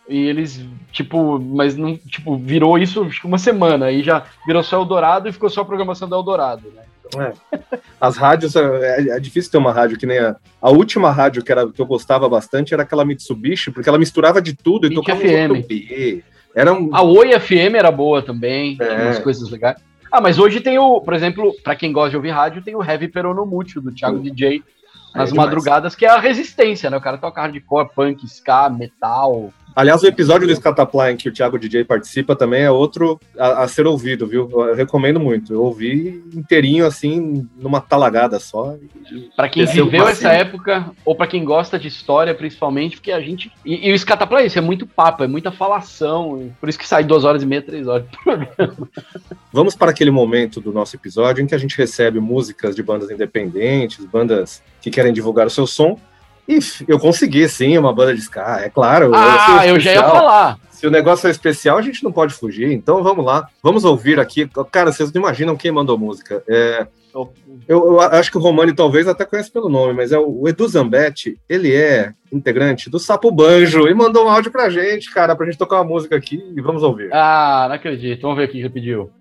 E 0.09 0.27
eles, 0.27 0.65
tipo, 0.91 1.39
mas 1.39 1.77
não, 1.77 1.95
tipo, 1.95 2.35
virou 2.35 2.77
isso 2.79 3.07
uma 3.23 3.37
semana, 3.37 3.85
aí 3.85 4.01
já 4.01 4.23
virou 4.45 4.63
só 4.63 4.77
Eldorado 4.77 5.29
e 5.29 5.31
ficou 5.31 5.49
só 5.49 5.61
a 5.61 5.65
programação 5.65 6.09
do 6.09 6.15
Eldorado, 6.15 6.63
né? 6.75 6.83
As 7.99 8.17
rádios, 8.17 8.55
é, 8.55 9.17
é 9.17 9.19
difícil 9.19 9.51
ter 9.51 9.57
uma 9.57 9.71
rádio 9.71 9.97
que 9.97 10.05
nem 10.05 10.19
a, 10.19 10.35
a 10.61 10.69
última 10.69 11.11
rádio 11.11 11.43
que, 11.43 11.51
era, 11.51 11.67
que 11.67 11.81
eu 11.81 11.85
gostava 11.85 12.27
bastante 12.29 12.73
era 12.73 12.83
aquela 12.83 13.05
Mitsubishi, 13.05 13.71
porque 13.71 13.89
ela 13.89 13.97
misturava 13.97 14.41
de 14.41 14.53
tudo 14.55 14.87
e 14.87 14.93
tocava 14.93 15.19
FM. 15.19 15.51
um. 15.51 16.21
Era 16.55 16.73
um. 16.73 16.89
A 16.93 17.01
Oi 17.01 17.39
FM 17.39 17.75
era 17.75 17.91
boa 17.91 18.21
também, 18.21 18.77
É. 18.79 18.85
tinha 18.85 19.03
umas 19.05 19.19
coisas 19.19 19.49
legais. 19.49 19.77
Ah, 20.11 20.21
mas 20.21 20.39
hoje 20.39 20.59
tem 20.59 20.79
o, 20.79 21.01
por 21.01 21.13
exemplo, 21.13 21.53
pra 21.63 21.75
quem 21.75 21.91
gosta 21.91 22.11
de 22.11 22.15
ouvir 22.15 22.31
rádio, 22.31 22.63
tem 22.63 22.75
o 22.75 22.83
Heavy 22.83 23.07
Peronomútil, 23.07 23.81
do 23.81 23.91
Thiago 23.91 24.19
DJ, 24.19 24.63
nas 25.13 25.31
é 25.31 25.35
madrugadas, 25.35 25.95
que 25.95 26.05
é 26.05 26.09
a 26.09 26.19
resistência, 26.19 26.89
né? 26.89 26.97
O 26.97 27.01
cara 27.01 27.17
toca 27.17 27.41
hardcore, 27.41 27.89
punk, 27.95 28.25
ska, 28.25 28.69
metal. 28.69 29.53
Aliás, 29.79 30.03
o 30.03 30.07
episódio 30.07 30.45
do 30.45 30.53
Scataplan 30.53 31.15
que 31.15 31.29
o 31.29 31.31
Thiago 31.31 31.57
DJ 31.57 31.85
participa 31.85 32.35
também 32.35 32.63
é 32.63 32.69
outro 32.69 33.17
a, 33.37 33.63
a 33.63 33.67
ser 33.69 33.87
ouvido, 33.87 34.27
viu? 34.27 34.49
Eu 34.51 34.75
recomendo 34.75 35.21
muito. 35.21 35.53
Eu 35.53 35.63
ouvi 35.63 36.21
inteirinho, 36.35 36.85
assim, 36.85 37.47
numa 37.55 37.79
talagada 37.79 38.41
só. 38.41 38.75
Pra 39.37 39.47
quem 39.47 39.65
viveu 39.65 40.05
essa 40.05 40.33
época, 40.33 40.91
ou 41.05 41.15
pra 41.15 41.27
quem 41.27 41.45
gosta 41.45 41.79
de 41.79 41.87
história, 41.87 42.35
principalmente, 42.35 42.97
porque 42.97 43.09
a 43.09 43.21
gente. 43.21 43.53
E, 43.63 43.87
e 43.87 43.93
o 43.93 43.97
Scataplan 43.97 44.41
é 44.41 44.47
isso, 44.47 44.59
é 44.59 44.61
muito 44.61 44.85
papo, 44.85 45.23
é 45.23 45.27
muita 45.29 45.49
falação. 45.49 46.51
Por 46.59 46.67
isso 46.67 46.77
que 46.77 46.85
sai 46.85 47.05
duas 47.05 47.23
horas 47.23 47.41
e 47.41 47.45
meia, 47.45 47.61
três 47.61 47.87
horas. 47.87 48.05
Vamos 49.53 49.77
para 49.77 49.91
aquele 49.91 50.11
momento 50.11 50.59
do 50.59 50.73
nosso 50.73 50.97
episódio 50.97 51.41
em 51.41 51.47
que 51.47 51.55
a 51.55 51.57
gente 51.57 51.77
recebe 51.77 52.19
músicas 52.19 52.75
de 52.75 52.83
bandas 52.83 53.09
independentes, 53.09 54.03
bandas 54.03 54.61
que 54.81 54.91
querem 54.91 55.13
divulgar 55.13 55.47
o 55.47 55.49
seu 55.49 55.65
som. 55.65 55.97
E 56.49 56.57
eu 56.87 56.97
consegui, 56.97 57.47
sim, 57.47 57.77
uma 57.77 57.93
banda 57.93 58.15
de 58.15 58.21
ska, 58.21 58.61
é 58.61 58.69
claro. 58.69 59.11
Ah, 59.13 59.67
eu 59.67 59.79
já 59.79 59.93
ia 59.93 60.01
falar. 60.01 60.57
Se 60.71 60.87
o 60.87 60.89
negócio 60.89 61.27
é 61.27 61.31
especial, 61.31 61.77
a 61.77 61.81
gente 61.81 62.03
não 62.03 62.11
pode 62.11 62.33
fugir. 62.33 62.71
Então 62.71 63.03
vamos 63.03 63.23
lá. 63.23 63.47
Vamos 63.61 63.85
ouvir 63.85 64.19
aqui. 64.19 64.49
Cara, 64.71 64.91
vocês 64.91 65.13
não 65.13 65.21
imaginam 65.21 65.55
quem 65.55 65.71
mandou 65.71 65.95
música. 65.95 66.41
É, 66.49 66.87
eu, 67.13 67.31
eu 67.67 67.99
acho 67.99 68.31
que 68.31 68.37
o 68.37 68.41
Romani 68.41 68.73
talvez 68.73 69.07
até 69.07 69.25
conheça 69.25 69.51
pelo 69.51 69.69
nome, 69.69 69.93
mas 69.93 70.11
é 70.11 70.17
o, 70.17 70.41
o 70.41 70.49
Edu 70.49 70.67
Zambetti. 70.67 71.37
Ele 71.47 71.75
é 71.75 72.13
integrante 72.31 72.89
do 72.89 72.97
Sapo 72.97 73.29
Banjo 73.29 73.87
e 73.87 73.93
mandou 73.93 74.25
um 74.25 74.29
áudio 74.29 74.51
pra 74.51 74.69
gente, 74.69 75.13
cara, 75.13 75.35
pra 75.35 75.45
gente 75.45 75.57
tocar 75.57 75.77
uma 75.77 75.83
música 75.83 76.15
aqui 76.15 76.41
e 76.55 76.61
vamos 76.61 76.81
ouvir. 76.81 77.09
Ah, 77.13 77.65
não 77.67 77.75
acredito. 77.75 78.21
Vamos 78.21 78.37
ver 78.37 78.45
aqui 78.45 78.61
que 78.61 78.69
pediu. 78.69 79.11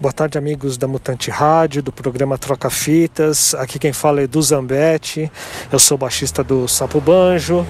Boa 0.00 0.12
tarde, 0.12 0.38
amigos 0.38 0.78
da 0.78 0.86
Mutante 0.86 1.28
Rádio, 1.28 1.82
do 1.82 1.90
programa 1.90 2.38
Troca 2.38 2.70
Fitas. 2.70 3.52
Aqui 3.56 3.80
quem 3.80 3.92
fala 3.92 4.20
é 4.20 4.24
Edu 4.24 4.40
Zambetti. 4.40 5.28
Eu 5.72 5.78
sou 5.80 5.98
baixista 5.98 6.44
do 6.44 6.68
Sapo 6.68 7.00
Banjo, 7.00 7.66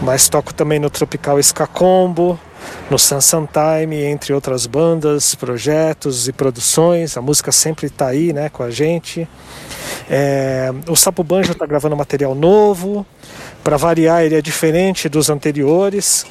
mas 0.00 0.28
toco 0.28 0.54
também 0.54 0.78
no 0.78 0.88
Tropical 0.88 1.40
Ska 1.40 1.66
Combo, 1.66 2.38
no 2.88 2.96
Sansan 2.96 3.48
Time, 3.48 3.96
entre 3.96 4.32
outras 4.32 4.64
bandas, 4.64 5.34
projetos 5.34 6.28
e 6.28 6.32
produções. 6.32 7.16
A 7.16 7.20
música 7.20 7.50
sempre 7.50 7.86
está 7.86 8.06
aí 8.06 8.32
né, 8.32 8.48
com 8.48 8.62
a 8.62 8.70
gente. 8.70 9.28
É, 10.08 10.70
o 10.86 10.94
Sapo 10.94 11.24
Banjo 11.24 11.50
está 11.50 11.66
gravando 11.66 11.96
material 11.96 12.32
novo. 12.32 13.04
Para 13.62 13.76
variar, 13.76 14.22
ele 14.22 14.34
é 14.34 14.42
diferente 14.42 15.08
dos 15.08 15.28
anteriores. 15.28 16.24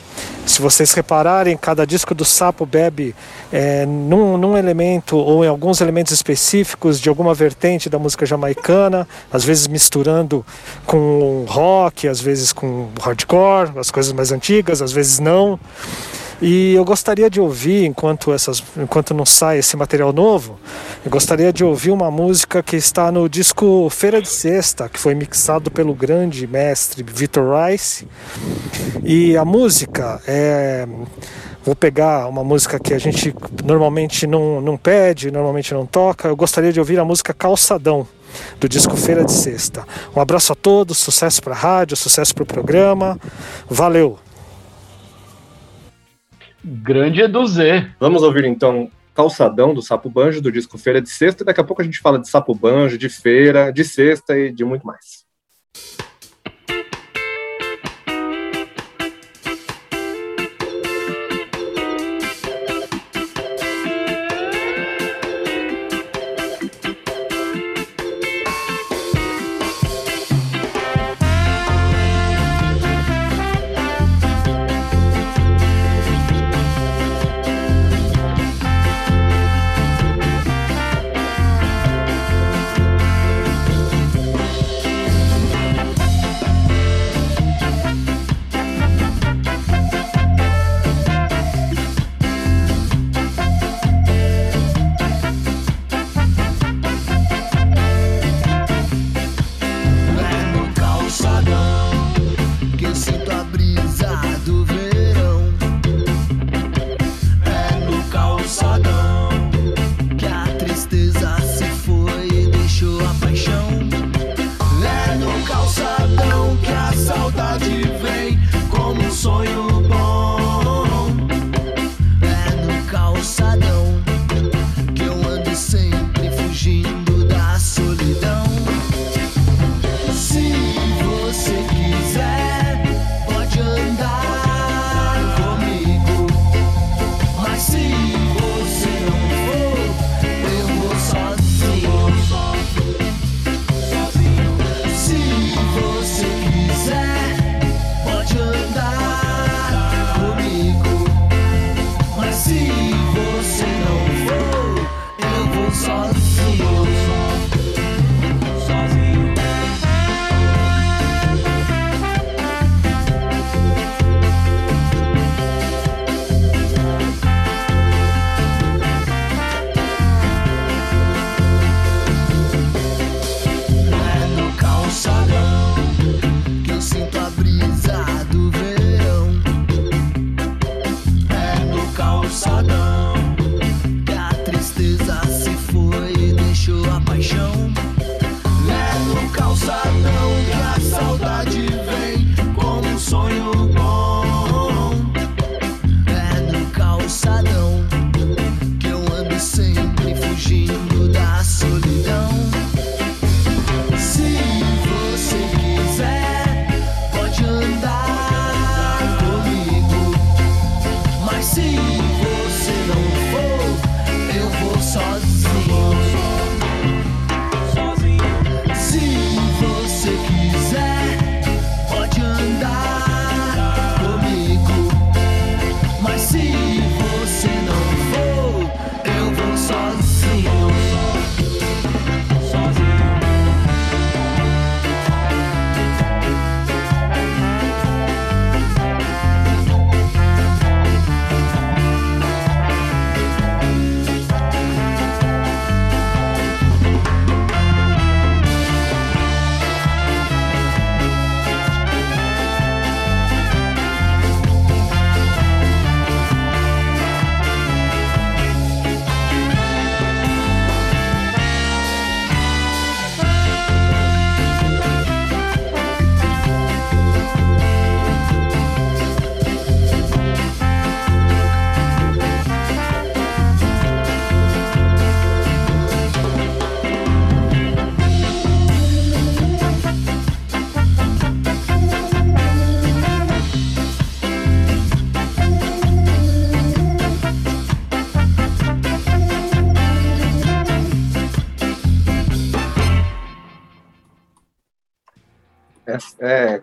Se 0.46 0.62
vocês 0.62 0.92
repararem, 0.94 1.56
cada 1.56 1.86
disco 1.86 2.16
do 2.16 2.26
Sapo 2.26 2.66
bebe 2.66 3.16
é, 3.52 3.86
num, 3.86 4.36
num 4.36 4.58
elemento 4.58 5.16
ou 5.16 5.46
em 5.46 5.48
alguns 5.48 5.80
elementos 5.80 6.12
específicos 6.12 7.00
de 7.00 7.08
alguma 7.08 7.34
vertente 7.36 7.88
da 7.90 8.00
música 8.00 8.26
jamaicana, 8.26 9.08
às 9.32 9.44
vezes 9.44 9.68
misturando 9.68 10.44
com 10.86 11.46
rock, 11.48 12.08
às 12.08 12.20
vezes 12.20 12.52
com 12.52 12.90
hardcore, 13.00 13.78
as 13.78 13.92
coisas 13.92 14.12
mais 14.12 14.32
antigas, 14.32 14.82
às 14.82 14.92
vezes 14.92 15.20
não. 15.20 15.60
E 16.42 16.74
eu 16.74 16.86
gostaria 16.86 17.30
de 17.30 17.42
ouvir, 17.42 17.86
enquanto, 17.86 18.32
essas, 18.32 18.64
enquanto 18.78 19.14
não 19.14 19.26
sai 19.26 19.60
esse 19.60 19.76
material 19.76 20.14
novo, 20.14 20.58
eu 21.04 21.12
gostaria 21.12 21.52
de 21.52 21.66
ouvir 21.66 21.92
uma 21.92 22.10
música 22.10 22.64
que 22.64 22.78
está 22.78 23.12
no 23.12 23.28
disco 23.28 23.90
Feira 23.90 24.22
de 24.22 24.30
Sexta, 24.30 24.88
que 24.88 24.98
foi 24.98 25.14
mixado 25.14 25.70
pelo 25.70 25.94
grande 25.94 26.48
mestre 26.48 27.04
Victor 27.04 27.46
Rice. 27.54 28.08
E 29.04 29.36
a 29.36 29.44
música 29.44 30.22
é. 30.26 30.88
Vou 31.66 31.76
pegar 31.76 32.28
uma 32.28 32.44
música 32.44 32.80
que 32.80 32.94
a 32.94 32.98
gente 32.98 33.36
normalmente 33.66 34.26
não, 34.26 34.62
não 34.62 34.78
pede, 34.78 35.30
normalmente 35.30 35.74
não 35.74 35.86
toca. 35.86 36.30
Eu 36.30 36.36
gostaria 36.36 36.72
de 36.72 36.80
ouvir 36.80 36.98
a 37.00 37.06
música 37.06 37.34
Calçadão, 37.34 38.08
do 38.62 38.70
disco 38.70 38.96
Feira 38.96 39.26
de 39.26 39.34
Sexta. 39.34 39.86
Um 40.16 40.22
abraço 40.22 40.54
a 40.54 40.56
todos, 40.56 40.98
sucesso 40.98 41.44
para 41.44 41.54
a 41.54 41.58
rádio, 41.58 41.98
sucesso 41.98 42.34
para 42.34 42.44
o 42.44 42.48
programa. 42.48 43.20
Valeu! 43.70 44.18
Grande 46.70 47.22
Edu 47.22 47.46
Z. 47.48 47.88
Vamos 48.00 48.22
ouvir 48.22 48.46
então 48.46 48.92
Calçadão 49.16 49.74
do 49.74 49.82
Sapo 49.82 50.08
Banjo, 50.08 50.40
do 50.40 50.52
disco 50.52 50.78
Feira 50.78 51.02
de 51.02 51.10
Sexta. 51.10 51.44
Daqui 51.44 51.60
a 51.60 51.64
pouco 51.64 51.82
a 51.82 51.86
gente 51.86 52.00
fala 52.00 52.20
de 52.20 52.30
Sapo 52.30 52.54
Banjo, 52.54 52.96
de 52.98 53.10
feira, 53.10 53.72
de 53.72 53.84
sexta 53.84 54.38
e 54.38 54.52
de 54.52 54.64
muito 54.64 54.86
mais. 54.86 55.19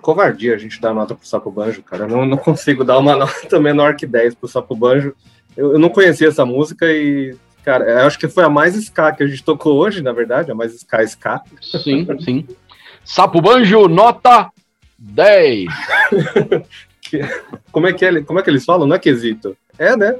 Covardia 0.07 0.54
a 0.54 0.59
gente 0.59 0.80
dar 0.80 0.94
nota 0.94 1.16
pro 1.16 1.26
Sapo 1.26 1.50
Banjo, 1.50 1.82
cara. 1.82 2.04
Eu 2.04 2.09
não, 2.09 2.24
não 2.24 2.36
consigo 2.36 2.84
dar 2.84 2.96
uma 2.96 3.16
nota 3.18 3.59
menor 3.59 3.96
que 3.96 4.07
10 4.07 4.36
pro 4.36 4.46
Sapo 4.46 4.76
Banjo. 4.76 5.12
Eu, 5.57 5.72
eu 5.72 5.78
não 5.80 5.88
conhecia 5.88 6.28
essa 6.28 6.46
música 6.46 6.86
e, 6.86 7.34
cara, 7.64 7.84
eu 7.84 8.07
acho 8.07 8.16
que 8.16 8.28
foi 8.28 8.44
a 8.44 8.48
mais 8.48 8.76
ska 8.76 9.11
que 9.11 9.24
a 9.24 9.26
gente 9.26 9.42
tocou 9.42 9.76
hoje, 9.76 10.00
na 10.02 10.12
verdade, 10.12 10.52
a 10.52 10.54
mais 10.54 10.72
ska 10.74 11.02
ska. 11.02 11.42
Sim, 11.61 12.07
sim. 12.20 12.46
Sapo 13.04 13.40
Banjo, 13.40 13.88
nota 13.88 14.48
10. 14.96 15.66
Como 17.72 17.88
é 17.88 17.92
que, 17.92 18.04
é, 18.04 18.20
como 18.22 18.40
é 18.40 18.42
que 18.42 18.50
eles 18.50 18.64
falam? 18.64 18.84
Não 18.84 18.96
é 18.96 18.98
quesito. 18.98 19.57
É, 19.78 19.96
né? 19.96 20.16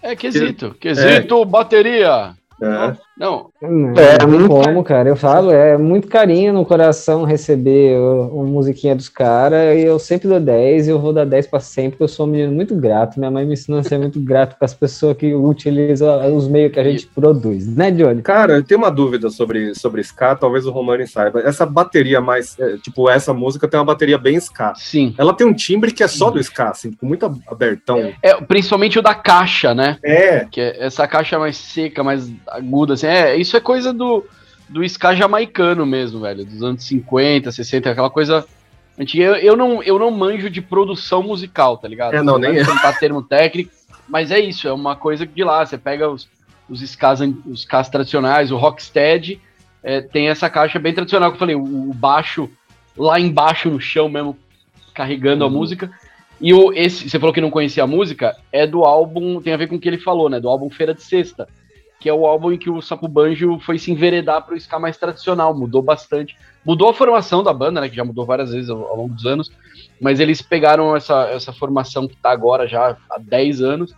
É 0.00 0.14
quesito. 0.14 0.72
Quesito, 0.78 1.44
bateria. 1.44 2.36
É. 2.62 2.96
Não, 3.18 3.51
Não, 3.62 3.92
É, 3.96 4.18
não 4.20 4.28
muito- 4.28 4.48
como, 4.48 4.82
cara. 4.82 5.08
Eu 5.08 5.14
falo, 5.16 5.50
é 5.52 5.78
muito 5.78 6.08
carinho 6.08 6.52
no 6.52 6.66
coração 6.66 7.24
receber 7.24 7.96
uma 7.98 8.44
musiquinha 8.44 8.94
dos 8.96 9.08
caras 9.08 9.76
e 9.78 9.82
eu 9.84 9.98
sempre 9.98 10.28
dou 10.28 10.40
10 10.40 10.88
e 10.88 10.90
eu 10.90 10.98
vou 10.98 11.12
dar 11.12 11.24
10 11.24 11.46
pra 11.46 11.60
sempre, 11.60 11.92
porque 11.92 12.02
eu 12.04 12.08
sou 12.08 12.26
um 12.26 12.30
menino 12.30 12.52
muito 12.52 12.74
grato. 12.74 13.18
Minha 13.18 13.30
mãe 13.30 13.46
me 13.46 13.52
ensinou 13.52 13.78
a 13.80 13.82
ser 13.84 13.98
muito 13.98 14.18
grato 14.20 14.56
com 14.58 14.64
as 14.64 14.74
pessoas 14.74 15.16
que 15.16 15.32
utilizam 15.34 16.34
os 16.36 16.48
meios 16.48 16.72
que 16.72 16.80
a 16.80 16.84
gente 16.84 17.06
produz, 17.06 17.66
né, 17.76 17.90
Johnny? 17.92 18.22
Cara, 18.22 18.54
eu 18.54 18.64
tenho 18.64 18.80
uma 18.80 18.90
dúvida 18.90 19.30
sobre, 19.30 19.74
sobre 19.74 20.00
ska, 20.02 20.34
talvez 20.34 20.66
o 20.66 20.70
Romani 20.72 21.06
saiba. 21.06 21.40
Essa 21.40 21.64
bateria 21.64 22.20
mais, 22.20 22.58
é, 22.58 22.76
tipo, 22.78 23.08
essa 23.08 23.32
música 23.32 23.68
tem 23.68 23.78
uma 23.78 23.86
bateria 23.86 24.18
bem 24.18 24.36
ska. 24.36 24.72
sim. 24.76 25.14
Ela 25.16 25.32
tem 25.34 25.46
um 25.46 25.54
timbre 25.54 25.92
que 25.92 26.02
é 26.02 26.08
só 26.08 26.30
do 26.30 26.40
ska, 26.40 26.70
assim, 26.70 26.90
com 26.92 27.06
muito 27.06 27.30
abertão. 27.46 28.12
É, 28.22 28.34
principalmente 28.42 28.98
o 28.98 29.02
da 29.02 29.14
caixa, 29.14 29.74
né? 29.74 29.98
É, 30.04 30.46
Que 30.50 30.60
é 30.60 30.84
essa 30.86 31.06
caixa 31.06 31.38
mais 31.38 31.56
seca, 31.56 32.02
mais 32.02 32.30
aguda, 32.48 32.94
assim. 32.94 33.06
É, 33.06 33.36
isso 33.36 33.51
é 33.56 33.60
coisa 33.60 33.92
do, 33.92 34.24
do 34.68 34.82
ska 34.84 35.14
jamaicano 35.14 35.84
mesmo, 35.86 36.20
velho. 36.20 36.44
Dos 36.44 36.62
anos 36.62 36.84
50, 36.84 37.50
60, 37.50 37.90
aquela 37.90 38.10
coisa 38.10 38.46
antiga. 38.98 39.24
Eu, 39.24 39.34
eu, 39.36 39.56
não, 39.56 39.82
eu 39.82 39.98
não 39.98 40.10
manjo 40.10 40.48
de 40.50 40.60
produção 40.60 41.22
musical, 41.22 41.76
tá 41.78 41.88
ligado? 41.88 42.14
É, 42.14 42.22
não, 42.22 42.38
nem 42.38 42.56
eu. 42.56 42.66
Não 42.66 42.80
tá 42.80 42.92
termo 42.92 43.22
técnico, 43.22 43.70
mas 44.08 44.30
é 44.30 44.38
isso, 44.40 44.66
é 44.68 44.72
uma 44.72 44.96
coisa 44.96 45.26
de 45.26 45.44
lá. 45.44 45.64
Você 45.64 45.78
pega 45.78 46.08
os, 46.08 46.28
os 46.68 46.80
skas, 46.82 47.20
os 47.46 47.62
skas 47.62 47.88
tradicionais, 47.88 48.50
o 48.50 48.56
rocksteady, 48.56 49.40
é, 49.82 50.00
tem 50.00 50.28
essa 50.28 50.48
caixa 50.48 50.78
bem 50.78 50.94
tradicional 50.94 51.30
que 51.30 51.36
eu 51.36 51.40
falei, 51.40 51.56
o, 51.56 51.92
baixo 51.94 52.48
lá 52.96 53.18
embaixo 53.18 53.70
no 53.70 53.80
chão 53.80 54.08
mesmo, 54.08 54.36
carregando 54.94 55.44
a 55.44 55.46
Uhum. 55.46 55.52
música. 55.54 55.90
E 56.40 56.52
o, 56.52 56.72
esse, 56.72 57.08
você 57.08 57.18
falou 57.18 57.32
que 57.32 57.40
não 57.40 57.50
conhecia 57.50 57.84
a 57.84 57.86
música, 57.86 58.36
é 58.50 58.66
do 58.66 58.84
álbum, 58.84 59.40
tem 59.40 59.52
a 59.52 59.56
ver 59.56 59.68
com 59.68 59.76
o 59.76 59.80
que 59.80 59.88
ele 59.88 59.98
falou, 59.98 60.28
né? 60.28 60.40
Do 60.40 60.48
álbum 60.48 60.68
Feira 60.68 60.92
de 60.92 61.02
Sexta, 61.02 61.48
que 62.02 62.08
é 62.08 62.12
o 62.12 62.26
álbum 62.26 62.50
em 62.50 62.58
que 62.58 62.68
o 62.68 62.82
Sapo 62.82 63.06
Banjo 63.06 63.60
foi 63.60 63.78
se 63.78 63.92
enveredar 63.92 64.42
para 64.42 64.54
o 64.54 64.56
ska 64.56 64.76
mais 64.76 64.96
tradicional, 64.96 65.54
mudou 65.54 65.80
bastante. 65.80 66.36
Mudou 66.64 66.88
a 66.88 66.94
formação 66.94 67.44
da 67.44 67.52
banda, 67.52 67.80
né? 67.80 67.88
Que 67.88 67.94
já 67.94 68.04
mudou 68.04 68.26
várias 68.26 68.50
vezes 68.50 68.68
ao, 68.68 68.84
ao 68.88 68.96
longo 68.96 69.14
dos 69.14 69.24
anos, 69.24 69.52
mas 70.00 70.18
eles 70.18 70.42
pegaram 70.42 70.96
essa, 70.96 71.28
essa 71.28 71.52
formação 71.52 72.08
que 72.08 72.16
tá 72.16 72.32
agora 72.32 72.66
já 72.66 72.96
há 73.08 73.18
10 73.20 73.62
anos, 73.62 73.94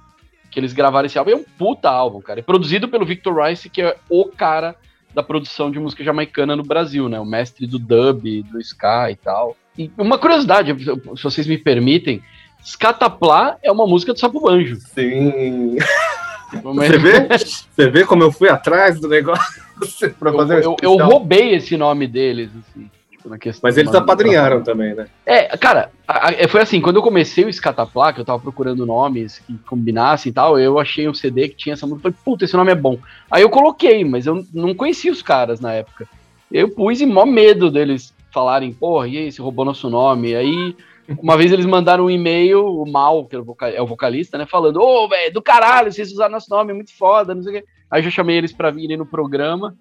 que 0.51 0.61
eles 0.61 0.75
gravaram 0.75 1.07
esse 1.07 1.19
álbum. 1.19 1.31
É 1.31 1.37
um 1.37 1.45
puta 1.57 1.89
álbum, 1.89 2.21
cara. 2.21 2.41
É 2.41 2.43
produzido 2.43 2.89
pelo 2.89 3.07
Victor 3.07 3.43
Rice, 3.43 3.71
que 3.71 3.81
é 3.81 3.97
o 4.11 4.27
cara 4.27 4.77
da 5.15 5.23
produção 5.23 5.71
de 5.71 5.81
música 5.81 6.05
jamaicana 6.05 6.55
no 6.55 6.63
Brasil, 6.63 7.09
né? 7.09 7.19
O 7.19 7.25
mestre 7.25 7.67
do 7.67 7.79
dub, 7.79 8.43
do 8.43 8.61
ska 8.61 9.11
e 9.11 9.17
tal. 9.17 9.57
E 9.79 9.91
uma 9.97 10.19
curiosidade, 10.19 10.77
se 11.17 11.23
vocês 11.23 11.47
me 11.47 11.57
permitem, 11.57 12.23
Scataplá 12.63 13.57
é 13.63 13.73
uma 13.73 13.87
música 13.87 14.13
do 14.13 14.21
Sapo 14.21 14.41
Banjo. 14.41 14.77
sim. 14.77 15.79
Você 16.63 16.99
vê? 16.99 17.39
Você 17.39 17.91
vê 17.91 18.05
como 18.05 18.23
eu 18.23 18.33
fui 18.33 18.49
atrás 18.49 19.01
do 19.01 19.09
negócio 19.09 19.63
Eu, 20.01 20.33
fazer 20.33 20.55
eu, 20.55 20.63
eu 20.63 20.71
especial? 20.73 21.09
roubei 21.11 21.55
esse 21.55 21.77
nome 21.77 22.07
deles, 22.07 22.51
assim, 22.61 22.89
tipo, 23.11 23.29
na 23.29 23.37
questão. 23.39 23.61
Mas 23.69 23.77
eles 23.77 23.91
uma- 23.93 23.99
apadrinharam 23.99 24.63
também, 24.63 24.95
né? 24.95 25.07
É, 25.27 25.57
cara, 25.57 25.91
a- 26.07 26.31
foi 26.49 26.61
assim, 26.63 26.81
quando 26.81 26.97
eu 26.97 27.03
comecei 27.03 27.45
o 27.45 27.53
Scataplá, 27.53 28.13
que 28.13 28.21
eu 28.21 28.25
tava 28.25 28.41
procurando 28.41 28.87
nomes 28.87 29.41
que 29.41 29.55
combinassem 29.67 30.31
e 30.31 30.33
tal, 30.33 30.59
eu 30.59 30.79
achei 30.79 31.09
um 31.09 31.15
CD 31.15 31.49
que 31.49 31.57
tinha 31.57 31.73
essa 31.73 31.87
música, 31.87 32.03
falei, 32.03 32.17
puta, 32.25 32.45
esse 32.45 32.57
nome 32.57 32.71
é 32.71 32.75
bom. 32.77 32.99
Aí 33.31 33.43
eu 33.43 33.51
coloquei, 33.51 34.05
mas 34.05 34.27
eu 34.27 34.45
não 34.55 34.75
conhecia 34.75 35.11
os 35.11 35.23
caras 35.23 35.59
na 35.61 35.73
época. 35.73 36.07
Eu 36.53 36.69
pus 36.69 37.01
em 37.01 37.07
mó 37.07 37.27
medo 37.27 37.71
deles 37.71 38.15
falarem, 38.33 38.73
porra, 38.73 39.09
e 39.09 39.19
aí, 39.19 39.33
você 39.33 39.43
roubou 39.43 39.65
nosso 39.65 39.91
nome? 39.91 40.35
Aí, 40.37 40.75
uma 41.19 41.37
vez 41.37 41.53
eles 41.53 41.67
mandaram 41.67 42.07
um 42.07 42.11
e-mail, 42.11 42.65
o 42.65 42.91
Mal, 42.91 43.27
que 43.27 43.37
é 43.37 43.39
o, 43.39 43.57
é 43.63 43.85
vocalista, 43.85 44.39
né, 44.39 44.47
falando, 44.47 44.81
ô, 44.81 45.09
velho, 45.09 45.33
do 45.33 45.43
caralho, 45.43 45.93
vocês 45.93 46.13
usaram 46.13 46.33
nosso 46.33 46.51
nome, 46.51 46.73
é 46.73 46.75
muito 46.75 46.97
foda, 46.97 47.35
não 47.35 47.43
sei 47.43 47.59
o 47.59 47.61
quê. 47.61 47.69
Aí 47.91 48.01
eu 48.01 48.05
já 48.05 48.11
chamei 48.11 48.37
eles 48.37 48.53
pra 48.53 48.71
virem 48.71 48.97
no 48.97 49.07
programa. 49.07 49.77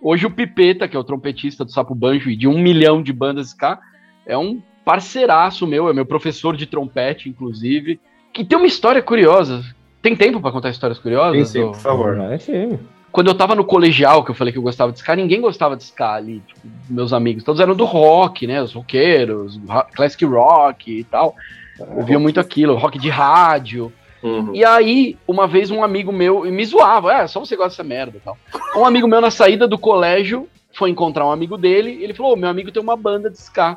Hoje 0.00 0.26
o 0.26 0.30
Pipeta, 0.30 0.88
que 0.88 0.96
é 0.96 0.98
o 0.98 1.04
trompetista 1.04 1.64
do 1.64 1.70
Sapo 1.70 1.94
Banjo 1.94 2.28
e 2.28 2.36
de 2.36 2.48
um 2.48 2.58
milhão 2.58 3.02
de 3.02 3.12
bandas 3.12 3.48
ska, 3.48 3.78
é 4.26 4.36
um 4.36 4.60
parceiraço 4.84 5.66
meu, 5.66 5.88
é 5.88 5.92
meu 5.92 6.04
professor 6.04 6.56
de 6.56 6.66
trompete, 6.66 7.28
inclusive, 7.28 8.00
que 8.32 8.44
tem 8.44 8.58
uma 8.58 8.66
história 8.66 9.00
curiosa. 9.00 9.62
Tem 10.00 10.16
tempo 10.16 10.40
pra 10.40 10.50
contar 10.50 10.70
histórias 10.70 10.98
curiosas? 10.98 11.48
Sim, 11.48 11.60
sim, 11.60 11.64
Ô? 11.64 11.70
por 11.70 11.80
favor. 11.80 12.16
Vai, 12.16 12.38
sim. 12.38 12.78
Quando 13.12 13.28
eu 13.28 13.34
tava 13.34 13.54
no 13.54 13.64
colegial, 13.64 14.24
que 14.24 14.30
eu 14.30 14.34
falei 14.34 14.52
que 14.52 14.58
eu 14.58 14.62
gostava 14.62 14.90
de 14.90 14.98
ska, 14.98 15.14
ninguém 15.14 15.40
gostava 15.40 15.76
de 15.76 15.82
ska 15.84 16.14
ali, 16.14 16.40
tipo, 16.46 16.60
meus 16.88 17.12
amigos. 17.12 17.44
Todos 17.44 17.60
eram 17.60 17.74
do 17.74 17.84
rock, 17.84 18.46
né? 18.46 18.62
Os 18.62 18.72
roqueiros, 18.72 19.60
ro- 19.68 19.84
classic 19.94 20.24
rock 20.24 21.00
e 21.00 21.04
tal. 21.04 21.34
Eu 21.78 22.02
via 22.04 22.18
muito 22.18 22.40
aquilo, 22.40 22.74
rock 22.74 22.98
de 22.98 23.10
rádio. 23.10 23.92
Uhum. 24.22 24.54
E 24.54 24.64
aí, 24.64 25.16
uma 25.28 25.46
vez 25.46 25.70
um 25.70 25.82
amigo 25.84 26.10
meu 26.12 26.42
me 26.44 26.64
zoava, 26.64 27.12
é, 27.12 27.26
só 27.26 27.38
você 27.40 27.54
gosta 27.56 27.70
dessa 27.70 27.84
merda 27.84 28.16
e 28.16 28.20
tal. 28.20 28.38
Um 28.76 28.84
amigo 28.86 29.06
meu 29.06 29.20
na 29.20 29.30
saída 29.30 29.68
do 29.68 29.76
colégio 29.76 30.48
foi 30.74 30.88
encontrar 30.90 31.26
um 31.26 31.32
amigo 31.32 31.58
dele, 31.58 31.90
e 31.90 32.04
ele 32.04 32.14
falou: 32.14 32.32
"Ô, 32.32 32.36
meu 32.36 32.48
amigo 32.48 32.70
tem 32.72 32.82
uma 32.82 32.96
banda 32.96 33.28
de 33.28 33.36
ska. 33.36 33.76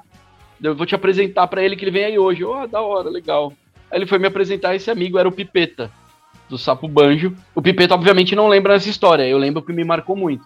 Eu 0.63 0.75
vou 0.75 0.85
te 0.85 0.95
apresentar 0.95 1.47
pra 1.47 1.61
ele 1.63 1.75
que 1.75 1.83
ele 1.83 1.91
vem 1.91 2.05
aí 2.05 2.17
hoje. 2.19 2.43
Oh, 2.45 2.65
da 2.67 2.79
hora, 2.81 3.09
legal. 3.09 3.51
Aí 3.91 3.97
ele 3.99 4.05
foi 4.05 4.17
me 4.17 4.27
apresentar, 4.27 4.75
esse 4.75 4.89
amigo 4.89 5.17
era 5.19 5.27
o 5.27 5.31
Pipeta, 5.31 5.91
do 6.49 6.57
Sapo 6.57 6.87
Banjo. 6.87 7.35
O 7.53 7.61
Pipeta, 7.61 7.93
obviamente, 7.93 8.35
não 8.35 8.47
lembra 8.47 8.73
dessa 8.73 8.89
história, 8.89 9.27
eu 9.27 9.37
lembro 9.37 9.61
que 9.61 9.73
me 9.73 9.83
marcou 9.83 10.15
muito. 10.15 10.45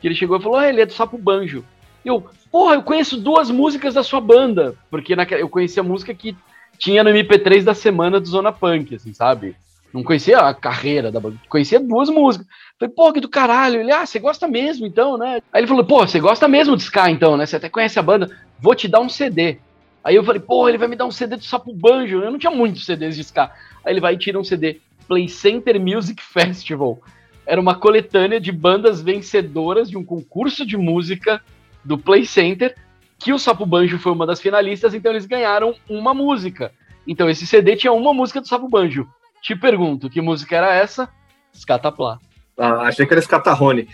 Que 0.00 0.08
ele 0.08 0.14
chegou 0.14 0.38
e 0.38 0.42
falou: 0.42 0.58
ah, 0.58 0.68
ele 0.68 0.80
é 0.80 0.86
do 0.86 0.92
Sapo 0.92 1.18
Banjo. 1.18 1.64
Eu, 2.04 2.24
porra, 2.50 2.74
eu 2.74 2.82
conheço 2.82 3.16
duas 3.16 3.50
músicas 3.50 3.94
da 3.94 4.02
sua 4.02 4.20
banda, 4.20 4.74
porque 4.90 5.16
naquela, 5.16 5.40
eu 5.40 5.48
conhecia 5.48 5.82
a 5.82 5.86
música 5.86 6.14
que 6.14 6.36
tinha 6.78 7.02
no 7.02 7.10
MP3 7.10 7.64
da 7.64 7.74
semana 7.74 8.20
do 8.20 8.28
Zona 8.28 8.52
Punk, 8.52 8.94
assim, 8.94 9.12
sabe? 9.12 9.56
Não 9.92 10.02
conhecia 10.02 10.38
a 10.38 10.52
carreira 10.52 11.10
da 11.10 11.18
banda, 11.18 11.36
conhecia 11.48 11.80
duas 11.80 12.10
músicas. 12.10 12.46
Falei, 12.78 12.94
pô, 12.94 13.12
que 13.12 13.20
do 13.20 13.28
caralho. 13.28 13.80
Ele, 13.80 13.90
ah, 13.90 14.04
você 14.04 14.18
gosta 14.18 14.46
mesmo, 14.46 14.86
então, 14.86 15.16
né? 15.16 15.40
Aí 15.52 15.60
ele 15.60 15.66
falou, 15.66 15.84
pô, 15.84 16.06
você 16.06 16.20
gosta 16.20 16.46
mesmo 16.46 16.76
de 16.76 16.82
Ska, 16.82 17.10
então, 17.10 17.36
né? 17.36 17.46
Você 17.46 17.56
até 17.56 17.68
conhece 17.68 17.98
a 17.98 18.02
banda, 18.02 18.30
vou 18.60 18.74
te 18.74 18.86
dar 18.86 19.00
um 19.00 19.08
CD. 19.08 19.58
Aí 20.04 20.14
eu 20.14 20.22
falei, 20.22 20.40
pô, 20.40 20.68
ele 20.68 20.78
vai 20.78 20.86
me 20.86 20.96
dar 20.96 21.06
um 21.06 21.10
CD 21.10 21.36
do 21.36 21.44
Sapo 21.44 21.72
Banjo. 21.72 22.22
Eu 22.22 22.30
não 22.30 22.38
tinha 22.38 22.52
muitos 22.52 22.84
CDs 22.84 23.16
de 23.16 23.22
Ska. 23.22 23.50
Aí 23.84 23.92
ele 23.92 24.00
vai 24.00 24.14
e 24.14 24.18
tira 24.18 24.38
um 24.38 24.44
CD, 24.44 24.80
Play 25.06 25.28
Center 25.28 25.80
Music 25.80 26.22
Festival. 26.22 27.00
Era 27.46 27.60
uma 27.60 27.74
coletânea 27.74 28.40
de 28.40 28.50
bandas 28.50 29.00
vencedoras 29.00 29.88
de 29.88 29.96
um 29.96 30.04
concurso 30.04 30.66
de 30.66 30.76
música 30.76 31.40
do 31.84 31.96
Play 31.96 32.26
Center, 32.26 32.74
que 33.18 33.32
o 33.32 33.38
Sapo 33.38 33.64
Banjo 33.64 33.98
foi 33.98 34.12
uma 34.12 34.26
das 34.26 34.40
finalistas, 34.40 34.94
então 34.94 35.12
eles 35.12 35.26
ganharam 35.26 35.74
uma 35.88 36.12
música. 36.12 36.72
Então 37.06 37.30
esse 37.30 37.46
CD 37.46 37.76
tinha 37.76 37.92
uma 37.92 38.12
música 38.12 38.40
do 38.40 38.48
Sapo 38.48 38.68
Banjo. 38.68 39.08
Te 39.40 39.54
pergunto, 39.54 40.10
que 40.10 40.20
música 40.20 40.56
era 40.56 40.74
essa? 40.74 41.08
Scataplá. 41.54 42.18
Ah, 42.58 42.82
achei 42.82 43.06
que 43.06 43.12
era 43.12 43.22
Scatarrone. 43.22 43.88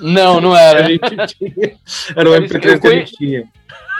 Não, 0.00 0.40
não 0.40 0.52
A 0.52 0.60
era. 0.60 0.84
gente 0.86 1.26
tinha. 1.26 1.76
Era 2.16 2.30
o 2.30 2.34
Era 2.34 2.46
MP3 2.46 2.66
isso, 2.72 2.80
que 2.80 2.86
a 2.86 2.90
eu 2.90 2.98
gente 2.98 3.16
tinha. 3.16 3.48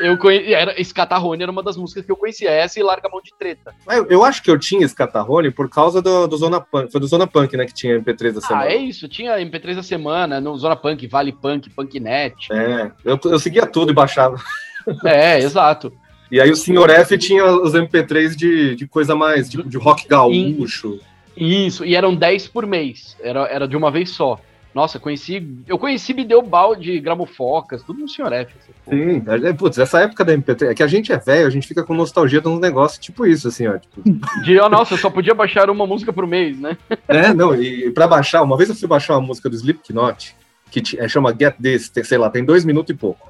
Eu 0.01 0.17
conhe... 0.17 0.53
era 0.53 0.81
Scatarrone 0.83 1.43
era 1.43 1.51
uma 1.51 1.63
das 1.63 1.77
músicas 1.77 2.05
que 2.07 2.13
eu 2.13 2.17
conhecia, 2.17 2.51
essa 2.51 2.79
e 2.79 2.83
Larga 2.85 3.09
a 3.09 3.11
Mão 3.11 3.21
de 3.21 3.33
Treta. 3.37 3.75
Ah, 3.87 3.97
Eu, 3.97 4.07
eu 4.07 4.25
acho 4.25 4.43
que 4.43 4.51
eu 4.51 4.57
tinha 4.57 4.87
Scatarrone 4.87 5.51
por 5.51 5.69
causa 5.69 6.01
do, 6.01 6.29
do 6.29 6.37
Zona 6.37 6.61
Punk. 6.61 6.93
Foi 6.93 7.01
do 7.01 7.07
Zona 7.09 7.27
Punk, 7.27 7.57
né, 7.57 7.67
que 7.67 7.75
tinha 7.75 7.99
MP3 8.01 8.33
da 8.35 8.41
semana. 8.41 8.65
Ah, 8.65 8.73
é 8.73 8.77
isso, 8.77 9.09
tinha 9.09 9.37
MP3 9.39 9.75
da 9.75 9.83
semana, 9.83 10.41
no 10.41 10.57
Zona 10.57 10.77
Punk, 10.77 11.05
Vale 11.09 11.33
Punk, 11.33 11.69
Punknet. 11.71 12.35
É, 12.53 12.93
eu, 13.05 13.19
eu 13.25 13.39
seguia 13.41 13.67
tudo 13.67 13.91
e 13.91 13.95
baixava. 13.95 14.37
É, 15.05 15.39
exato. 15.41 15.93
E 16.31 16.41
aí 16.41 16.51
o 16.51 16.57
Sr. 16.57 16.89
F 16.89 17.19
tinha 17.19 17.45
os 17.45 17.75
MP3 17.75 18.35
de, 18.35 18.75
de 18.75 18.87
coisa 18.87 19.15
mais, 19.15 19.51
tipo, 19.51 19.69
de 19.69 19.77
rock 19.77 20.09
gaúcho. 20.09 20.99
Isso, 21.37 21.85
e 21.85 21.95
eram 21.95 22.15
10 22.15 22.49
por 22.49 22.67
mês, 22.67 23.15
era, 23.21 23.41
era 23.49 23.69
de 23.69 23.77
uma 23.77 23.91
vez 23.91 24.09
só. 24.09 24.41
Nossa, 24.75 24.99
conheci. 24.99 25.47
Eu 25.67 25.79
conheci 25.79 26.13
Bideu 26.13 26.43
Balde, 26.43 27.01
Gramofocas, 27.01 27.83
tudo 27.83 28.01
no 28.01 28.09
Sr. 28.09 28.33
F. 28.33 28.55
Sim, 28.89 29.23
é, 29.27 29.53
putz, 29.53 29.79
essa 29.79 30.01
época 30.01 30.25
da 30.25 30.33
MP3, 30.37 30.71
é 30.71 30.75
que 30.75 30.83
a 30.83 30.87
gente 30.87 31.13
é 31.13 31.17
velho, 31.17 31.47
a 31.47 31.51
gente 31.51 31.67
fica 31.67 31.83
com 31.83 31.95
nostalgia 31.95 32.41
de 32.41 32.49
uns 32.49 32.61
negócios 32.61 32.99
tipo 32.99 33.27
isso, 33.27 33.49
assim, 33.49 33.67
ó. 33.67 33.79
Tipo, 33.79 34.03
De, 34.45 34.59
oh, 34.61 34.69
nossa, 34.69 34.95
eu 34.95 34.99
só 34.99 35.11
podia 35.11 35.35
baixar 35.35 35.71
uma 35.71 35.87
música 35.87 36.13
por 36.13 36.27
mês, 36.27 36.59
né? 36.59 36.77
é, 37.09 37.33
não, 37.33 37.55
e 37.55 37.91
pra 37.91 38.07
baixar, 38.07 38.43
uma 38.43 38.57
vez 38.57 38.69
eu 38.69 38.75
fui 38.75 38.89
baixar 38.89 39.15
uma 39.17 39.27
música 39.27 39.49
do 39.49 39.57
Slipknot, 39.57 40.35
que 40.71 40.83
é, 40.99 41.09
chama 41.09 41.35
Get 41.39 41.57
This, 41.61 41.91
sei 42.05 42.19
lá, 42.19 42.31
tem 42.31 42.45
dois 42.45 42.65
minutos 42.65 42.95
e 42.95 42.99
pouco. 42.99 43.29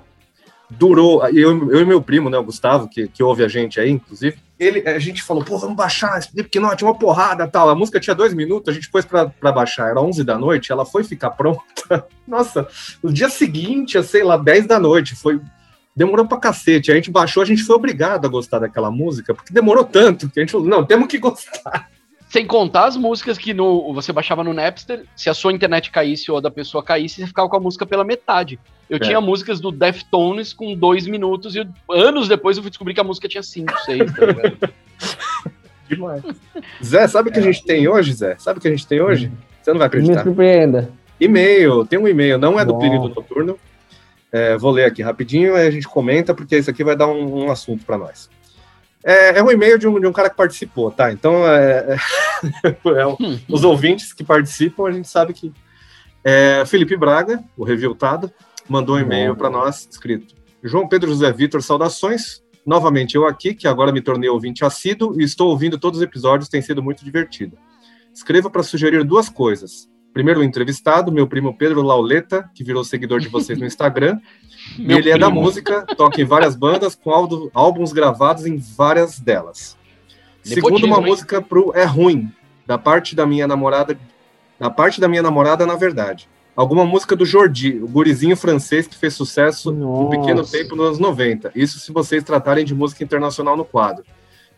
Durou, 0.70 1.26
eu, 1.28 1.70
eu 1.72 1.80
e 1.80 1.84
meu 1.84 2.02
primo, 2.02 2.28
né, 2.28 2.36
o 2.36 2.44
Gustavo, 2.44 2.88
que, 2.88 3.08
que 3.08 3.22
ouve 3.22 3.42
a 3.42 3.48
gente 3.48 3.80
aí, 3.80 3.90
inclusive, 3.90 4.38
ele, 4.58 4.86
a 4.88 4.98
gente 4.98 5.22
falou, 5.22 5.44
pô, 5.44 5.56
vamos 5.56 5.76
baixar 5.76 6.18
Slipknot, 6.18 6.82
uma 6.82 6.98
porrada 6.98 7.46
tal. 7.46 7.68
A 7.68 7.76
música 7.76 8.00
tinha 8.00 8.14
dois 8.14 8.34
minutos, 8.34 8.68
a 8.68 8.72
gente 8.72 8.90
pôs 8.90 9.04
pra, 9.04 9.26
pra 9.26 9.52
baixar, 9.52 9.90
era 9.90 10.00
11 10.00 10.24
da 10.24 10.36
noite, 10.36 10.72
ela 10.72 10.84
foi 10.84 11.04
ficar 11.04 11.30
pronta. 11.30 11.62
Nossa, 12.26 12.66
no 13.02 13.12
dia 13.12 13.28
seguinte, 13.28 14.02
sei 14.02 14.24
lá, 14.24 14.36
10 14.36 14.66
da 14.66 14.78
noite, 14.80 15.14
foi 15.14 15.40
demorou 15.94 16.26
pra 16.26 16.38
cacete. 16.38 16.92
A 16.92 16.94
gente 16.94 17.10
baixou, 17.10 17.42
a 17.42 17.46
gente 17.46 17.62
foi 17.62 17.74
obrigado 17.74 18.24
a 18.24 18.28
gostar 18.28 18.60
daquela 18.60 18.90
música, 18.90 19.34
porque 19.34 19.52
demorou 19.52 19.84
tanto 19.84 20.28
que 20.28 20.38
a 20.38 20.42
gente 20.42 20.52
falou, 20.52 20.66
não, 20.66 20.84
temos 20.84 21.08
que 21.08 21.18
gostar. 21.18 21.88
Sem 22.28 22.46
contar 22.46 22.84
as 22.86 22.96
músicas 22.96 23.38
que 23.38 23.54
no, 23.54 23.92
você 23.94 24.12
baixava 24.12 24.44
no 24.44 24.52
Napster, 24.52 25.04
se 25.16 25.30
a 25.30 25.34
sua 25.34 25.50
internet 25.52 25.90
caísse 25.90 26.30
ou 26.30 26.36
a 26.36 26.40
da 26.40 26.50
pessoa 26.50 26.82
caísse, 26.84 27.16
você 27.22 27.26
ficava 27.26 27.48
com 27.48 27.56
a 27.56 27.60
música 27.60 27.86
pela 27.86 28.04
metade. 28.04 28.58
Eu 28.88 28.96
É. 28.96 29.00
tinha 29.00 29.20
músicas 29.20 29.60
do 29.60 29.70
Deftones 29.72 30.52
com 30.52 30.74
dois 30.74 31.06
minutos 31.06 31.54
e 31.54 31.58
eu- 31.60 31.66
anos 31.90 32.28
depois 32.28 32.56
eu 32.58 32.62
fui 32.62 32.70
descobrir 32.70 32.92
que 32.92 33.00
a 33.00 33.04
música 33.04 33.26
tinha 33.28 33.42
cinco, 33.42 33.72
seis. 33.80 34.12
Tá 34.14 34.26
ligado? 34.26 34.58
Demais. 35.88 36.22
Zé, 36.84 37.08
sabe 37.08 37.30
o 37.30 37.32
que 37.32 37.38
a 37.38 37.42
gente 37.42 37.64
tem 37.64 37.88
hoje, 37.88 38.12
Zé? 38.12 38.36
Sabe 38.38 38.58
o 38.58 38.62
que 38.62 38.68
a 38.68 38.70
gente 38.70 38.86
tem 38.86 39.00
hoje? 39.00 39.32
Você 39.62 39.70
não 39.72 39.78
vai 39.78 39.88
Me 39.88 39.94
acreditar. 39.96 40.22
surpreenda. 40.22 40.90
E-mail, 41.18 41.84
tem 41.86 41.98
um 41.98 42.06
e-mail, 42.06 42.38
não 42.38 42.60
é 42.60 42.64
do 42.64 42.74
Bom. 42.74 42.78
período 42.78 43.08
noturno. 43.08 43.58
É, 44.30 44.56
vou 44.58 44.70
ler 44.70 44.84
aqui 44.84 45.02
rapidinho, 45.02 45.54
aí 45.56 45.66
a 45.66 45.70
gente 45.70 45.88
comenta, 45.88 46.34
porque 46.34 46.58
isso 46.58 46.68
aqui 46.68 46.84
vai 46.84 46.94
dar 46.94 47.06
um, 47.06 47.44
um 47.46 47.50
assunto 47.50 47.86
para 47.86 47.96
nós. 47.96 48.28
É, 49.10 49.38
é 49.38 49.42
um 49.42 49.50
e-mail 49.50 49.78
de 49.78 49.88
um, 49.88 49.98
de 49.98 50.06
um 50.06 50.12
cara 50.12 50.28
que 50.28 50.36
participou, 50.36 50.90
tá? 50.90 51.10
Então, 51.10 51.46
é, 51.48 51.96
é 52.84 53.06
um- 53.06 53.40
os 53.48 53.64
ouvintes 53.64 54.12
que 54.12 54.22
participam, 54.22 54.86
a 54.86 54.92
gente 54.92 55.08
sabe 55.08 55.32
que. 55.32 55.50
É, 56.22 56.62
Felipe 56.66 56.94
Braga, 56.94 57.42
o 57.56 57.64
reviltado, 57.64 58.30
mandou 58.68 58.96
um 58.96 58.98
e-mail 58.98 59.34
para 59.34 59.48
nós, 59.48 59.88
escrito: 59.90 60.34
João 60.62 60.86
Pedro 60.86 61.08
José 61.08 61.32
Vitor, 61.32 61.62
saudações. 61.62 62.42
Novamente 62.66 63.14
eu 63.14 63.26
aqui, 63.26 63.54
que 63.54 63.66
agora 63.66 63.90
me 63.90 64.02
tornei 64.02 64.28
ouvinte 64.28 64.62
assíduo 64.62 65.18
e 65.18 65.24
estou 65.24 65.48
ouvindo 65.48 65.78
todos 65.78 66.00
os 66.00 66.04
episódios, 66.04 66.50
tem 66.50 66.60
sido 66.60 66.82
muito 66.82 67.02
divertido. 67.02 67.56
Escreva 68.12 68.50
para 68.50 68.62
sugerir 68.62 69.04
duas 69.04 69.30
coisas. 69.30 69.88
Primeiro, 70.12 70.42
entrevistado, 70.42 71.12
meu 71.12 71.26
primo 71.26 71.54
Pedro 71.56 71.82
Lauleta, 71.82 72.50
que 72.54 72.64
virou 72.64 72.82
seguidor 72.82 73.20
de 73.20 73.28
vocês 73.28 73.58
no 73.58 73.64
Instagram. 73.66 74.18
Ele 74.78 75.10
é 75.10 75.18
da 75.18 75.26
primo. 75.26 75.40
música, 75.42 75.82
toca 75.96 76.20
em 76.20 76.24
várias 76.24 76.56
bandas, 76.56 76.94
com 76.94 77.10
álbuns 77.54 77.92
gravados 77.92 78.44
em 78.46 78.56
várias 78.56 79.20
delas. 79.20 79.76
Segundo, 80.42 80.84
uma 80.86 80.98
hein? 80.98 81.04
música 81.06 81.40
pro 81.42 81.72
É 81.74 81.84
Ruim, 81.84 82.30
da 82.66 82.76
parte 82.78 83.14
da 83.14 83.26
minha 83.26 83.46
namorada, 83.46 83.98
da 84.58 84.70
parte 84.70 85.00
da 85.00 85.06
minha 85.08 85.22
namorada, 85.22 85.64
na 85.66 85.76
verdade. 85.76 86.28
Alguma 86.56 86.84
música 86.84 87.14
do 87.14 87.24
Jordi, 87.24 87.78
o 87.80 87.86
gurizinho 87.86 88.36
francês 88.36 88.88
que 88.88 88.96
fez 88.96 89.14
sucesso 89.14 89.70
um 89.70 90.08
pequeno 90.10 90.38
Nossa. 90.38 90.58
tempo 90.58 90.74
nos 90.74 90.86
anos 90.86 90.98
90. 90.98 91.52
Isso 91.54 91.78
se 91.78 91.92
vocês 91.92 92.24
tratarem 92.24 92.64
de 92.64 92.74
música 92.74 93.04
internacional 93.04 93.56
no 93.56 93.64
quadro. 93.64 94.04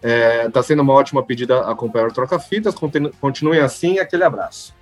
É, 0.02 0.48
tá 0.48 0.62
sendo 0.62 0.80
uma 0.80 0.94
ótima 0.94 1.22
pedida 1.22 1.60
acompanhar 1.70 2.08
o 2.08 2.12
Troca 2.12 2.38
Fitas. 2.38 2.74
continu- 2.74 3.10
Continuem 3.20 3.60
assim, 3.60 3.98
aquele 3.98 4.24
abraço. 4.24 4.74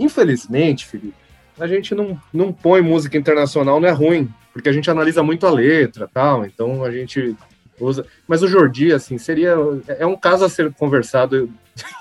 Infelizmente, 0.00 0.86
Felipe, 0.86 1.14
a 1.58 1.66
gente 1.66 1.94
não, 1.94 2.18
não 2.32 2.52
põe 2.52 2.80
música 2.80 3.18
internacional, 3.18 3.78
não 3.78 3.86
é 3.86 3.92
ruim, 3.92 4.28
porque 4.52 4.68
a 4.68 4.72
gente 4.72 4.90
analisa 4.90 5.22
muito 5.22 5.46
a 5.46 5.50
letra 5.50 6.08
tal, 6.12 6.44
então 6.44 6.82
a 6.82 6.90
gente 6.90 7.36
usa. 7.78 8.06
Mas 8.26 8.42
o 8.42 8.48
Jordi, 8.48 8.92
assim, 8.92 9.18
seria. 9.18 9.54
É 9.86 10.06
um 10.06 10.16
caso 10.16 10.44
a 10.44 10.48
ser 10.48 10.72
conversado 10.72 11.50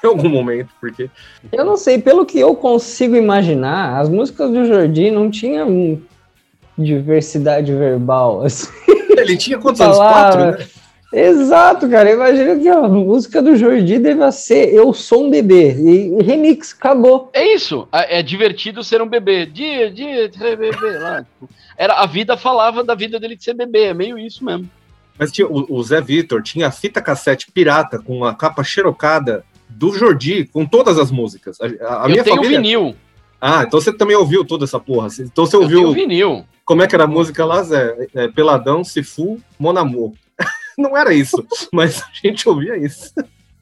em 0.04 0.08
algum 0.08 0.30
momento, 0.30 0.70
porque 0.80 1.10
Eu 1.52 1.66
não 1.66 1.76
sei, 1.76 2.00
pelo 2.00 2.26
que 2.26 2.40
eu 2.40 2.56
consigo 2.56 3.16
imaginar, 3.16 4.00
as 4.00 4.08
músicas 4.08 4.50
do 4.50 4.66
Jordi 4.66 5.12
não 5.12 5.30
tinham 5.30 6.02
diversidade 6.78 7.74
verbal. 7.74 8.44
assim. 8.46 8.70
ele 9.10 9.36
tinha 9.36 9.58
quantos 9.58 9.82
anos? 9.82 9.98
Quatro, 9.98 10.52
né? 10.52 10.68
Exato, 11.12 11.90
cara. 11.90 12.10
Eu 12.10 12.16
imagino 12.16 12.60
que 12.60 12.68
a 12.68 12.82
música 12.88 13.42
do 13.42 13.56
Jordi 13.56 13.98
deva 13.98 14.32
ser 14.32 14.74
Eu 14.74 14.94
Sou 14.94 15.26
um 15.26 15.30
Bebê. 15.30 15.72
E 15.74 16.24
remix, 16.24 16.74
acabou. 16.78 17.30
É 17.34 17.54
isso, 17.56 17.88
é 17.92 18.22
divertido 18.22 18.84
ser 18.84 19.02
um 19.02 19.08
bebê. 19.08 19.46
Dia, 19.46 19.90
dia, 19.92 20.30
bebê. 20.30 20.98
Lá. 21.00 21.24
tipo, 21.24 21.50
Era, 21.78 21.94
a 21.96 22.06
vida 22.06 22.38
falava 22.38 22.84
da 22.84 22.94
vida 22.94 23.20
dele 23.20 23.36
de 23.36 23.44
ser 23.44 23.56
bebê, 23.56 23.86
é 23.86 23.94
meio 23.94 24.18
isso 24.20 24.46
mesmo. 24.46 24.70
Mas 25.18 25.32
tinha, 25.32 25.48
o, 25.48 25.66
o 25.70 25.84
Zé 25.84 26.00
Vitor 26.00 26.42
tinha 26.44 26.68
a 26.68 26.72
fita 26.72 27.02
cassete 27.02 27.52
pirata 27.52 28.00
com 28.00 28.24
a 28.24 28.34
capa 28.34 28.64
xerocada 28.64 29.44
do 29.68 29.92
Jordi, 29.94 30.46
com 30.46 30.66
todas 30.66 30.98
as 31.00 31.12
músicas. 31.12 31.58
A, 31.60 31.66
a- 31.66 32.04
a 32.04 32.06
eu 32.06 32.12
minha 32.12 32.24
tenho 32.24 32.36
família. 32.38 32.58
vinil. 32.58 32.96
Ah, 33.42 33.64
então 33.66 33.82
você 33.82 33.92
também 33.92 34.16
ouviu 34.16 34.46
toda 34.46 34.64
essa 34.66 34.80
porra. 34.80 35.08
Então 35.20 35.46
você 35.46 35.56
Eu 35.56 35.68
tenho 35.68 35.88
ouviu 35.88 35.94
vinil. 35.94 36.46
como 36.64 36.82
é 36.84 36.88
que 36.88 36.94
era 36.96 37.06
a 37.06 37.08
música 37.08 37.44
lá, 37.46 37.64
Zé? 37.64 38.08
É, 38.16 38.28
Peladão, 38.28 38.84
Sifu, 38.84 39.40
Mon 39.58 39.76
Amour. 39.78 40.14
Não 40.80 40.98
era 40.98 41.14
isso, 41.14 41.46
mas 41.74 42.02
a 42.02 42.08
gente 42.28 42.48
ouvia 42.48 42.78
isso. 42.78 43.14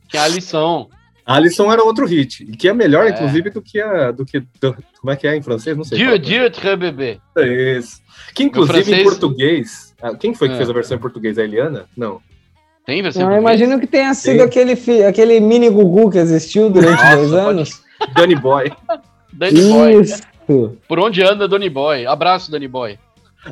Que 0.08 0.16
é 0.18 0.22
a 0.22 0.28
lição. 0.28 0.90
A 1.26 1.36
Alisson 1.36 1.70
era 1.70 1.84
outro 1.84 2.06
hit, 2.06 2.46
e 2.50 2.56
que 2.56 2.70
é 2.70 2.74
melhor, 2.74 3.06
É. 3.06 3.10
inclusive, 3.10 3.50
do 3.50 3.62
que 3.62 3.82
a. 3.82 4.12
Do 4.12 4.26
que, 4.26 4.40
do- 4.62 4.78
como 5.02 5.12
é 5.12 5.16
que 5.18 5.28
é 5.28 5.36
em 5.36 5.42
francês? 5.42 5.76
Não 5.76 5.84
sei. 5.84 5.98
Dia, 5.98 6.06
falar. 6.08 6.18
dia, 6.20 6.50
tre 6.52 6.76
bebê. 6.78 7.20
É 7.38 7.78
Isso. 7.78 8.02
Que 8.34 8.44
inclusive 8.44 8.84
francês- 8.84 9.00
em 9.02 9.04
português. 9.04 9.94
ah, 10.02 10.16
Quem 10.16 10.34
foi 10.34 10.48
que 10.48 10.54
É. 10.54 10.58
fez 10.58 10.70
a 10.70 10.74
versão 10.74 10.96
em 10.96 11.00
português? 11.02 11.38
A 11.38 11.44
Eliana? 11.44 11.86
Não. 11.98 12.22
Tem 12.86 13.02
versão 13.02 13.24
Eu 13.24 13.28
em 13.28 13.32
português? 13.42 13.60
imagino 13.60 13.80
que 13.82 13.88
tenha 13.88 14.14
sido 14.14 14.38
Sim. 14.40 14.46
aquele, 14.46 14.76
fi- 14.78 15.04
aquele 15.04 15.42
mini 15.42 15.70
Gugu 15.70 16.10
que 16.12 16.18
existiu 16.18 16.70
durante 16.70 17.02
Nossa, 17.04 17.16
dois 17.18 17.30
pode- 17.32 17.42
anos. 17.50 17.82
Danny 18.16 18.36
Boy. 18.36 18.72
Danny 19.34 19.62
Boy. 19.70 20.02
Isso. 20.02 20.22
Por 20.88 20.98
onde 21.00 21.22
anda 21.24 21.46
Danny 21.46 21.70
Boy? 21.70 22.06
Abraço, 22.06 22.50
Danny 22.50 22.70
Boy. 22.70 22.98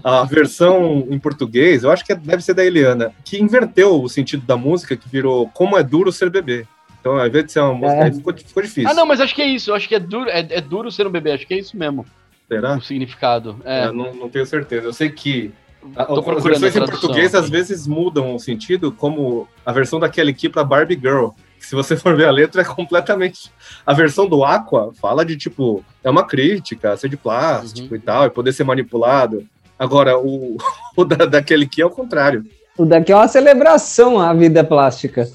A 0.04 0.24
versão 0.24 1.06
em 1.10 1.18
português, 1.20 1.84
eu 1.84 1.92
acho 1.92 2.04
que 2.06 2.12
é- 2.14 2.16
deve 2.16 2.44
ser 2.44 2.54
da 2.54 2.64
Eliana, 2.66 3.12
que 3.24 3.42
inverteu 3.42 4.02
o 4.02 4.10
sentido 4.10 4.46
da 4.46 4.56
música, 4.58 4.96
que 4.96 5.08
virou 5.10 5.48
Como 5.50 5.78
é 5.78 5.84
Duro 5.84 6.12
Ser 6.12 6.30
Bebê. 6.30 6.66
Então, 7.00 7.18
ao 7.20 7.28
invés 7.28 7.46
de 7.46 7.52
ser 7.52 7.60
uma 7.60 7.74
música, 7.74 8.08
É. 8.08 8.12
ficou, 8.12 8.34
ficou 8.36 8.64
difícil. 8.64 8.90
Ah, 8.90 8.94
não, 8.94 9.06
mas 9.06 9.22
acho 9.22 9.36
que 9.36 9.42
é 9.42 9.48
isso. 9.48 9.74
Acho 9.74 9.88
que 9.88 9.94
é 9.96 10.00
duro, 10.00 10.28
é, 10.30 10.40
é 10.50 10.62
duro 10.62 10.92
ser 10.92 11.06
um 11.06 11.12
bebê. 11.12 11.34
Acho 11.34 11.46
que 11.46 11.54
é 11.54 11.60
isso 11.60 11.78
mesmo. 11.78 12.04
Será? 12.48 12.76
O 12.78 12.82
significado. 12.82 13.58
É. 13.64 13.86
Eu 13.86 13.94
não, 13.94 14.14
não 14.14 14.30
tenho 14.30 14.46
certeza. 14.46 14.88
Eu 14.88 14.94
sei 14.94 15.10
que 15.10 15.52
Tô 15.96 16.20
as 16.32 16.44
versões 16.44 16.76
em 16.76 16.80
português 16.86 17.36
às 17.36 17.48
vezes 17.48 17.86
mudam 17.86 18.34
o 18.34 18.40
sentido, 18.40 18.92
como 18.92 19.48
a 19.64 19.72
versão 19.72 20.00
da 20.00 20.10
Kelly 20.10 20.34
Key 20.34 20.50
para 20.50 20.64
Barbie 20.64 20.96
Girl. 21.00 21.28
que 21.60 21.66
Se 21.66 21.76
você 21.76 21.96
for 21.98 22.16
ver 22.18 22.26
a 22.26 22.32
letra, 22.32 22.62
é 22.62 22.66
completamente. 22.66 23.52
A 23.86 23.94
versão 23.94 24.28
do 24.28 24.44
Aqua 24.44 24.92
fala 25.00 25.24
de 25.24 25.38
tipo, 25.38 25.86
é 26.04 26.10
uma 26.10 26.24
crítica, 26.26 26.98
ser 26.98 27.08
de 27.10 27.18
plástico 27.18 27.90
Uhum. 27.92 27.96
e 27.98 28.00
tal, 28.00 28.26
e 28.26 28.30
poder 28.32 28.52
ser 28.52 28.64
manipulado. 28.64 29.46
Agora, 29.78 30.18
o, 30.18 30.58
o 30.96 31.06
da, 31.06 31.26
da 31.26 31.42
Kelly 31.42 31.68
Key 31.68 31.82
é 31.82 31.86
o 31.86 31.90
contrário. 31.90 32.46
O 32.78 32.86
daqui 32.86 33.12
é 33.12 33.16
uma 33.16 33.28
celebração 33.28 34.20
à 34.20 34.34
vida 34.34 34.64
plástica. 34.64 35.30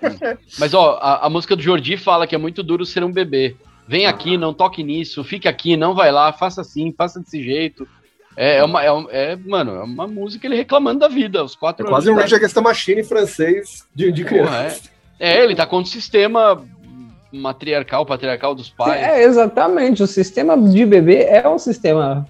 Mas, 0.58 0.74
ó, 0.74 0.98
a, 1.00 1.26
a 1.26 1.30
música 1.30 1.56
do 1.56 1.62
Jordi 1.62 1.96
fala 1.96 2.26
que 2.26 2.34
é 2.34 2.38
muito 2.38 2.62
duro 2.62 2.84
ser 2.84 3.02
um 3.02 3.10
bebê. 3.10 3.56
Vem 3.88 4.06
aqui, 4.06 4.36
não 4.36 4.52
toque 4.52 4.82
nisso, 4.82 5.24
fique 5.24 5.48
aqui, 5.48 5.76
não 5.76 5.94
vai 5.94 6.12
lá, 6.12 6.32
faça 6.32 6.60
assim, 6.60 6.92
faça 6.92 7.18
desse 7.18 7.42
jeito. 7.42 7.88
É, 8.36 8.58
é 8.58 8.64
uma, 8.64 8.84
é, 8.84 8.88
é, 9.10 9.36
mano, 9.36 9.72
é 9.72 9.82
uma 9.82 10.06
música 10.06 10.46
ele 10.46 10.56
reclamando 10.56 11.00
da 11.00 11.08
vida, 11.08 11.42
os 11.42 11.54
É 11.54 11.58
quatro 11.58 11.86
quase 11.86 12.10
um. 12.10 12.14
Rage 12.14 12.34
Against 12.34 12.54
the 12.54 12.60
Machine 12.60 13.02
francês 13.02 13.86
de, 13.94 14.12
de 14.12 14.24
criança. 14.24 14.82
É, 15.18 15.42
ele 15.42 15.54
tá 15.54 15.66
contra 15.66 15.88
o 15.88 15.92
sistema 15.92 16.62
matriarcal, 17.32 18.04
patriarcal 18.04 18.54
dos 18.54 18.68
pais. 18.68 19.02
É, 19.02 19.22
exatamente. 19.22 20.02
O 20.02 20.06
sistema 20.06 20.56
de 20.56 20.84
bebê 20.84 21.24
é 21.24 21.48
um 21.48 21.58
sistema 21.58 22.26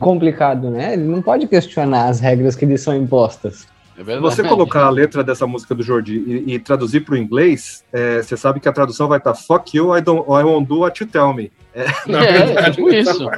complicado, 0.00 0.70
né? 0.70 0.94
Ele 0.94 1.04
não 1.04 1.22
pode 1.22 1.46
questionar 1.46 2.08
as 2.08 2.20
regras 2.20 2.56
que 2.56 2.64
lhe 2.66 2.78
são 2.78 2.96
impostas. 2.96 3.66
É 3.96 4.18
você 4.18 4.42
colocar 4.42 4.84
a 4.86 4.90
letra 4.90 5.22
dessa 5.22 5.46
música 5.46 5.72
do 5.72 5.80
Jordi 5.82 6.16
e, 6.26 6.54
e 6.54 6.58
traduzir 6.58 7.00
para 7.02 7.14
o 7.14 7.16
inglês, 7.16 7.84
é, 7.92 8.20
você 8.20 8.36
sabe 8.36 8.58
que 8.58 8.68
a 8.68 8.72
tradução 8.72 9.06
vai 9.06 9.18
estar 9.18 9.34
Fuck 9.34 9.76
you, 9.76 9.96
I, 9.96 10.00
don't, 10.00 10.22
I 10.28 10.42
won't 10.42 10.66
do 10.66 10.80
what 10.80 11.00
you 11.00 11.08
tell 11.08 11.32
me. 11.32 11.52
É, 11.72 11.84
na 12.06 12.18
É, 12.24 12.32
verdade, 12.44 12.76
tipo 12.76 12.90
isso. 12.92 13.30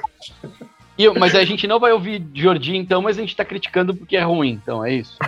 E 0.96 1.04
eu- 1.04 1.14
mas 1.14 1.34
a 1.34 1.44
gente 1.44 1.66
não 1.66 1.78
vai 1.78 1.92
ouvir 1.92 2.26
Jordi, 2.32 2.74
então, 2.74 3.02
mas 3.02 3.18
a 3.18 3.20
gente 3.20 3.36
tá 3.36 3.44
criticando 3.44 3.94
porque 3.94 4.16
é 4.16 4.22
ruim, 4.22 4.52
então, 4.52 4.82
é 4.82 4.94
isso. 4.94 5.18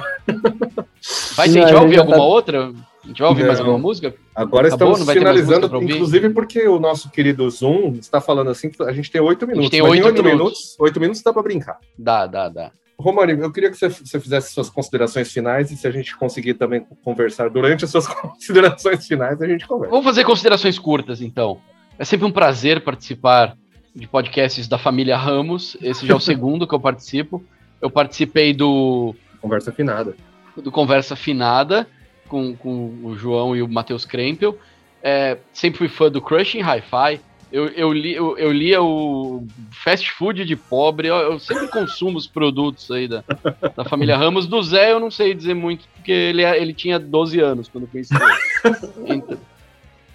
Vai 1.37 1.49
ter, 1.51 1.59
a 1.61 1.63
gente 1.63 1.67
Não, 1.67 1.73
vai 1.75 1.83
ouvir 1.83 1.99
alguma 1.99 2.17
tá- 2.17 2.23
outra? 2.23 2.73
A 3.09 3.11
gente 3.11 3.21
vai 3.21 3.29
ouvir 3.31 3.47
mais 3.47 3.59
Não. 3.59 3.65
alguma 3.65 3.83
música? 3.89 4.15
Agora 4.35 4.69
Acabou? 4.69 4.93
estamos 4.93 5.07
mais 5.07 5.19
finalizando, 5.19 5.83
inclusive 5.83 6.29
porque 6.29 6.69
o 6.69 6.79
nosso 6.79 7.09
querido 7.09 7.49
Zoom 7.49 7.95
está 7.95 8.21
falando 8.21 8.51
assim 8.51 8.69
que 8.69 8.83
a 8.83 8.93
gente 8.93 9.11
tem 9.11 9.19
oito 9.19 9.47
minutos. 9.47 9.71
tem 9.71 9.81
oito 9.81 10.05
minutos. 10.05 10.23
minutos, 10.23 10.77
oito 10.79 11.01
minutos 11.01 11.23
dá 11.23 11.33
para 11.33 11.43
brincar. 11.43 11.79
Dá, 11.99 12.27
dá, 12.27 12.51
dá. 12.51 12.71
Romani, 13.01 13.33
eu 13.41 13.51
queria 13.51 13.71
que 13.71 13.79
você, 13.79 13.89
você 13.89 14.21
fizesse 14.21 14.53
suas 14.53 14.69
considerações 14.69 15.33
finais 15.33 15.71
e 15.71 15.77
se 15.77 15.87
a 15.87 15.91
gente 15.91 16.15
conseguir 16.19 16.55
também 16.55 16.85
conversar 17.03 17.49
durante 17.49 17.87
as 17.87 17.91
suas 17.91 18.07
considerações 18.13 19.07
finais, 19.07 19.41
a 19.41 19.47
gente 19.47 19.67
conversa. 19.67 19.91
Vamos 19.91 20.05
fazer 20.05 20.25
considerações 20.25 20.79
curtas, 20.79 21.23
então. 21.23 21.59
É 21.99 22.05
sempre 22.05 22.27
um 22.27 22.31
prazer 22.33 22.85
participar 22.85 23.57
de 23.97 24.07
podcasts 24.07 24.69
da 24.69 24.77
família 24.77 25.17
Ramos. 25.17 25.79
Esse 25.81 26.07
já 26.07 26.13
é 26.13 26.17
o 26.17 26.21
segundo 26.21 26.67
que 26.67 26.75
eu 26.75 26.81
participo. 26.81 27.43
Eu 27.81 27.89
participei 27.89 28.53
do, 28.53 29.15
Conversa 29.41 29.71
afinada. 29.71 30.15
do 30.57 30.71
Conversa 30.71 31.17
Finada 31.17 31.87
com, 32.29 32.55
com 32.57 33.01
o 33.03 33.17
João 33.17 33.57
e 33.57 33.63
o 33.63 33.69
Matheus 33.69 34.05
Krempel. 34.05 34.59
É, 35.03 35.39
sempre 35.53 35.79
fui 35.79 35.89
fã 35.89 36.11
do 36.11 36.21
Crushing 36.21 36.61
Hi-Fi. 36.61 37.21
Eu, 37.51 37.67
eu, 37.69 37.93
li, 37.93 38.15
eu, 38.15 38.37
eu 38.37 38.53
lia 38.53 38.83
o 38.83 39.47
fast 39.71 40.11
food 40.13 40.45
de 40.45 40.55
pobre. 40.55 41.09
Eu, 41.09 41.17
eu 41.17 41.39
sempre 41.39 41.67
consumo 41.69 42.19
os 42.19 42.27
produtos 42.27 42.91
aí 42.91 43.09
da, 43.09 43.25
da 43.75 43.85
família 43.85 44.17
Ramos. 44.17 44.47
Do 44.47 44.63
Zé 44.63 44.93
eu 44.93 45.01
não 45.01 45.11
sei 45.11 45.33
dizer 45.33 45.55
muito, 45.55 45.89
porque 45.95 46.13
ele, 46.13 46.43
é- 46.43 46.61
ele 46.61 46.75
tinha 46.75 46.99
12 46.99 47.41
anos 47.41 47.69
quando 47.69 47.85
eu 47.85 47.89
conheci 47.89 48.13
ele. 48.15 49.15
Então, 49.15 49.39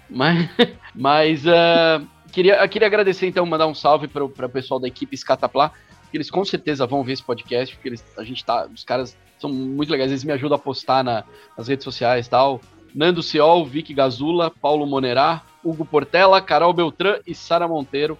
mas 0.08 0.48
mas 0.94 1.46
ah, 1.46 2.00
queria, 2.30 2.66
queria 2.68 2.86
agradecer, 2.86 3.26
então, 3.26 3.44
mandar 3.46 3.66
um 3.66 3.74
salve 3.74 4.06
para 4.06 4.24
o 4.24 4.28
pessoal 4.28 4.78
da 4.78 4.86
equipe 4.86 5.16
Scataplá, 5.16 5.70
porque 6.02 6.16
eles 6.16 6.30
com 6.30 6.44
certeza 6.44 6.86
vão 6.86 7.02
ver 7.02 7.14
esse 7.14 7.22
podcast, 7.22 7.74
porque 7.74 7.88
eles, 7.88 8.04
a 8.16 8.22
gente 8.22 8.44
tá. 8.44 8.68
Os 8.72 8.84
caras 8.84 9.16
são 9.38 9.50
muito 9.50 9.90
legais, 9.90 10.10
eles 10.10 10.24
me 10.24 10.32
ajudam 10.32 10.56
a 10.56 10.58
postar 10.58 11.02
na- 11.04 11.24
nas 11.56 11.68
redes 11.68 11.84
sociais 11.84 12.26
e 12.26 12.30
tal. 12.30 12.60
Nando 12.94 13.22
Ciol, 13.22 13.66
Vicky 13.66 13.92
Gazula, 13.92 14.50
Paulo 14.50 14.86
Monerá, 14.86 15.42
Hugo 15.64 15.84
Portela, 15.84 16.40
Carol 16.40 16.72
Beltrán 16.72 17.18
e 17.26 17.34
Sara 17.34 17.66
Monteiro. 17.66 18.16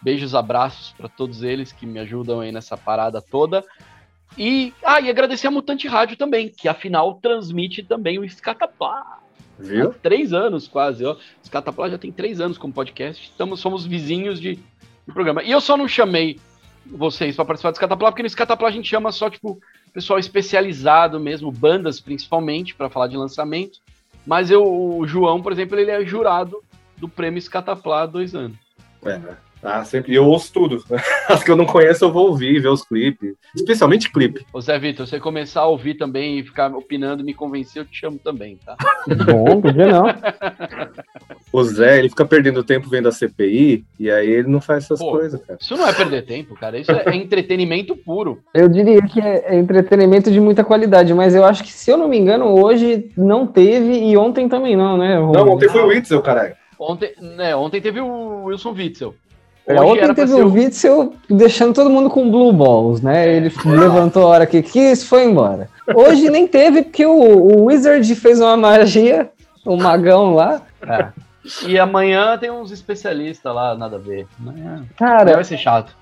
Beijos, 0.00 0.34
abraços 0.34 0.94
para 0.96 1.08
todos 1.08 1.42
eles 1.42 1.72
que 1.72 1.86
me 1.86 1.98
ajudam 1.98 2.40
aí 2.40 2.52
nessa 2.52 2.76
parada 2.76 3.20
toda. 3.22 3.64
E, 4.36 4.72
ah, 4.84 5.00
e 5.00 5.08
agradecer 5.10 5.46
a 5.46 5.50
Mutante 5.50 5.88
Rádio 5.88 6.16
também, 6.16 6.48
que 6.48 6.68
afinal 6.68 7.14
transmite 7.14 7.82
também 7.82 8.18
o 8.18 8.24
Escataplá. 8.24 9.18
Viu? 9.58 9.90
Há 9.90 9.94
três 9.94 10.32
anos 10.32 10.68
quase, 10.68 11.04
ó. 11.04 11.16
Escataplá 11.42 11.88
já 11.88 11.98
tem 11.98 12.12
três 12.12 12.40
anos 12.40 12.56
como 12.58 12.72
podcast. 12.72 13.24
Estamos, 13.24 13.58
somos 13.58 13.84
vizinhos 13.84 14.38
de, 14.40 14.54
de 14.56 15.12
programa. 15.12 15.42
E 15.42 15.50
eu 15.50 15.60
só 15.60 15.76
não 15.76 15.88
chamei 15.88 16.38
vocês 16.86 17.34
para 17.34 17.44
participar 17.44 17.70
do 17.70 17.74
Escataplá, 17.74 18.12
porque 18.12 18.22
no 18.22 18.28
Escataplá 18.28 18.68
a 18.68 18.70
gente 18.72 18.88
chama 18.88 19.10
só, 19.10 19.28
tipo, 19.28 19.58
pessoal 19.88 20.18
especializado 20.18 21.18
mesmo, 21.18 21.50
bandas 21.50 22.00
principalmente, 22.00 22.74
para 22.74 22.90
falar 22.90 23.06
de 23.06 23.16
lançamento. 23.16 23.80
Mas 24.26 24.50
eu, 24.50 24.62
o 24.64 25.06
João, 25.06 25.42
por 25.42 25.52
exemplo, 25.52 25.78
ele 25.78 25.90
é 25.90 26.04
jurado 26.04 26.62
do 26.96 27.08
prêmio 27.08 27.38
Escataplá 27.38 28.02
há 28.02 28.06
dois 28.06 28.34
anos. 28.34 28.58
É. 29.04 29.20
Ah, 29.62 29.84
sempre. 29.84 30.12
E 30.12 30.16
eu 30.16 30.26
ouço 30.26 30.52
tudo. 30.52 30.84
As 31.28 31.42
que 31.42 31.50
eu 31.50 31.56
não 31.56 31.66
conheço, 31.66 32.04
eu 32.04 32.12
vou 32.12 32.28
ouvir, 32.28 32.60
ver 32.60 32.68
os 32.68 32.84
clipes. 32.84 33.34
Especialmente 33.54 34.10
clipe. 34.10 34.44
Ô 34.52 34.60
Zé 34.60 34.78
Vitor, 34.78 35.06
se 35.06 35.12
você 35.12 35.20
começar 35.20 35.62
a 35.62 35.66
ouvir 35.66 35.94
também 35.94 36.38
e 36.38 36.42
ficar 36.42 36.72
opinando, 36.74 37.24
me 37.24 37.34
convencer, 37.34 37.82
eu 37.82 37.86
te 37.86 37.98
chamo 37.98 38.18
também, 38.18 38.58
tá? 38.64 38.76
Bom, 39.26 39.60
podia 39.60 39.86
não. 39.88 40.04
O 41.50 41.64
Zé, 41.64 41.98
ele 41.98 42.10
fica 42.10 42.26
perdendo 42.26 42.62
tempo 42.62 42.90
vendo 42.90 43.08
a 43.08 43.12
CPI 43.12 43.82
e 43.98 44.10
aí 44.10 44.28
ele 44.28 44.48
não 44.48 44.60
faz 44.60 44.84
essas 44.84 44.98
Pô. 44.98 45.12
coisas, 45.12 45.40
cara. 45.40 45.58
Isso 45.58 45.74
não 45.78 45.88
é 45.88 45.94
perder 45.94 46.26
tempo, 46.26 46.54
cara. 46.54 46.78
Isso 46.78 46.92
é 46.92 47.16
entretenimento 47.16 47.96
puro. 47.96 48.42
Eu 48.52 48.68
diria 48.68 49.00
que 49.00 49.18
é 49.18 49.38
é 49.48 49.56
entretenimento 49.56 50.30
de 50.30 50.40
muita 50.40 50.62
qualidade, 50.62 51.12
mas 51.14 51.34
eu 51.34 51.44
acho 51.44 51.62
que, 51.62 51.72
se 51.72 51.90
eu 51.90 51.96
não 51.96 52.08
me 52.08 52.18
engano, 52.18 52.46
hoje 52.46 53.10
não 53.16 53.46
teve 53.46 54.10
e 54.10 54.16
ontem 54.16 54.48
também 54.48 54.76
não, 54.76 54.96
né? 54.96 55.18
Rô? 55.18 55.32
Não, 55.32 55.48
ontem 55.48 55.68
foi 55.68 55.82
o 55.82 55.86
Witzel, 55.86 56.20
caralho. 56.20 56.54
Ontem, 56.78 57.12
né, 57.20 57.56
ontem 57.56 57.80
teve 57.80 58.00
o 58.00 58.44
Wilson 58.44 58.72
Witzel. 58.72 59.14
É, 59.68 59.78
Hoje 59.78 60.02
ontem 60.02 60.14
teve 60.14 60.32
ser 60.32 60.42
o 60.42 60.50
Witzel 60.50 61.12
deixando 61.28 61.74
todo 61.74 61.90
mundo 61.90 62.08
com 62.08 62.30
blue 62.30 62.54
balls, 62.54 63.02
né? 63.02 63.36
Ele 63.36 63.52
levantou 63.66 64.22
a 64.22 64.26
hora 64.28 64.46
que 64.46 64.62
quis 64.62 65.02
e 65.02 65.06
foi 65.06 65.24
embora. 65.24 65.68
Hoje 65.94 66.30
nem 66.30 66.48
teve, 66.48 66.80
porque 66.82 67.04
o, 67.04 67.12
o 67.12 67.64
Wizard 67.66 68.14
fez 68.14 68.40
uma 68.40 68.56
magia, 68.56 69.30
o 69.66 69.76
magão 69.76 70.34
lá. 70.34 70.62
E 71.66 71.78
amanhã 71.78 72.38
tem 72.38 72.50
uns 72.50 72.72
especialistas 72.72 73.54
lá, 73.54 73.74
nada 73.76 73.96
a 73.96 73.98
ver. 73.98 74.26
Amanhã, 74.40 74.66
amanhã 74.68 74.86
Cara, 74.96 75.34
vai 75.34 75.44
ser 75.44 75.58
chato. 75.58 75.94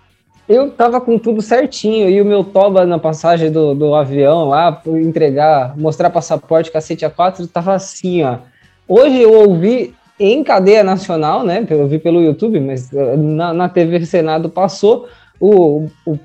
eu 0.48 0.70
tava 0.70 1.00
com 1.00 1.18
tudo 1.18 1.42
certinho 1.42 2.08
e 2.08 2.20
o 2.20 2.24
meu 2.24 2.44
toba 2.44 2.86
na 2.86 3.00
passagem 3.00 3.50
do, 3.50 3.74
do 3.74 3.96
avião 3.96 4.48
lá, 4.48 4.80
entregar, 4.86 5.76
mostrar 5.76 6.10
passaporte, 6.10 6.70
cacete 6.70 7.04
a 7.04 7.10
quatro, 7.10 7.44
tava 7.48 7.74
assim, 7.74 8.22
ó. 8.22 8.38
Hoje 8.86 9.20
eu 9.20 9.32
ouvi 9.32 9.92
em 10.18 10.42
cadeia 10.42 10.82
nacional, 10.82 11.44
né? 11.44 11.66
Eu 11.68 11.86
vi 11.86 11.98
pelo 11.98 12.22
YouTube, 12.22 12.58
mas 12.60 12.92
eh, 12.92 13.16
na, 13.16 13.52
na 13.52 13.68
TV 13.68 14.04
Senado 14.06 14.48
passou 14.48 15.08
o, 15.38 15.88
o, 16.06 16.18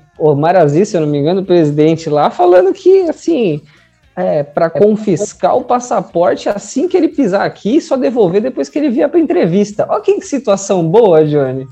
se 0.84 0.96
eu 0.96 1.02
não 1.02 1.08
me 1.08 1.18
engano, 1.18 1.42
o 1.42 1.44
presidente 1.44 2.08
lá, 2.08 2.30
falando 2.30 2.72
que, 2.72 3.02
assim, 3.02 3.60
é, 4.16 4.42
para 4.42 4.70
confiscar 4.70 5.56
o 5.56 5.64
passaporte 5.64 6.48
assim 6.48 6.88
que 6.88 6.96
ele 6.96 7.08
pisar 7.08 7.44
aqui, 7.44 7.80
só 7.80 7.96
devolver 7.96 8.40
depois 8.40 8.68
que 8.68 8.78
ele 8.78 8.90
vier 8.90 9.08
para 9.08 9.20
entrevista. 9.20 9.86
Olha 9.88 10.02
que 10.02 10.20
situação 10.22 10.88
boa, 10.88 11.24
Johnny. 11.24 11.66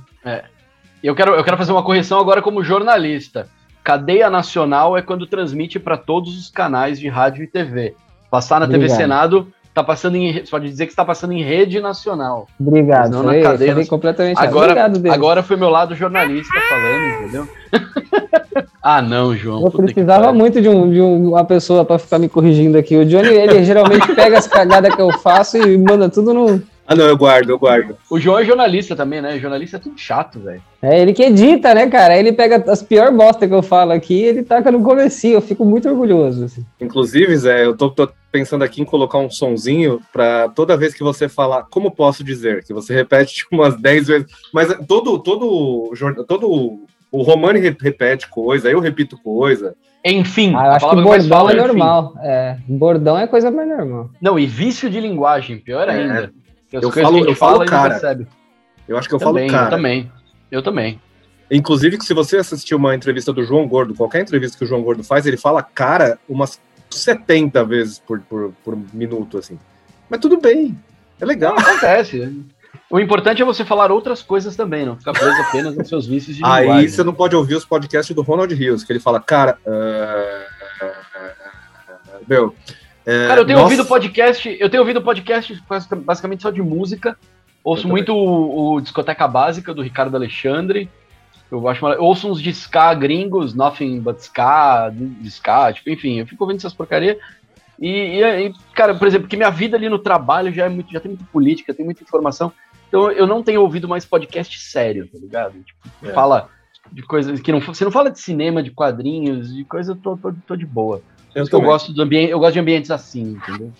E 1.02 1.06
eu 1.06 1.14
quero, 1.14 1.34
eu 1.34 1.44
quero 1.44 1.56
fazer 1.56 1.72
uma 1.72 1.82
correção 1.82 2.18
agora 2.18 2.42
como 2.42 2.62
jornalista. 2.62 3.48
Cadeia 3.82 4.28
nacional 4.28 4.96
é 4.96 5.02
quando 5.02 5.26
transmite 5.26 5.78
para 5.78 5.96
todos 5.96 6.38
os 6.38 6.50
canais 6.50 7.00
de 7.00 7.08
rádio 7.08 7.42
e 7.42 7.46
TV. 7.46 7.94
Passar 8.30 8.60
na 8.60 8.66
TV 8.66 8.84
Obrigado. 8.84 8.98
Senado, 8.98 9.52
tá 9.80 9.84
passando 9.84 10.16
em. 10.16 10.32
Você 10.32 10.50
pode 10.50 10.68
dizer 10.68 10.86
que 10.86 10.92
está 10.92 11.04
passando 11.04 11.32
em 11.32 11.42
rede 11.42 11.80
nacional. 11.80 12.46
Obrigado. 12.58 13.10
Não, 13.10 13.22
na 13.22 13.40
cadeia 13.40 13.86
completamente 13.86 14.38
Agora, 14.38 14.72
Obrigado, 14.72 15.12
agora 15.12 15.42
foi 15.42 15.56
meu 15.56 15.70
lado 15.70 15.94
jornalista 15.94 16.54
falando, 16.68 17.22
entendeu? 17.22 17.48
ah, 18.82 19.02
não, 19.02 19.34
João. 19.34 19.64
Eu 19.64 19.70
precisava 19.70 20.32
muito 20.32 20.60
de, 20.60 20.68
um, 20.68 20.90
de 20.90 21.00
um- 21.00 21.30
uma 21.30 21.44
pessoa 21.44 21.84
para 21.84 21.98
ficar 21.98 22.18
me 22.18 22.28
corrigindo 22.28 22.76
aqui. 22.78 22.96
O 22.96 23.04
Johnny, 23.04 23.28
ele 23.28 23.62
geralmente 23.64 24.14
pega 24.14 24.38
as 24.38 24.46
cagadas 24.46 24.94
que 24.94 25.00
eu 25.02 25.10
faço 25.18 25.56
e 25.56 25.78
manda 25.78 26.08
tudo 26.08 26.34
no. 26.34 26.62
Ah, 26.86 26.96
não, 26.96 27.04
eu 27.04 27.16
guardo, 27.16 27.50
eu 27.50 27.58
guardo. 27.58 27.96
O 28.10 28.18
João 28.18 28.40
é 28.40 28.44
jornalista 28.44 28.96
também, 28.96 29.22
né? 29.22 29.38
Jornalista 29.38 29.76
é 29.76 29.80
tudo 29.80 29.96
chato, 29.96 30.40
velho. 30.40 30.60
É 30.82 31.00
ele 31.00 31.12
que 31.12 31.22
edita, 31.22 31.72
né, 31.72 31.86
cara? 31.86 32.18
Ele 32.18 32.32
pega 32.32 32.64
as 32.68 32.82
piores 32.82 33.14
bosta 33.14 33.46
que 33.46 33.54
eu 33.54 33.62
falo 33.62 33.92
aqui 33.92 34.14
e 34.14 34.24
ele 34.24 34.42
taca 34.42 34.72
no 34.72 34.82
comecinho. 34.82 35.34
Eu 35.34 35.40
fico 35.40 35.64
muito 35.64 35.88
orgulhoso. 35.88 36.46
assim. 36.46 36.66
Inclusive, 36.80 37.36
Zé, 37.36 37.64
eu 37.64 37.76
tô, 37.76 37.90
tô 37.90 38.08
pensando 38.30 38.62
aqui 38.64 38.80
em 38.80 38.84
colocar 38.84 39.18
um 39.18 39.30
sonzinho 39.30 40.00
pra 40.12 40.48
toda 40.48 40.76
vez 40.76 40.94
que 40.94 41.02
você 41.02 41.28
falar, 41.28 41.64
como 41.70 41.90
posso 41.90 42.22
dizer? 42.22 42.64
Que 42.64 42.72
você 42.72 42.94
repete 42.94 43.34
tipo, 43.44 43.56
umas 43.56 43.76
10 43.80 44.06
vezes. 44.06 44.26
Mas 44.52 44.68
todo, 44.86 45.18
todo, 45.18 45.90
todo 46.26 46.80
o 47.12 47.22
Romani 47.22 47.58
re- 47.58 47.76
repete 47.80 48.28
coisa, 48.28 48.70
eu 48.70 48.78
repito 48.80 49.16
coisa. 49.18 49.74
Enfim, 50.04 50.54
Ah, 50.56 50.66
eu 50.66 50.70
acho 50.72 50.88
que 50.90 50.96
bordão 51.02 51.48
é 51.50 51.52
enfim. 51.52 51.60
normal. 51.66 52.14
É, 52.22 52.56
bordão 52.66 53.18
é 53.18 53.26
coisa 53.26 53.50
mais 53.50 53.68
normal. 53.68 54.10
Não, 54.20 54.38
e 54.38 54.46
vício 54.46 54.88
de 54.88 54.98
linguagem, 55.00 55.58
pior 55.58 55.88
É. 55.88 55.92
ainda. 55.92 56.32
Eu 56.72 56.90
falo- 56.90 57.24
eu 57.26 57.34
falo 57.34 57.64
cara. 57.66 57.90
percebe. 57.90 58.26
Eu 58.88 58.96
acho 58.96 59.08
que 59.08 59.14
eu 59.14 59.18
também, 59.18 59.48
falo 59.48 59.60
cara. 59.62 59.66
eu 59.66 59.76
também. 59.76 60.12
Eu 60.50 60.62
também. 60.62 61.00
Inclusive, 61.50 61.98
que 61.98 62.04
se 62.04 62.14
você 62.14 62.36
assistir 62.36 62.76
uma 62.76 62.94
entrevista 62.94 63.32
do 63.32 63.42
João 63.42 63.66
Gordo, 63.66 63.92
qualquer 63.94 64.20
entrevista 64.22 64.56
que 64.56 64.62
o 64.64 64.66
João 64.66 64.82
Gordo 64.82 65.02
faz, 65.02 65.26
ele 65.26 65.36
fala 65.36 65.62
cara 65.62 66.16
umas 66.28 66.60
70 66.90 67.64
vezes 67.64 67.98
por, 67.98 68.20
por, 68.22 68.52
por 68.64 68.76
minuto, 68.92 69.38
assim. 69.38 69.58
Mas 70.08 70.20
tudo 70.20 70.38
bem, 70.40 70.76
é 71.20 71.24
legal. 71.24 71.58
Acontece. 71.58 72.36
O 72.88 72.98
importante 72.98 73.40
é 73.40 73.44
você 73.44 73.64
falar 73.64 73.92
outras 73.92 74.20
coisas 74.22 74.56
também, 74.56 74.84
não 74.84 74.96
ficar 74.96 75.12
preso 75.12 75.40
apenas 75.42 75.76
nos 75.76 75.88
seus 75.88 76.06
vícios 76.06 76.36
de 76.36 76.44
Aí 76.44 76.62
linguagem. 76.66 76.88
você 76.88 77.04
não 77.04 77.14
pode 77.14 77.36
ouvir 77.36 77.54
os 77.54 77.64
podcasts 77.64 78.14
do 78.14 78.22
Ronald 78.22 78.52
Rios, 78.52 78.82
que 78.82 78.92
ele 78.92 78.98
fala, 79.00 79.20
cara. 79.20 79.56
ah, 79.66 80.44
meu. 82.28 82.54
é, 83.06 83.28
Cara, 83.28 83.40
eu 83.40 83.46
tenho 83.46 83.58
nossa, 83.58 83.70
ouvido 83.72 83.86
podcast, 83.86 84.56
eu 84.60 84.68
tenho 84.70 84.82
ouvido 84.82 85.02
podcast 85.02 85.62
basic- 85.68 85.94
basicamente 85.96 86.42
só 86.42 86.50
de 86.50 86.62
música. 86.62 87.16
Ouço 87.62 87.86
muito 87.86 88.12
o, 88.14 88.74
o 88.76 88.80
Discoteca 88.80 89.28
Básica 89.28 89.74
do 89.74 89.82
Ricardo 89.82 90.14
Alexandre. 90.16 90.90
Eu 91.50 91.66
acho 91.68 91.82
mara- 91.82 92.00
ouço 92.00 92.30
uns 92.30 92.40
de 92.40 92.50
ska 92.50 92.94
gringos, 92.94 93.54
Nothing 93.54 94.00
But 94.00 94.18
Ska, 94.20 94.92
ska, 95.24 95.72
tipo, 95.72 95.90
enfim, 95.90 96.20
eu 96.20 96.26
fico 96.26 96.44
ouvindo 96.44 96.58
essas 96.58 96.72
porcaria. 96.72 97.18
E, 97.78 98.20
e 98.22 98.52
cara, 98.74 98.94
por 98.94 99.08
exemplo, 99.08 99.26
que 99.26 99.36
minha 99.36 99.50
vida 99.50 99.76
ali 99.76 99.88
no 99.88 99.98
trabalho 99.98 100.52
já 100.52 100.66
é 100.66 100.68
muito, 100.68 100.92
já 100.92 101.00
tem 101.00 101.10
muita 101.12 101.24
política, 101.32 101.74
tem 101.74 101.84
muita 101.84 102.02
informação. 102.02 102.52
Então 102.88 103.10
eu 103.10 103.26
não 103.26 103.42
tenho 103.42 103.62
ouvido 103.62 103.88
mais 103.88 104.04
podcast 104.04 104.58
sério, 104.60 105.08
tá 105.08 105.18
ligado? 105.18 105.54
Tipo, 105.62 106.06
É. 106.08 106.12
fala 106.12 106.48
de 106.92 107.02
coisas 107.02 107.40
que 107.40 107.50
não. 107.52 107.60
Você 107.60 107.84
não 107.84 107.90
fala 107.92 108.10
de 108.10 108.20
cinema, 108.20 108.62
de 108.62 108.70
quadrinhos, 108.70 109.54
de 109.54 109.64
coisa, 109.64 109.92
eu 109.92 109.96
tô, 109.96 110.16
tô, 110.16 110.32
tô 110.46 110.56
de 110.56 110.66
boa. 110.66 111.00
eu, 111.34 111.44
eu 111.50 111.60
gosto 111.60 111.92
do 111.92 112.02
ambiente, 112.02 112.30
eu 112.30 112.38
gosto 112.38 112.52
de 112.54 112.60
ambientes 112.60 112.90
assim, 112.90 113.22
entendeu? 113.32 113.72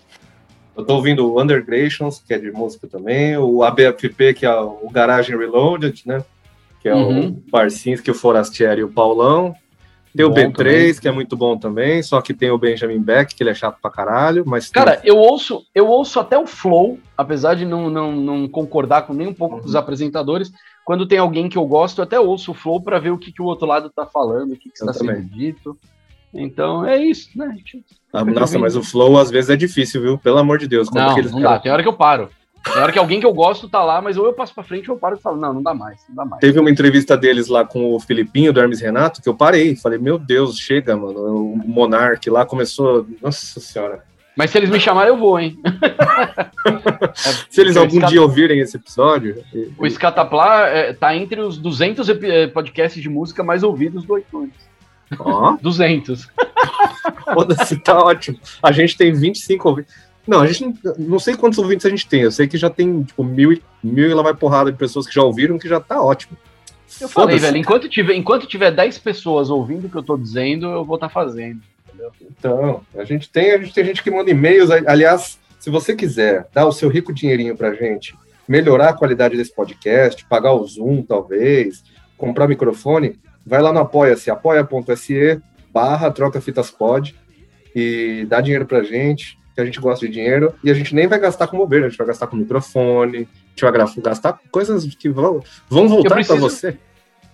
Eu 0.75 0.85
tô 0.85 0.95
ouvindo 0.95 1.29
o 1.29 1.41
Undergrations, 1.41 2.23
que 2.25 2.33
é 2.33 2.37
de 2.37 2.49
música 2.51 2.87
também, 2.87 3.37
o 3.37 3.61
ABFP, 3.63 4.33
que 4.33 4.45
é 4.45 4.55
o 4.55 4.89
Garagem 4.89 5.37
Reloaded, 5.37 6.01
né? 6.05 6.23
Que 6.81 6.89
é 6.89 6.95
Uhum. 6.95 7.27
o 7.27 7.51
Barcinski, 7.51 8.09
o 8.11 8.15
Forastieri 8.15 8.81
e 8.81 8.83
o 8.83 8.89
Paulão. 8.91 9.53
Tem 10.15 10.25
o 10.25 10.29
Bom 10.29 10.35
B3, 10.35 10.51
também. 10.53 10.93
que 10.95 11.07
é 11.07 11.11
muito 11.11 11.37
bom 11.37 11.57
também, 11.57 12.03
só 12.03 12.19
que 12.21 12.33
tem 12.33 12.51
o 12.51 12.57
Benjamin 12.57 12.99
Beck, 12.99 13.33
que 13.33 13.41
ele 13.41 13.49
é 13.49 13.53
chato 13.53 13.77
pra 13.81 13.89
caralho, 13.89 14.43
mas 14.45 14.69
tem- 14.69 14.83
Cara, 14.83 14.99
eu 15.05 15.15
ouço, 15.17 15.63
eu 15.73 15.87
ouço 15.87 16.19
até 16.19 16.37
o 16.37 16.45
flow, 16.45 16.99
apesar 17.17 17.53
de 17.55 17.65
não, 17.65 17.89
não, 17.89 18.11
não 18.11 18.45
concordar 18.49 19.03
com 19.03 19.13
nem 19.13 19.27
um 19.27 19.33
pouco 19.33 19.55
com 19.55 19.61
Uhum. 19.61 19.67
os 19.67 19.73
apresentadores. 19.75 20.51
Quando 20.83 21.05
tem 21.07 21.17
alguém 21.17 21.47
que 21.47 21.57
eu 21.57 21.65
gosto, 21.65 21.99
eu 21.99 22.03
até 22.03 22.19
ouço 22.19 22.51
o 22.51 22.53
flow 22.53 22.81
pra 22.81 22.99
ver 22.99 23.11
o 23.11 23.17
que, 23.17 23.31
que 23.31 23.41
o 23.41 23.45
outro 23.45 23.65
lado 23.65 23.89
tá 23.89 24.05
falando, 24.05 24.51
o 24.51 24.57
que, 24.57 24.69
que 24.69 24.77
está 24.77 24.91
sendo 24.91 25.21
dito. 25.29 25.77
Então 26.33 26.85
é 26.85 26.97
isso, 26.97 27.29
né? 27.37 27.55
Ah, 28.11 28.23
nossa, 28.25 28.57
mas 28.57 28.75
o 28.75 28.81
Flow 28.83 29.17
às 29.17 29.29
vezes 29.29 29.49
é 29.49 29.55
difícil, 29.55 30.01
viu? 30.01 30.17
Pelo 30.17 30.37
amor 30.37 30.57
de 30.57 30.67
Deus. 30.67 30.87
Quando 30.89 31.17
Não, 31.23 31.31
não 31.31 31.41
dá. 31.41 31.59
Tem 31.59 31.69
hora 31.71 31.81
que 31.83 31.89
eu 31.89 31.93
paro. 31.93 32.29
Tem 32.63 32.81
hora 32.81 32.91
que 32.91 32.99
alguém 32.99 33.19
que 33.19 33.25
eu 33.25 33.33
gosto 33.33 33.67
tá 33.67 33.83
lá, 33.83 34.01
mas 34.01 34.17
ou 34.17 34.25
eu 34.25 34.33
passo 34.33 34.53
pra 34.53 34.63
frente 34.63 34.89
ou 34.89 34.95
eu 34.95 34.99
paro 34.99 35.15
e 35.15 35.19
falo, 35.21 35.37
não, 35.37 35.53
não 35.53 35.63
dá 35.63 35.73
mais, 35.73 35.99
não 36.07 36.15
dá 36.15 36.25
mais. 36.25 36.39
Teve 36.41 36.59
uma 36.59 36.69
entrevista 36.69 37.17
deles 37.17 37.47
lá 37.47 37.65
com 37.65 37.93
o 37.95 37.99
Filipinho, 37.99 38.53
do 38.53 38.59
Hermes 38.59 38.79
Renato, 38.81 39.21
que 39.21 39.27
eu 39.27 39.33
parei. 39.35 39.75
Falei, 39.75 39.97
meu 39.97 40.17
Deus, 40.19 40.57
chega, 40.57 40.95
mano. 40.95 41.19
O 41.53 41.57
Monark 41.67 42.29
lá 42.29 42.45
começou. 42.45 43.05
Nossa 43.21 43.59
senhora. 43.59 44.03
Mas 44.37 44.49
se 44.51 44.57
eles 44.57 44.69
me 44.69 44.79
chamarem, 44.79 45.09
eu 45.11 45.17
vou, 45.17 45.37
hein? 45.39 45.59
Se 47.49 47.61
eles 47.61 47.75
algum 47.75 47.95
Escata- 47.95 48.11
dia 48.11 48.21
ouvirem 48.21 48.59
esse 48.59 48.77
episódio. 48.77 49.43
O 49.77 49.85
Escataplá 49.85 50.67
é, 50.69 50.93
tá 50.93 51.15
entre 51.15 51.41
os 51.41 51.57
200 51.57 52.07
epi- 52.09 52.31
eh, 52.31 52.47
podcasts 52.47 53.01
de 53.01 53.09
música 53.09 53.43
mais 53.43 53.61
ouvidos 53.63 54.05
do 54.05 54.17
iTunes. 54.17 54.53
Ó, 55.19 55.57
200. 55.61 56.27
foda-se, 57.33 57.77
tá 57.77 57.97
ótimo. 57.97 58.39
A 58.63 58.71
gente 58.71 58.95
tem 58.97 59.11
25 59.11 59.67
ouvintes. 59.69 60.10
Não, 60.27 60.41
a 60.41 60.47
gente 60.47 60.63
não, 60.83 60.95
não 60.97 61.19
sei 61.19 61.35
quantos 61.35 61.57
ouvintes 61.59 61.85
a 61.85 61.89
gente 61.89 62.07
tem. 62.07 62.21
Eu 62.21 62.31
sei 62.31 62.47
que 62.47 62.57
já 62.57 62.69
tem, 62.69 63.03
tipo, 63.03 63.23
mil, 63.23 63.51
e- 63.51 63.61
mil 63.83 64.09
e 64.09 64.13
lá 64.13 64.21
vai 64.21 64.33
porrada 64.33 64.71
de 64.71 64.77
pessoas 64.77 65.07
que 65.07 65.13
já 65.13 65.23
ouviram, 65.23 65.57
que 65.57 65.67
já 65.67 65.79
tá 65.79 66.01
ótimo. 66.01 66.37
Eu 66.99 67.07
falei, 67.09 67.39
velho, 67.39 67.57
enquanto 67.57 67.87
tiver, 67.89 68.15
enquanto 68.15 68.45
tiver 68.45 68.71
10 68.71 68.99
pessoas 68.99 69.49
ouvindo 69.49 69.87
o 69.87 69.89
que 69.89 69.95
eu 69.95 70.03
tô 70.03 70.17
dizendo, 70.17 70.67
eu 70.67 70.85
vou 70.85 70.95
estar 70.95 71.09
fazendo. 71.09 71.61
Então, 72.21 72.81
a 72.95 73.03
gente 73.03 73.29
tem, 73.29 73.51
a 73.51 73.57
gente 73.57 73.73
tem 73.73 73.85
gente 73.85 74.03
que 74.03 74.11
manda 74.11 74.29
e-mails. 74.29 74.69
Aliás, 74.69 75.39
se 75.59 75.69
você 75.69 75.95
quiser 75.95 76.47
dar 76.53 76.65
o 76.65 76.71
seu 76.71 76.89
rico 76.89 77.13
dinheirinho 77.13 77.55
pra 77.55 77.73
gente, 77.73 78.15
melhorar 78.47 78.89
a 78.89 78.93
qualidade 78.93 79.37
desse 79.37 79.53
podcast, 79.53 80.25
pagar 80.25 80.53
o 80.53 80.65
Zoom, 80.65 81.03
talvez, 81.03 81.83
comprar 82.17 82.47
microfone, 82.47 83.19
vai 83.45 83.61
lá 83.61 83.71
no 83.71 83.79
apoia-se, 83.79 84.29
apoia.se 84.29 85.41
barra 85.73 86.11
troca 86.11 86.41
fitas 86.41 86.69
pod 86.69 87.15
e 87.73 88.25
dá 88.27 88.41
dinheiro 88.41 88.65
pra 88.65 88.83
gente, 88.83 89.37
que 89.63 89.69
a 89.69 89.71
gente 89.71 89.79
gosta 89.81 90.05
de 90.05 90.11
dinheiro, 90.11 90.53
e 90.63 90.69
a 90.71 90.73
gente 90.73 90.93
nem 90.95 91.07
vai 91.07 91.19
gastar 91.19 91.47
com 91.47 91.57
bobeira, 91.57 91.85
a 91.85 91.89
gente 91.89 91.97
vai 91.97 92.07
gastar 92.07 92.27
com 92.27 92.35
microfone, 92.35 93.17
a 93.17 93.19
gente 93.21 93.61
vai 93.61 93.71
gastar 93.71 94.33
com 94.33 94.49
coisas 94.51 94.83
que 94.95 95.09
vão, 95.09 95.41
vão 95.69 95.87
voltar 95.87 96.09
pra 96.09 96.15
preciso- 96.17 96.39
você. 96.39 96.77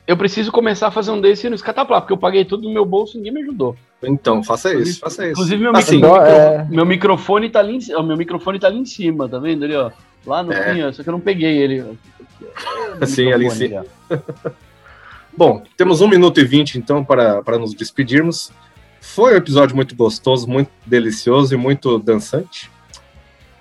Eu 0.05 0.15
preciso 0.15 0.51
começar 0.53 0.87
a 0.87 0.91
fazer 0.91 1.11
um 1.11 1.19
desse 1.19 1.49
no 1.49 1.55
Escataplá, 1.55 1.99
porque 1.99 2.13
eu 2.13 2.17
paguei 2.17 2.45
tudo 2.45 2.63
no 2.67 2.73
meu 2.73 2.85
bolso 2.85 3.15
e 3.15 3.17
ninguém 3.17 3.33
me 3.33 3.41
ajudou. 3.41 3.75
Então, 4.01 4.41
faça 4.41 4.73
isso, 4.73 4.99
faça 5.01 5.23
isso. 5.23 5.31
Inclusive, 5.33 5.61
meu, 5.61 5.75
Assim, 5.75 5.95
micro- 5.97 6.15
é. 6.21 6.65
meu 6.69 6.85
microfone 6.85 7.49
tá 7.49 7.59
ali 7.59 7.75
em, 7.75 7.81
ci- 7.81 7.93
ó, 7.93 8.01
meu 8.01 8.15
microfone 8.15 8.57
tá 8.57 8.67
ali 8.67 8.77
em 8.79 8.85
cima, 8.85 9.27
tá 9.27 9.37
vendo 9.37 9.65
ali, 9.65 9.75
ó? 9.75 9.91
Lá 10.25 10.41
no 10.43 10.53
É. 10.53 10.73
fim, 10.73 10.81
ó, 10.83 10.91
só 10.93 11.03
que 11.03 11.09
eu 11.09 11.11
não 11.11 11.19
peguei 11.19 11.57
ele. 11.57 11.81
ó. 11.81 12.45
Assim, 13.01 13.33
ali 13.33 13.47
em 13.47 13.49
cima. 13.49 13.85
Bom, 15.35 15.61
temos 15.75 16.01
um 16.01 16.07
minuto 16.07 16.39
e 16.39 16.43
vinte, 16.45 16.77
então, 16.77 17.03
para, 17.03 17.43
para 17.43 17.57
nos 17.59 17.73
despedirmos. 17.73 18.51
Foi 19.01 19.33
um 19.33 19.37
episódio 19.37 19.75
muito 19.75 19.95
gostoso, 19.95 20.47
muito 20.47 20.69
delicioso 20.85 21.53
e 21.53 21.57
muito 21.57 21.97
dançante. 21.99 22.69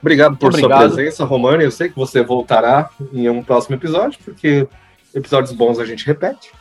Obrigado 0.01 0.37
por 0.37 0.49
Obrigado. 0.49 0.71
sua 0.71 0.89
presença, 0.97 1.25
Romani. 1.25 1.65
Eu 1.65 1.71
sei 1.71 1.89
que 1.89 1.97
você 1.97 2.23
voltará 2.23 2.91
em 3.13 3.29
um 3.29 3.43
próximo 3.43 3.75
episódio, 3.77 4.19
porque 4.25 4.67
episódios 5.15 5.53
bons 5.53 5.79
a 5.79 5.85
gente 5.85 6.07
repete. 6.07 6.53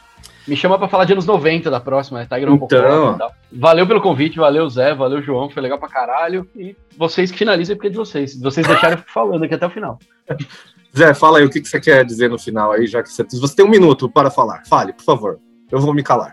Me 0.48 0.56
chama 0.56 0.78
pra 0.78 0.88
falar 0.88 1.06
de 1.06 1.14
anos 1.14 1.26
90 1.26 1.72
da 1.72 1.80
próxima, 1.80 2.20
né? 2.20 2.28
Tiger 2.32 2.50
Rock 2.52 2.66
Então. 2.66 3.18
tal. 3.18 3.32
Valeu 3.52 3.88
pelo 3.88 4.00
convite, 4.00 4.38
valeu 4.38 4.70
Zé, 4.70 4.94
valeu 4.94 5.22
João, 5.22 5.50
foi 5.50 5.62
legal 5.62 5.80
pra 5.80 5.90
caralho. 5.90 6.48
E 6.56 6.76
vocês 6.98 7.32
que 7.32 7.38
finalizem 7.38 7.76
porque 7.76 7.88
é 7.88 7.92
de 7.92 7.98
vocês. 7.98 8.40
Vocês 8.40 8.66
deixarem, 8.68 8.98
eu 8.98 9.04
falando 9.12 9.44
aqui 9.44 9.56
até 9.56 9.66
o 9.66 9.70
final. 9.72 9.98
Zé, 10.96 11.14
fala 11.14 11.40
aí 11.40 11.46
o 11.46 11.50
que, 11.50 11.60
que 11.60 11.68
você 11.68 11.80
quer 11.80 12.06
dizer 12.06 12.30
no 12.30 12.38
final 12.40 12.72
aí, 12.72 12.88
já 12.88 13.04
que 13.04 13.10
você, 13.10 13.24
você 13.24 13.56
tem 13.56 13.66
um 13.66 13.70
minuto 13.70 14.08
para 14.10 14.30
falar. 14.32 14.62
Fale, 14.68 14.94
por 14.94 15.04
favor. 15.04 15.40
Eu 15.72 15.80
vou 15.80 15.94
me 15.94 16.02
calar. 16.04 16.32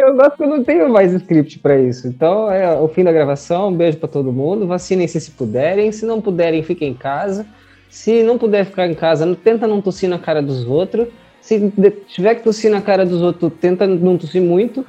Eu 0.00 0.14
gosto 0.16 0.36
que 0.36 0.42
eu 0.42 0.48
não 0.48 0.64
tenho 0.64 0.88
mais 0.88 1.12
script 1.12 1.58
pra 1.58 1.78
isso. 1.78 2.06
Então 2.08 2.50
é 2.50 2.74
o 2.78 2.88
fim 2.88 3.04
da 3.04 3.12
gravação. 3.12 3.68
Um 3.68 3.74
beijo 3.76 3.98
pra 3.98 4.08
todo 4.08 4.32
mundo. 4.32 4.66
Vacinem-se 4.66 5.20
se 5.20 5.30
puderem. 5.32 5.92
Se 5.92 6.04
não 6.06 6.20
puderem, 6.20 6.62
fiquem 6.62 6.90
em 6.90 6.94
casa. 6.94 7.46
Se 7.88 8.22
não 8.22 8.38
puder 8.38 8.64
ficar 8.66 8.86
em 8.86 8.94
casa, 8.94 9.26
não- 9.26 9.34
tenta 9.34 9.66
não 9.66 9.80
tossir 9.80 10.08
na 10.08 10.18
cara 10.18 10.40
dos 10.40 10.64
outros. 10.66 11.08
Se 11.40 11.72
tiver 12.08 12.36
que 12.36 12.42
tossir 12.44 12.70
na 12.70 12.80
cara 12.80 13.04
dos 13.04 13.20
outros, 13.22 13.50
tenta 13.60 13.86
não 13.86 14.16
tossir 14.16 14.40
muito. 14.42 14.84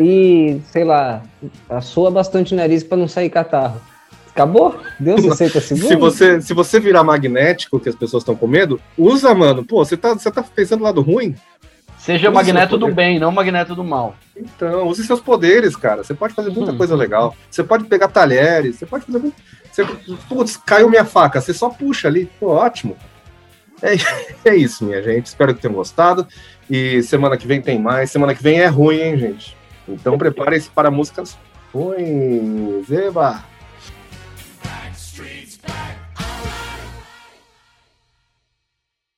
E, 0.00 0.60
sei 0.70 0.84
lá, 0.84 1.22
assua 1.68 2.10
bastante 2.10 2.54
o 2.54 2.56
nariz 2.56 2.82
pra 2.82 2.96
não 2.96 3.06
sair 3.06 3.28
catarro. 3.30 3.80
Acabou? 4.30 4.74
Deu 4.98 5.16
60 5.18 5.60
segundos? 5.60 5.88
Se 5.88 5.96
você, 5.96 6.40
se 6.40 6.52
você 6.54 6.80
virar 6.80 7.04
magnético, 7.04 7.78
que 7.78 7.88
as 7.88 7.94
pessoas 7.94 8.22
estão 8.22 8.34
com 8.34 8.48
medo, 8.48 8.80
usa, 8.98 9.32
mano. 9.32 9.64
Pô, 9.64 9.84
você 9.84 9.96
tá, 9.96 10.12
você 10.14 10.28
tá 10.30 10.42
pensando 10.42 10.78
do 10.80 10.84
lado 10.84 11.00
ruim? 11.02 11.36
Seja 12.04 12.28
use 12.28 12.34
magneto 12.34 12.76
do 12.76 12.92
bem, 12.92 13.18
não 13.18 13.32
magneto 13.32 13.74
do 13.74 13.82
mal. 13.82 14.14
Então, 14.36 14.86
use 14.88 15.06
seus 15.06 15.22
poderes, 15.22 15.74
cara. 15.74 16.04
Você 16.04 16.12
pode 16.12 16.34
fazer 16.34 16.50
muita 16.50 16.72
hum. 16.72 16.76
coisa 16.76 16.94
legal. 16.94 17.34
Você 17.50 17.64
pode 17.64 17.84
pegar 17.84 18.08
talheres, 18.08 18.76
você 18.76 18.84
pode 18.84 19.06
fazer 19.06 19.18
muito. 19.18 19.34
Você, 19.72 19.86
putz, 20.28 20.54
caiu 20.54 20.90
minha 20.90 21.06
faca. 21.06 21.40
Você 21.40 21.54
só 21.54 21.70
puxa 21.70 22.06
ali. 22.06 22.30
Pô, 22.38 22.48
ótimo. 22.48 22.94
É, 23.80 23.94
é 24.50 24.54
isso, 24.54 24.84
minha 24.84 25.02
gente. 25.02 25.24
Espero 25.24 25.54
que 25.54 25.62
tenham 25.62 25.74
gostado. 25.74 26.28
E 26.68 27.02
semana 27.02 27.38
que 27.38 27.46
vem 27.46 27.62
tem 27.62 27.78
mais. 27.78 28.10
Semana 28.10 28.34
que 28.34 28.42
vem 28.42 28.60
é 28.60 28.66
ruim, 28.66 29.00
hein, 29.00 29.16
gente? 29.16 29.56
Então 29.88 30.18
preparem-se 30.18 30.68
para 30.68 30.90
músicas 30.90 31.38
ruins. 31.72 32.90
Eba! 32.90 33.42
Back 34.62 34.94
streets, 34.94 35.56
back 35.56 36.03